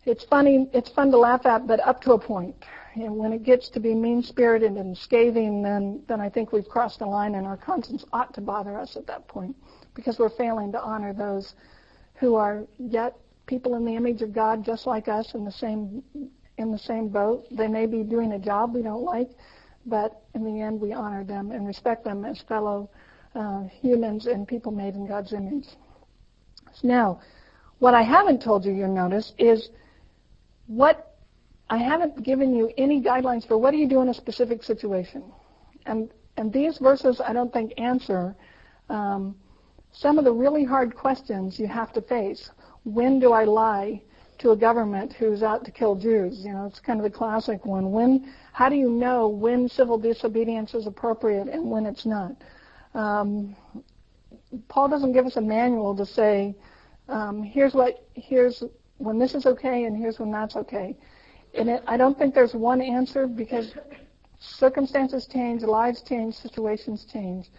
it's 0.09 0.25
funny, 0.25 0.67
it's 0.73 0.89
fun 0.89 1.11
to 1.11 1.17
laugh 1.17 1.45
at, 1.45 1.67
but 1.67 1.79
up 1.81 2.01
to 2.01 2.13
a 2.13 2.19
point. 2.19 2.55
And 2.95 3.15
when 3.15 3.31
it 3.31 3.43
gets 3.43 3.69
to 3.69 3.79
be 3.79 3.93
mean-spirited 3.93 4.71
and 4.71 4.97
scathing, 4.97 5.61
then, 5.61 6.01
then 6.07 6.19
I 6.19 6.29
think 6.29 6.51
we've 6.51 6.67
crossed 6.67 7.01
a 7.01 7.05
line 7.05 7.35
and 7.35 7.45
our 7.45 7.57
conscience 7.57 8.03
ought 8.11 8.33
to 8.33 8.41
bother 8.41 8.77
us 8.77 8.97
at 8.97 9.05
that 9.07 9.27
point 9.27 9.55
because 9.93 10.17
we're 10.17 10.35
failing 10.35 10.71
to 10.71 10.81
honor 10.81 11.13
those 11.13 11.53
who 12.15 12.35
are 12.35 12.65
yet 12.79 13.15
people 13.45 13.75
in 13.75 13.85
the 13.85 13.95
image 13.95 14.21
of 14.21 14.33
God 14.33 14.65
just 14.65 14.87
like 14.87 15.07
us 15.07 15.33
in 15.35 15.45
the 15.45 15.51
same, 15.51 16.03
in 16.57 16.71
the 16.71 16.79
same 16.79 17.07
boat. 17.09 17.45
They 17.51 17.67
may 17.67 17.85
be 17.85 18.03
doing 18.03 18.33
a 18.33 18.39
job 18.39 18.73
we 18.73 18.81
don't 18.81 19.03
like, 19.03 19.29
but 19.85 20.23
in 20.33 20.43
the 20.43 20.61
end 20.61 20.81
we 20.81 20.91
honor 20.91 21.23
them 21.23 21.51
and 21.51 21.67
respect 21.67 22.03
them 22.03 22.25
as 22.25 22.41
fellow 22.47 22.89
uh, 23.35 23.63
humans 23.81 24.25
and 24.25 24.47
people 24.47 24.71
made 24.71 24.95
in 24.95 25.07
God's 25.07 25.33
image. 25.33 25.67
Now, 26.83 27.21
what 27.77 27.93
I 27.93 28.01
haven't 28.01 28.41
told 28.41 28.65
you, 28.65 28.73
you'll 28.73 28.93
notice, 28.93 29.33
is 29.37 29.69
what 30.69 31.17
I 31.71 31.77
haven't 31.77 32.23
given 32.23 32.55
you 32.55 32.71
any 32.77 33.01
guidelines 33.01 33.47
for 33.47 33.58
what 33.58 33.71
do 33.71 33.77
you 33.77 33.88
do 33.88 34.01
in 34.01 34.10
a 34.10 34.13
specific 34.13 34.62
situation. 34.63 35.23
And, 35.88 36.12
and 36.38 36.53
these 36.53 36.77
verses 36.77 37.19
I 37.19 37.34
don't 37.34 37.51
think 37.51 37.73
answer 37.79 38.36
um, 38.88 39.36
some 39.91 40.19
of 40.19 40.25
the 40.25 40.32
really 40.32 40.63
hard 40.63 40.95
questions 40.95 41.60
you 41.60 41.67
have 41.67 41.91
to 41.93 42.01
face. 42.01 42.51
When 42.84 43.19
do 43.19 43.34
I 43.34 43.45
lie 43.45 44.03
to 44.39 44.51
a 44.51 44.55
government 44.55 45.13
who's 45.13 45.41
out 45.41 45.65
to 45.65 45.71
kill 45.71 45.95
Jews? 45.95 46.41
You 46.45 46.53
know, 46.53 46.67
it's 46.67 46.79
kind 46.79 46.99
of 46.99 47.03
the 47.03 47.17
classic 47.17 47.65
one. 47.65 47.91
When, 47.91 48.32
how 48.53 48.69
do 48.69 48.75
you 48.75 48.91
know 48.91 49.27
when 49.27 49.67
civil 49.67 49.97
disobedience 49.97 50.75
is 50.75 50.86
appropriate 50.86 51.47
and 51.47 51.69
when 51.69 51.88
it's 51.88 52.05
not? 52.05 52.36
Um, 52.93 53.55
Paul 54.67 54.88
doesn't 54.88 55.13
give 55.13 55.25
us 55.25 55.38
a 55.38 55.41
manual 55.41 55.97
to 55.97 56.05
say, 56.05 56.55
um, 57.08 57.41
here's 57.41 57.73
what, 57.73 58.08
here's 58.13 58.63
when 58.99 59.17
this 59.17 59.33
is 59.33 59.45
okay 59.45 59.85
and 59.85 59.97
here's 59.97 60.19
when 60.19 60.31
that's 60.31 60.55
okay. 60.55 60.95
And 61.55 61.69
it, 61.69 61.83
I 61.88 61.97
don't 61.97 62.17
think 62.17 62.35
there's 62.35 62.53
one 62.53 62.81
answer 62.81 63.25
because 63.25 63.73
circumstances 64.39 65.25
change, 65.25 65.63
lives 65.63 66.03
change, 66.03 66.35
situations 66.35 67.05
change. 67.12 67.49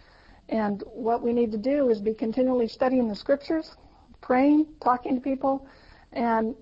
And 0.49 0.83
what 0.87 1.21
we 1.21 1.33
need 1.33 1.51
to 1.51 1.57
do 1.57 1.89
is 1.89 1.99
be 1.99 2.13
continually 2.13 2.67
studying 2.67 3.07
the 3.07 3.15
scriptures, 3.15 3.75
praying, 4.21 4.67
talking 4.81 5.15
to 5.15 5.21
people, 5.21 5.67
and 6.13 6.55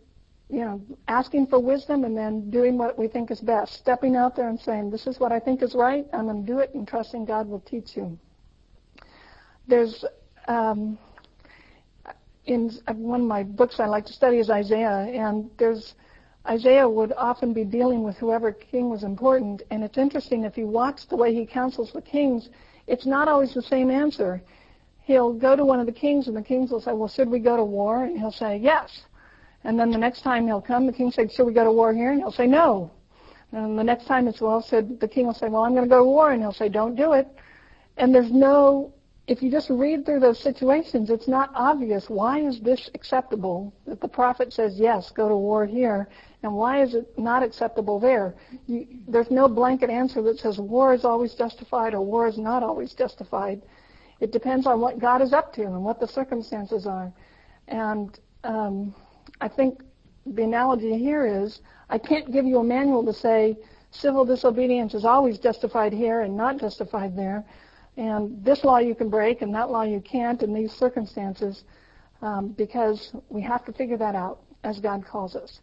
you 0.49 0.61
know, 0.61 0.81
asking 1.07 1.45
for 1.45 1.59
wisdom 1.59 2.03
and 2.03 2.17
then 2.17 2.49
doing 2.49 2.75
what 2.77 2.97
we 2.97 3.07
think 3.07 3.29
is 3.29 3.39
best. 3.39 3.73
Stepping 3.73 4.15
out 4.15 4.35
there 4.35 4.49
and 4.49 4.59
saying, 4.59 4.89
this 4.89 5.05
is 5.05 5.19
what 5.19 5.31
I 5.31 5.39
think 5.39 5.61
is 5.61 5.75
right, 5.75 6.07
I'm 6.11 6.25
going 6.25 6.43
to 6.43 6.51
do 6.51 6.59
it, 6.59 6.73
and 6.73 6.87
trusting 6.87 7.25
God 7.25 7.47
will 7.47 7.59
teach 7.59 7.95
you. 7.95 8.17
There's 9.67 10.03
um, 10.47 10.97
in 12.45 12.71
uh, 12.87 12.93
one 12.93 13.21
of 13.21 13.27
my 13.27 13.43
books 13.43 13.79
I 13.79 13.85
like 13.85 14.05
to 14.05 14.13
study 14.13 14.37
is 14.39 14.49
Isaiah, 14.49 15.07
and 15.13 15.49
there's 15.57 15.95
Isaiah 16.47 16.87
would 16.87 17.13
often 17.17 17.53
be 17.53 17.63
dealing 17.63 18.03
with 18.03 18.17
whoever 18.17 18.51
king 18.51 18.89
was 18.89 19.03
important, 19.03 19.61
and 19.71 19.83
it's 19.83 19.97
interesting 19.97 20.43
if 20.43 20.57
you 20.57 20.67
watch 20.67 21.07
the 21.07 21.15
way 21.15 21.33
he 21.33 21.45
counsels 21.45 21.91
the 21.93 22.01
kings, 22.01 22.49
it's 22.87 23.05
not 23.05 23.27
always 23.27 23.53
the 23.53 23.61
same 23.61 23.91
answer. 23.91 24.41
He'll 25.01 25.33
go 25.33 25.55
to 25.55 25.65
one 25.65 25.79
of 25.79 25.85
the 25.85 25.91
kings, 25.91 26.27
and 26.27 26.35
the 26.35 26.41
kings 26.41 26.71
will 26.71 26.81
say, 26.81 26.93
"Well, 26.93 27.07
should 27.07 27.29
we 27.29 27.39
go 27.39 27.57
to 27.57 27.63
war?" 27.63 28.03
And 28.03 28.17
he'll 28.17 28.31
say, 28.31 28.57
"Yes." 28.57 29.03
And 29.63 29.77
then 29.77 29.91
the 29.91 29.97
next 29.97 30.21
time 30.21 30.47
he'll 30.47 30.61
come, 30.61 30.85
the 30.85 30.93
king 30.93 31.11
says, 31.11 31.33
"Should 31.33 31.45
we 31.45 31.53
go 31.53 31.63
to 31.63 31.71
war 31.71 31.93
here?" 31.93 32.11
And 32.11 32.19
he'll 32.19 32.31
say, 32.31 32.47
"No." 32.47 32.91
And 33.51 33.77
the 33.77 33.83
next 33.83 34.05
time 34.05 34.27
it's 34.27 34.41
well 34.41 34.61
said, 34.61 34.99
the 34.99 35.07
king 35.07 35.25
will 35.25 35.33
say, 35.33 35.49
"Well, 35.49 35.63
I'm 35.63 35.73
going 35.73 35.83
to 35.83 35.89
go 35.89 35.99
to 35.99 36.03
war," 36.03 36.31
and 36.31 36.41
he'll 36.41 36.53
say, 36.53 36.69
"Don't 36.69 36.95
do 36.95 37.13
it." 37.13 37.27
And 37.97 38.13
there's 38.13 38.31
no 38.31 38.93
if 39.29 39.43
you 39.43 39.51
just 39.51 39.69
read 39.69 40.07
through 40.07 40.21
those 40.21 40.39
situations, 40.39 41.11
it's 41.11 41.27
not 41.27 41.51
obvious 41.53 42.09
why 42.09 42.39
is 42.39 42.59
this 42.61 42.89
acceptable 42.95 43.71
that 43.85 44.01
the 44.01 44.07
prophet 44.07 44.51
says 44.51 44.79
yes, 44.79 45.11
go 45.11 45.29
to 45.29 45.37
war 45.37 45.67
here, 45.67 46.09
and 46.41 46.51
why 46.51 46.81
is 46.81 46.95
it 46.95 47.07
not 47.15 47.43
acceptable 47.43 47.99
there? 47.99 48.33
You, 48.65 48.87
there's 49.07 49.29
no 49.29 49.47
blanket 49.47 49.91
answer 49.91 50.23
that 50.23 50.39
says 50.39 50.57
war 50.57 50.95
is 50.95 51.05
always 51.05 51.35
justified 51.35 51.93
or 51.93 52.01
war 52.01 52.27
is 52.27 52.39
not 52.39 52.63
always 52.63 52.95
justified. 52.95 53.61
It 54.19 54.31
depends 54.31 54.65
on 54.65 54.81
what 54.81 54.97
God 54.97 55.21
is 55.21 55.31
up 55.31 55.53
to 55.53 55.61
and 55.61 55.83
what 55.83 55.99
the 55.99 56.07
circumstances 56.07 56.87
are. 56.87 57.13
And 57.67 58.19
um, 58.43 58.95
I 59.41 59.47
think 59.47 59.83
the 60.25 60.41
analogy 60.41 60.97
here 60.97 61.43
is 61.43 61.59
I 61.91 61.99
can't 61.99 62.31
give 62.31 62.45
you 62.45 62.57
a 62.57 62.63
manual 62.63 63.05
to 63.05 63.13
say 63.13 63.57
civil 63.91 64.25
disobedience 64.25 64.95
is 64.95 65.05
always 65.05 65.37
justified 65.37 65.93
here 65.93 66.21
and 66.21 66.35
not 66.35 66.59
justified 66.59 67.15
there. 67.15 67.45
And 67.99 68.41
this 68.45 68.63
law 68.63 68.77
you 68.77 68.95
can 68.95 69.09
break 69.09 69.41
and 69.41 69.53
that 69.53 69.71
law 69.71 69.81
you 69.81 69.99
can't 69.99 70.41
in 70.41 70.53
these 70.53 70.71
circumstances 70.71 71.65
um, 72.21 72.53
because 72.57 73.11
we 73.27 73.41
have 73.41 73.65
to 73.65 73.73
figure 73.73 73.97
that 73.97 74.15
out 74.15 74.39
as 74.63 74.79
God 74.79 75.05
calls 75.05 75.35
us. 75.35 75.59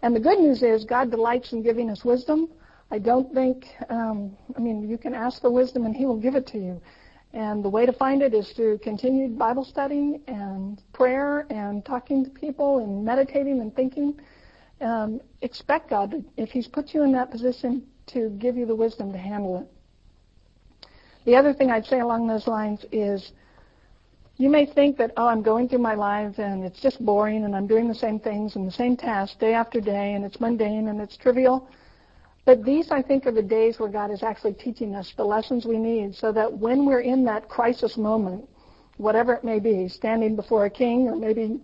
And 0.00 0.16
the 0.16 0.20
good 0.20 0.38
news 0.38 0.62
is 0.62 0.86
God 0.86 1.10
delights 1.10 1.52
in 1.52 1.62
giving 1.62 1.90
us 1.90 2.02
wisdom. 2.02 2.48
I 2.90 2.98
don't 2.98 3.34
think, 3.34 3.66
um, 3.90 4.34
I 4.56 4.60
mean, 4.60 4.88
you 4.88 4.96
can 4.96 5.12
ask 5.12 5.42
for 5.42 5.50
wisdom 5.50 5.84
and 5.84 5.94
He 5.94 6.06
will 6.06 6.16
give 6.18 6.36
it 6.36 6.46
to 6.48 6.58
you. 6.58 6.80
And 7.34 7.62
the 7.62 7.68
way 7.68 7.84
to 7.84 7.92
find 7.92 8.22
it 8.22 8.32
is 8.32 8.50
through 8.52 8.78
continued 8.78 9.38
Bible 9.38 9.64
study 9.64 10.22
and 10.26 10.80
prayer 10.94 11.46
and 11.50 11.84
talking 11.84 12.24
to 12.24 12.30
people 12.30 12.78
and 12.78 13.04
meditating 13.04 13.60
and 13.60 13.76
thinking. 13.76 14.18
Um, 14.80 15.20
expect 15.42 15.90
God, 15.90 16.24
if 16.38 16.48
He's 16.50 16.66
put 16.66 16.94
you 16.94 17.02
in 17.02 17.12
that 17.12 17.30
position, 17.30 17.86
to 18.06 18.30
give 18.38 18.56
you 18.56 18.64
the 18.64 18.74
wisdom 18.74 19.12
to 19.12 19.18
handle 19.18 19.58
it. 19.58 19.73
The 21.24 21.36
other 21.36 21.54
thing 21.54 21.70
I'd 21.70 21.86
say 21.86 22.00
along 22.00 22.26
those 22.26 22.46
lines 22.46 22.84
is 22.92 23.32
you 24.36 24.50
may 24.50 24.66
think 24.66 24.98
that, 24.98 25.12
oh, 25.16 25.26
I'm 25.26 25.42
going 25.42 25.68
through 25.68 25.78
my 25.78 25.94
life 25.94 26.38
and 26.38 26.64
it's 26.64 26.80
just 26.80 27.04
boring 27.04 27.44
and 27.44 27.54
I'm 27.54 27.66
doing 27.66 27.88
the 27.88 27.94
same 27.94 28.18
things 28.18 28.56
and 28.56 28.66
the 28.66 28.72
same 28.72 28.96
tasks 28.96 29.36
day 29.36 29.54
after 29.54 29.80
day 29.80 30.14
and 30.14 30.24
it's 30.24 30.40
mundane 30.40 30.88
and 30.88 31.00
it's 31.00 31.16
trivial. 31.16 31.68
But 32.44 32.62
these, 32.62 32.90
I 32.90 33.00
think, 33.00 33.26
are 33.26 33.32
the 33.32 33.42
days 33.42 33.78
where 33.78 33.88
God 33.88 34.10
is 34.10 34.22
actually 34.22 34.52
teaching 34.54 34.94
us 34.94 35.12
the 35.16 35.24
lessons 35.24 35.64
we 35.64 35.78
need 35.78 36.14
so 36.14 36.30
that 36.32 36.52
when 36.52 36.84
we're 36.84 37.00
in 37.00 37.24
that 37.24 37.48
crisis 37.48 37.96
moment, 37.96 38.46
whatever 38.98 39.32
it 39.32 39.44
may 39.44 39.60
be, 39.60 39.88
standing 39.88 40.36
before 40.36 40.66
a 40.66 40.70
king 40.70 41.08
or 41.08 41.16
maybe 41.16 41.58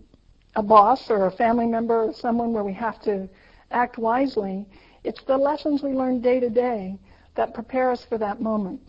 a 0.55 0.63
boss 0.63 1.09
or 1.11 1.27
a 1.27 1.31
family 1.31 1.67
member 1.67 2.05
or 2.05 2.13
someone 2.13 2.51
where 2.51 2.63
we 2.63 2.73
have 2.73 2.99
to 3.03 3.29
act 3.69 3.97
wisely, 3.97 4.65
it's 5.03 5.21
the 5.25 5.37
lessons 5.37 5.83
we 5.83 5.91
learn 5.91 6.19
day 6.19 6.39
to 6.39 6.49
day 6.49 6.97
that 7.35 7.53
prepare 7.53 7.91
us 7.91 8.05
for 8.09 8.17
that 8.17 8.41
moment. 8.41 8.81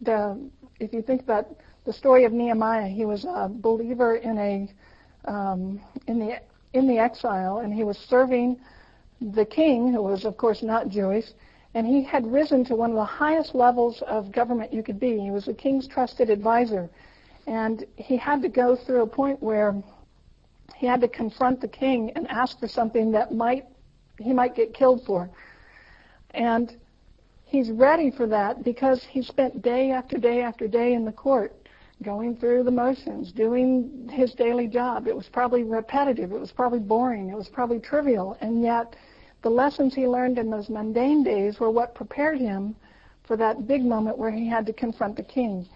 The, 0.00 0.38
if 0.78 0.92
you 0.92 1.02
think 1.02 1.22
about 1.22 1.46
the 1.84 1.92
story 1.92 2.24
of 2.24 2.32
Nehemiah, 2.32 2.88
he 2.88 3.04
was 3.04 3.24
a 3.24 3.48
believer 3.48 4.16
in 4.16 4.38
a 4.38 4.72
um, 5.30 5.80
in 6.06 6.18
the 6.18 6.40
in 6.72 6.86
the 6.86 6.98
exile, 6.98 7.58
and 7.58 7.74
he 7.74 7.84
was 7.84 7.98
serving 7.98 8.58
the 9.20 9.44
king, 9.44 9.92
who 9.92 10.02
was, 10.02 10.24
of 10.24 10.36
course, 10.36 10.62
not 10.62 10.88
Jewish, 10.88 11.26
and 11.74 11.86
he 11.86 12.02
had 12.02 12.26
risen 12.26 12.64
to 12.64 12.74
one 12.74 12.90
of 12.90 12.96
the 12.96 13.04
highest 13.04 13.54
levels 13.54 14.02
of 14.02 14.32
government 14.32 14.72
you 14.72 14.82
could 14.82 14.98
be. 14.98 15.20
He 15.20 15.30
was 15.30 15.44
the 15.44 15.54
king's 15.54 15.86
trusted 15.86 16.30
advisor. 16.30 16.88
And 17.46 17.84
he 17.96 18.16
had 18.16 18.42
to 18.42 18.48
go 18.48 18.76
through 18.76 19.02
a 19.02 19.06
point 19.06 19.42
where 19.42 19.74
he 20.76 20.86
had 20.86 21.00
to 21.00 21.08
confront 21.08 21.60
the 21.60 21.68
king 21.68 22.12
and 22.16 22.28
ask 22.28 22.58
for 22.58 22.68
something 22.68 23.12
that 23.12 23.32
might 23.32 23.66
he 24.18 24.32
might 24.32 24.54
get 24.54 24.74
killed 24.74 25.04
for. 25.06 25.30
And 26.32 26.76
he's 27.50 27.70
ready 27.70 28.10
for 28.10 28.26
that 28.28 28.62
because 28.62 29.04
he 29.10 29.22
spent 29.22 29.60
day 29.60 29.90
after 29.90 30.16
day 30.16 30.40
after 30.40 30.68
day 30.68 30.94
in 30.94 31.04
the 31.04 31.12
court 31.12 31.54
going 32.02 32.36
through 32.36 32.62
the 32.62 32.70
motions, 32.70 33.32
doing 33.32 34.08
his 34.10 34.32
daily 34.32 34.66
job. 34.66 35.06
It 35.06 35.14
was 35.14 35.28
probably 35.30 35.64
repetitive. 35.64 36.32
It 36.32 36.40
was 36.40 36.52
probably 36.52 36.78
boring. 36.78 37.28
It 37.28 37.36
was 37.36 37.48
probably 37.48 37.78
trivial. 37.78 38.38
And 38.40 38.62
yet 38.62 38.96
the 39.42 39.50
lessons 39.50 39.94
he 39.94 40.06
learned 40.06 40.38
in 40.38 40.48
those 40.48 40.70
mundane 40.70 41.24
days 41.24 41.58
were 41.58 41.70
what 41.70 41.94
prepared 41.94 42.38
him 42.38 42.74
for 43.26 43.36
that 43.36 43.66
big 43.66 43.84
moment 43.84 44.16
where 44.16 44.30
he 44.30 44.48
had 44.48 44.64
to 44.66 44.72
confront 44.72 45.16
the 45.16 45.22
king. 45.22 45.66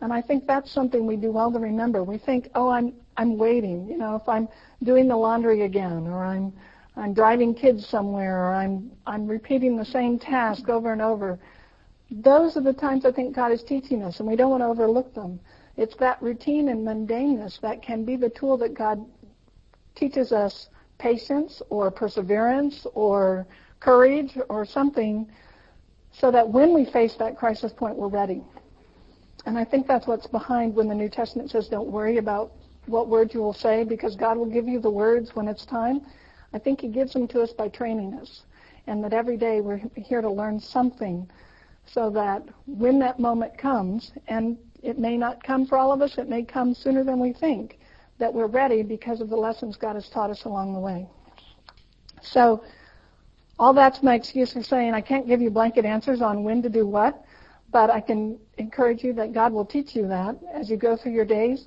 And 0.00 0.12
I 0.12 0.22
think 0.22 0.46
that's 0.46 0.70
something 0.70 1.06
we 1.06 1.16
do 1.16 1.32
well 1.32 1.52
to 1.52 1.58
remember. 1.58 2.04
We 2.04 2.18
think, 2.18 2.48
oh, 2.54 2.68
I'm 2.68 2.94
I'm 3.16 3.38
waiting. 3.38 3.88
You 3.88 3.96
know, 3.96 4.14
if 4.14 4.28
I'm 4.28 4.46
doing 4.82 5.08
the 5.08 5.16
laundry 5.16 5.62
again, 5.62 6.06
or 6.06 6.24
I'm 6.24 6.52
I'm 6.96 7.12
driving 7.12 7.54
kids 7.54 7.86
somewhere, 7.86 8.46
or 8.46 8.54
I'm 8.54 8.90
I'm 9.06 9.26
repeating 9.26 9.76
the 9.76 9.84
same 9.84 10.18
task 10.18 10.68
over 10.68 10.92
and 10.92 11.02
over. 11.02 11.38
Those 12.10 12.56
are 12.56 12.62
the 12.62 12.72
times 12.72 13.04
I 13.04 13.12
think 13.12 13.34
God 13.34 13.52
is 13.52 13.62
teaching 13.62 14.02
us, 14.02 14.20
and 14.20 14.28
we 14.28 14.36
don't 14.36 14.50
want 14.50 14.62
to 14.62 14.66
overlook 14.66 15.14
them. 15.14 15.40
It's 15.76 15.96
that 15.96 16.22
routine 16.22 16.68
and 16.68 16.86
mundaneness 16.86 17.60
that 17.60 17.82
can 17.82 18.04
be 18.04 18.16
the 18.16 18.30
tool 18.30 18.56
that 18.58 18.74
God 18.74 19.04
teaches 19.94 20.32
us 20.32 20.68
patience 20.98 21.60
or 21.68 21.90
perseverance 21.90 22.86
or 22.94 23.46
courage 23.80 24.38
or 24.48 24.64
something 24.64 25.30
so 26.12 26.30
that 26.30 26.48
when 26.48 26.72
we 26.72 26.86
face 26.86 27.14
that 27.18 27.36
crisis 27.36 27.72
point, 27.72 27.96
we're 27.96 28.08
ready. 28.08 28.42
And 29.44 29.58
I 29.58 29.64
think 29.64 29.86
that's 29.86 30.06
what's 30.06 30.26
behind 30.26 30.74
when 30.74 30.88
the 30.88 30.94
New 30.94 31.10
Testament 31.10 31.50
says 31.50 31.68
don't 31.68 31.88
worry 31.88 32.16
about 32.16 32.52
what 32.86 33.08
words 33.08 33.34
you 33.34 33.40
will 33.40 33.52
say 33.52 33.84
because 33.84 34.16
God 34.16 34.38
will 34.38 34.50
give 34.50 34.66
you 34.66 34.80
the 34.80 34.90
words 34.90 35.34
when 35.34 35.46
it's 35.46 35.66
time. 35.66 36.00
I 36.56 36.58
think 36.58 36.80
he 36.80 36.88
gives 36.88 37.12
them 37.12 37.28
to 37.28 37.42
us 37.42 37.52
by 37.52 37.68
training 37.68 38.14
us. 38.14 38.44
And 38.86 39.04
that 39.04 39.12
every 39.12 39.36
day 39.36 39.60
we're 39.60 39.82
here 39.94 40.22
to 40.22 40.30
learn 40.30 40.58
something 40.58 41.28
so 41.84 42.08
that 42.10 42.42
when 42.66 42.98
that 43.00 43.20
moment 43.20 43.58
comes, 43.58 44.12
and 44.26 44.56
it 44.82 44.98
may 44.98 45.18
not 45.18 45.44
come 45.44 45.66
for 45.66 45.76
all 45.76 45.92
of 45.92 46.00
us, 46.00 46.16
it 46.16 46.30
may 46.30 46.42
come 46.42 46.72
sooner 46.72 47.04
than 47.04 47.20
we 47.20 47.34
think, 47.34 47.78
that 48.18 48.32
we're 48.32 48.46
ready 48.46 48.82
because 48.82 49.20
of 49.20 49.28
the 49.28 49.36
lessons 49.36 49.76
God 49.76 49.96
has 49.96 50.08
taught 50.08 50.30
us 50.30 50.44
along 50.44 50.72
the 50.72 50.80
way. 50.80 51.06
So 52.22 52.64
all 53.58 53.74
that's 53.74 54.02
my 54.02 54.14
excuse 54.14 54.54
for 54.54 54.62
saying 54.62 54.94
I 54.94 55.02
can't 55.02 55.28
give 55.28 55.42
you 55.42 55.50
blanket 55.50 55.84
answers 55.84 56.22
on 56.22 56.42
when 56.42 56.62
to 56.62 56.70
do 56.70 56.86
what, 56.86 57.22
but 57.70 57.90
I 57.90 58.00
can 58.00 58.38
encourage 58.56 59.04
you 59.04 59.12
that 59.12 59.34
God 59.34 59.52
will 59.52 59.66
teach 59.66 59.94
you 59.94 60.08
that 60.08 60.36
as 60.54 60.70
you 60.70 60.78
go 60.78 60.96
through 60.96 61.12
your 61.12 61.26
days, 61.26 61.66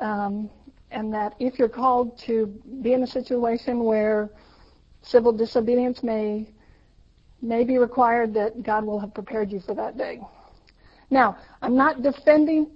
um, 0.00 0.50
and 0.90 1.12
that 1.12 1.34
if 1.38 1.58
you're 1.58 1.68
called 1.68 2.18
to 2.26 2.46
be 2.82 2.92
in 2.92 3.02
a 3.02 3.06
situation 3.06 3.84
where 3.84 4.30
civil 5.02 5.32
disobedience 5.32 6.02
may 6.02 6.48
may 7.42 7.62
be 7.62 7.76
required, 7.76 8.32
that 8.32 8.62
God 8.62 8.86
will 8.86 8.98
have 8.98 9.12
prepared 9.12 9.52
you 9.52 9.60
for 9.60 9.74
that 9.74 9.98
day. 9.98 10.18
Now, 11.10 11.36
I'm 11.60 11.76
not 11.76 12.02
defending 12.02 12.70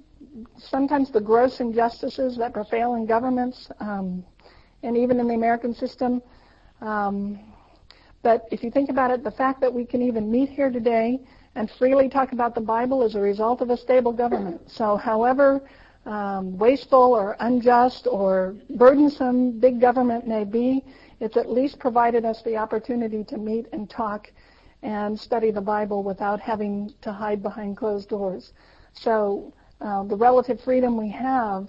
sometimes 0.59 1.11
the 1.11 1.21
gross 1.21 1.61
injustices 1.61 2.37
that 2.37 2.53
prevail 2.53 2.95
in 2.95 3.07
governments 3.07 3.71
um, 3.81 4.25
and 4.83 4.97
even 4.97 5.21
in 5.21 5.29
the 5.29 5.35
American 5.35 5.75
system. 5.75 6.23
Um, 6.83 7.41
but 8.23 8.47
if 8.51 8.63
you 8.63 8.71
think 8.71 8.91
about 8.91 9.11
it, 9.11 9.25
the 9.25 9.31
fact 9.31 9.61
that 9.63 9.73
we 9.73 9.85
can 9.87 10.03
even 10.03 10.31
meet 10.31 10.51
here 10.51 10.71
today 10.71 11.21
and 11.55 11.71
freely 11.79 12.09
talk 12.09 12.33
about 12.33 12.55
the 12.55 12.61
Bible 12.61 13.03
is 13.03 13.15
a 13.15 13.21
result 13.21 13.61
of 13.61 13.71
a 13.71 13.77
stable 13.77 14.13
government. 14.13 14.61
So 14.71 14.97
however 14.97 15.63
um, 16.07 16.57
wasteful 16.57 17.15
or 17.15 17.37
unjust 17.41 18.07
or 18.07 18.57
burdensome 18.71 19.59
big 19.59 19.81
government 19.81 20.27
may 20.27 20.45
be, 20.45 20.85
it's 21.21 21.37
at 21.37 21.51
least 21.51 21.79
provided 21.79 22.25
us 22.25 22.43
the 22.45 22.57
opportunity 22.57 23.25
to 23.25 23.37
meet 23.37 23.67
and 23.73 23.91
talk 23.91 24.31
and 24.83 25.19
study 25.19 25.51
the 25.51 25.61
Bible 25.61 26.03
without 26.03 26.41
having 26.41 26.93
to 27.03 27.13
hide 27.13 27.43
behind 27.43 27.77
closed 27.77 28.09
doors. 28.09 28.53
So 28.93 29.53
uh, 29.81 30.05
the 30.05 30.17
relative 30.17 30.61
freedom 30.61 30.97
we 30.97 31.11
have 31.11 31.69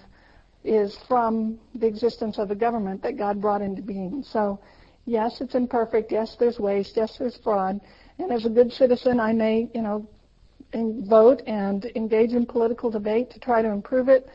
is 0.64 0.98
from 1.08 1.60
the 1.76 1.88
existence 1.88 2.38
of 2.38 2.50
the 2.50 2.56
government 2.56 3.02
that 3.04 3.18
God 3.18 3.42
brought 3.42 3.62
into 3.62 3.82
being. 3.82 4.24
So, 4.24 4.60
yes, 5.06 5.42
it's 5.42 5.56
imperfect. 5.56 6.12
Yes, 6.12 6.36
there's 6.40 6.60
waste. 6.60 6.98
Yes, 6.98 7.18
there's 7.18 7.38
fraud. 7.38 7.80
And 8.20 8.32
as 8.32 8.46
a 8.46 8.50
good 8.50 8.72
citizen, 8.72 9.20
I 9.20 9.34
may, 9.34 9.70
you 9.74 9.82
know, 9.82 10.08
vote 10.74 11.42
and 11.48 11.86
engage 11.96 12.34
in 12.34 12.46
political 12.46 12.90
debate 12.90 13.30
to 13.32 13.40
try 13.40 13.62
to 13.62 13.70
improve 13.70 14.10
it. 14.10 14.30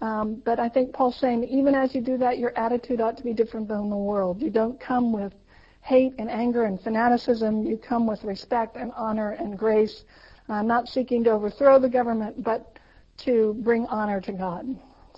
Um, 0.00 0.36
but 0.44 0.58
I 0.58 0.68
think 0.68 0.92
Paul's 0.92 1.16
saying 1.16 1.44
even 1.44 1.74
as 1.74 1.94
you 1.94 2.00
do 2.00 2.16
that, 2.18 2.38
your 2.38 2.56
attitude 2.58 3.00
ought 3.00 3.16
to 3.18 3.22
be 3.22 3.34
different 3.34 3.68
than 3.68 3.90
the 3.90 3.96
world. 3.96 4.40
You 4.40 4.50
don't 4.50 4.80
come 4.80 5.12
with 5.12 5.34
hate 5.82 6.14
and 6.18 6.30
anger 6.30 6.64
and 6.64 6.80
fanaticism. 6.80 7.64
You 7.64 7.76
come 7.76 8.06
with 8.06 8.22
respect 8.24 8.76
and 8.76 8.92
honor 8.96 9.32
and 9.32 9.58
grace, 9.58 10.04
not 10.48 10.88
seeking 10.88 11.24
to 11.24 11.30
overthrow 11.30 11.78
the 11.78 11.88
government, 11.88 12.42
but 12.42 12.78
to 13.18 13.54
bring 13.60 13.86
honor 13.86 14.20
to 14.22 14.32
God. 14.32 14.74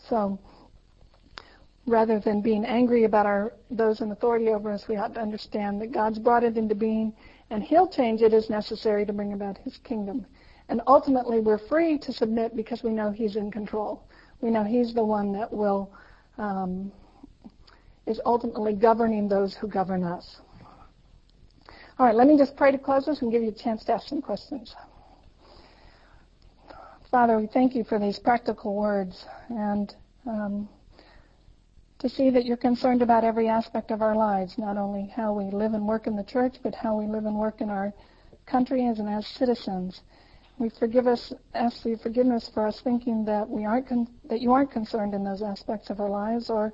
So 0.08 0.38
rather 1.86 2.18
than 2.18 2.40
being 2.40 2.64
angry 2.64 3.04
about 3.04 3.26
our 3.26 3.54
those 3.70 4.00
in 4.00 4.10
authority 4.10 4.48
over 4.48 4.70
us, 4.70 4.88
we 4.88 4.96
ought 4.96 5.14
to 5.14 5.20
understand 5.20 5.80
that 5.80 5.92
God's 5.92 6.18
brought 6.18 6.44
it 6.44 6.56
into 6.56 6.74
being 6.74 7.12
and 7.50 7.62
he'll 7.62 7.88
change 7.88 8.22
it 8.22 8.32
as 8.32 8.50
necessary 8.50 9.04
to 9.06 9.12
bring 9.12 9.32
about 9.32 9.58
his 9.58 9.76
kingdom. 9.78 10.26
And 10.72 10.80
ultimately 10.86 11.38
we're 11.38 11.58
free 11.58 11.98
to 11.98 12.14
submit 12.14 12.56
because 12.56 12.82
we 12.82 12.92
know 12.92 13.10
he's 13.10 13.36
in 13.36 13.50
control. 13.50 14.04
We 14.40 14.48
know 14.48 14.64
he's 14.64 14.94
the 14.94 15.04
one 15.04 15.30
that 15.34 15.52
will 15.52 15.92
um, 16.38 16.90
is 18.06 18.18
ultimately 18.24 18.72
governing 18.72 19.28
those 19.28 19.54
who 19.54 19.68
govern 19.68 20.02
us. 20.02 20.40
All 21.98 22.06
right, 22.06 22.14
let 22.14 22.26
me 22.26 22.38
just 22.38 22.56
pray 22.56 22.72
to 22.72 22.78
close 22.78 23.04
this 23.04 23.20
and 23.20 23.30
give 23.30 23.42
you 23.42 23.50
a 23.50 23.52
chance 23.52 23.84
to 23.84 23.92
ask 23.92 24.08
some 24.08 24.22
questions. 24.22 24.74
Father, 27.10 27.36
we 27.36 27.48
thank 27.48 27.74
you 27.74 27.84
for 27.84 27.98
these 27.98 28.18
practical 28.18 28.74
words 28.74 29.26
and 29.50 29.94
um, 30.26 30.70
to 31.98 32.08
see 32.08 32.30
that 32.30 32.46
you're 32.46 32.56
concerned 32.56 33.02
about 33.02 33.24
every 33.24 33.46
aspect 33.46 33.90
of 33.90 34.00
our 34.00 34.16
lives, 34.16 34.56
not 34.56 34.78
only 34.78 35.12
how 35.14 35.34
we 35.34 35.50
live 35.50 35.74
and 35.74 35.86
work 35.86 36.06
in 36.06 36.16
the 36.16 36.24
church, 36.24 36.54
but 36.62 36.74
how 36.74 36.96
we 36.96 37.04
live 37.04 37.26
and 37.26 37.36
work 37.36 37.60
in 37.60 37.68
our 37.68 37.92
country 38.46 38.86
as 38.86 39.00
and 39.00 39.10
as 39.10 39.26
citizens. 39.26 40.00
We 40.62 40.68
forgive 40.68 41.08
us, 41.08 41.32
ask 41.54 41.82
for 41.82 41.96
forgiveness 41.96 42.48
for 42.54 42.68
us 42.68 42.80
thinking 42.82 43.24
that 43.24 43.50
we 43.50 43.64
aren't 43.64 43.88
con- 43.88 44.06
that 44.30 44.40
you 44.40 44.52
aren't 44.52 44.70
concerned 44.70 45.12
in 45.12 45.24
those 45.24 45.42
aspects 45.42 45.90
of 45.90 45.98
our 45.98 46.08
lives, 46.08 46.50
or 46.50 46.72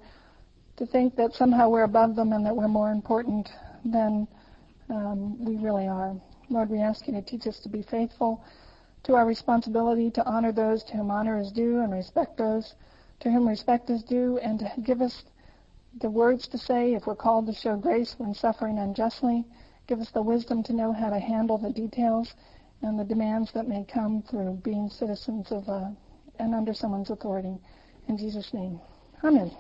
to 0.76 0.84
think 0.84 1.16
that 1.16 1.32
somehow 1.32 1.70
we're 1.70 1.84
above 1.84 2.14
them 2.14 2.34
and 2.34 2.45
that 2.45 2.55
we're 2.55 2.68
more 2.68 2.91
important 2.91 3.49
than 3.86 4.28
Um, 4.91 5.43
we 5.43 5.57
really 5.57 5.86
are. 5.86 6.14
Lord, 6.51 6.68
we 6.70 6.80
ask 6.80 7.07
you 7.07 7.14
to 7.14 7.22
teach 7.22 7.47
us 7.47 7.61
to 7.61 7.68
be 7.68 7.82
faithful 7.82 8.43
to 9.05 9.14
our 9.14 9.26
responsibility 9.26 10.11
to 10.11 10.24
honor 10.26 10.53
those 10.53 10.82
to 10.84 10.93
whom 10.97 11.11
honor 11.11 11.39
is 11.39 11.51
due 11.53 11.80
and 11.80 11.93
respect 11.93 12.36
those 12.36 12.74
to 13.20 13.30
whom 13.30 13.49
respect 13.49 13.91
is 13.91 14.03
due, 14.03 14.39
and 14.39 14.59
to 14.61 14.70
give 14.82 15.01
us 15.01 15.24
the 16.01 16.11
words 16.11 16.47
to 16.49 16.59
say 16.59 16.95
if 16.95 17.07
we're 17.07 17.16
called 17.16 17.47
to 17.47 17.53
show 17.55 17.76
grace 17.76 18.14
when 18.18 18.34
suffering 18.34 18.78
unjustly. 18.78 19.45
Give 19.86 20.01
us 20.01 20.11
the 20.11 20.22
wisdom 20.22 20.62
to 20.64 20.72
know 20.74 20.93
how 20.93 21.11
to 21.11 21.18
handle 21.18 21.59
the 21.59 21.70
details 21.70 22.34
and 22.83 22.99
the 22.99 23.05
demands 23.05 23.53
that 23.53 23.68
may 23.68 23.85
come 23.85 24.22
through 24.22 24.61
being 24.64 24.89
citizens 24.89 25.51
of 25.51 25.68
uh, 25.68 25.91
and 26.39 26.55
under 26.55 26.72
someone's 26.72 27.11
authority. 27.11 27.59
In 28.09 28.16
Jesus' 28.16 28.55
name, 28.55 28.81
Amen. 29.24 29.51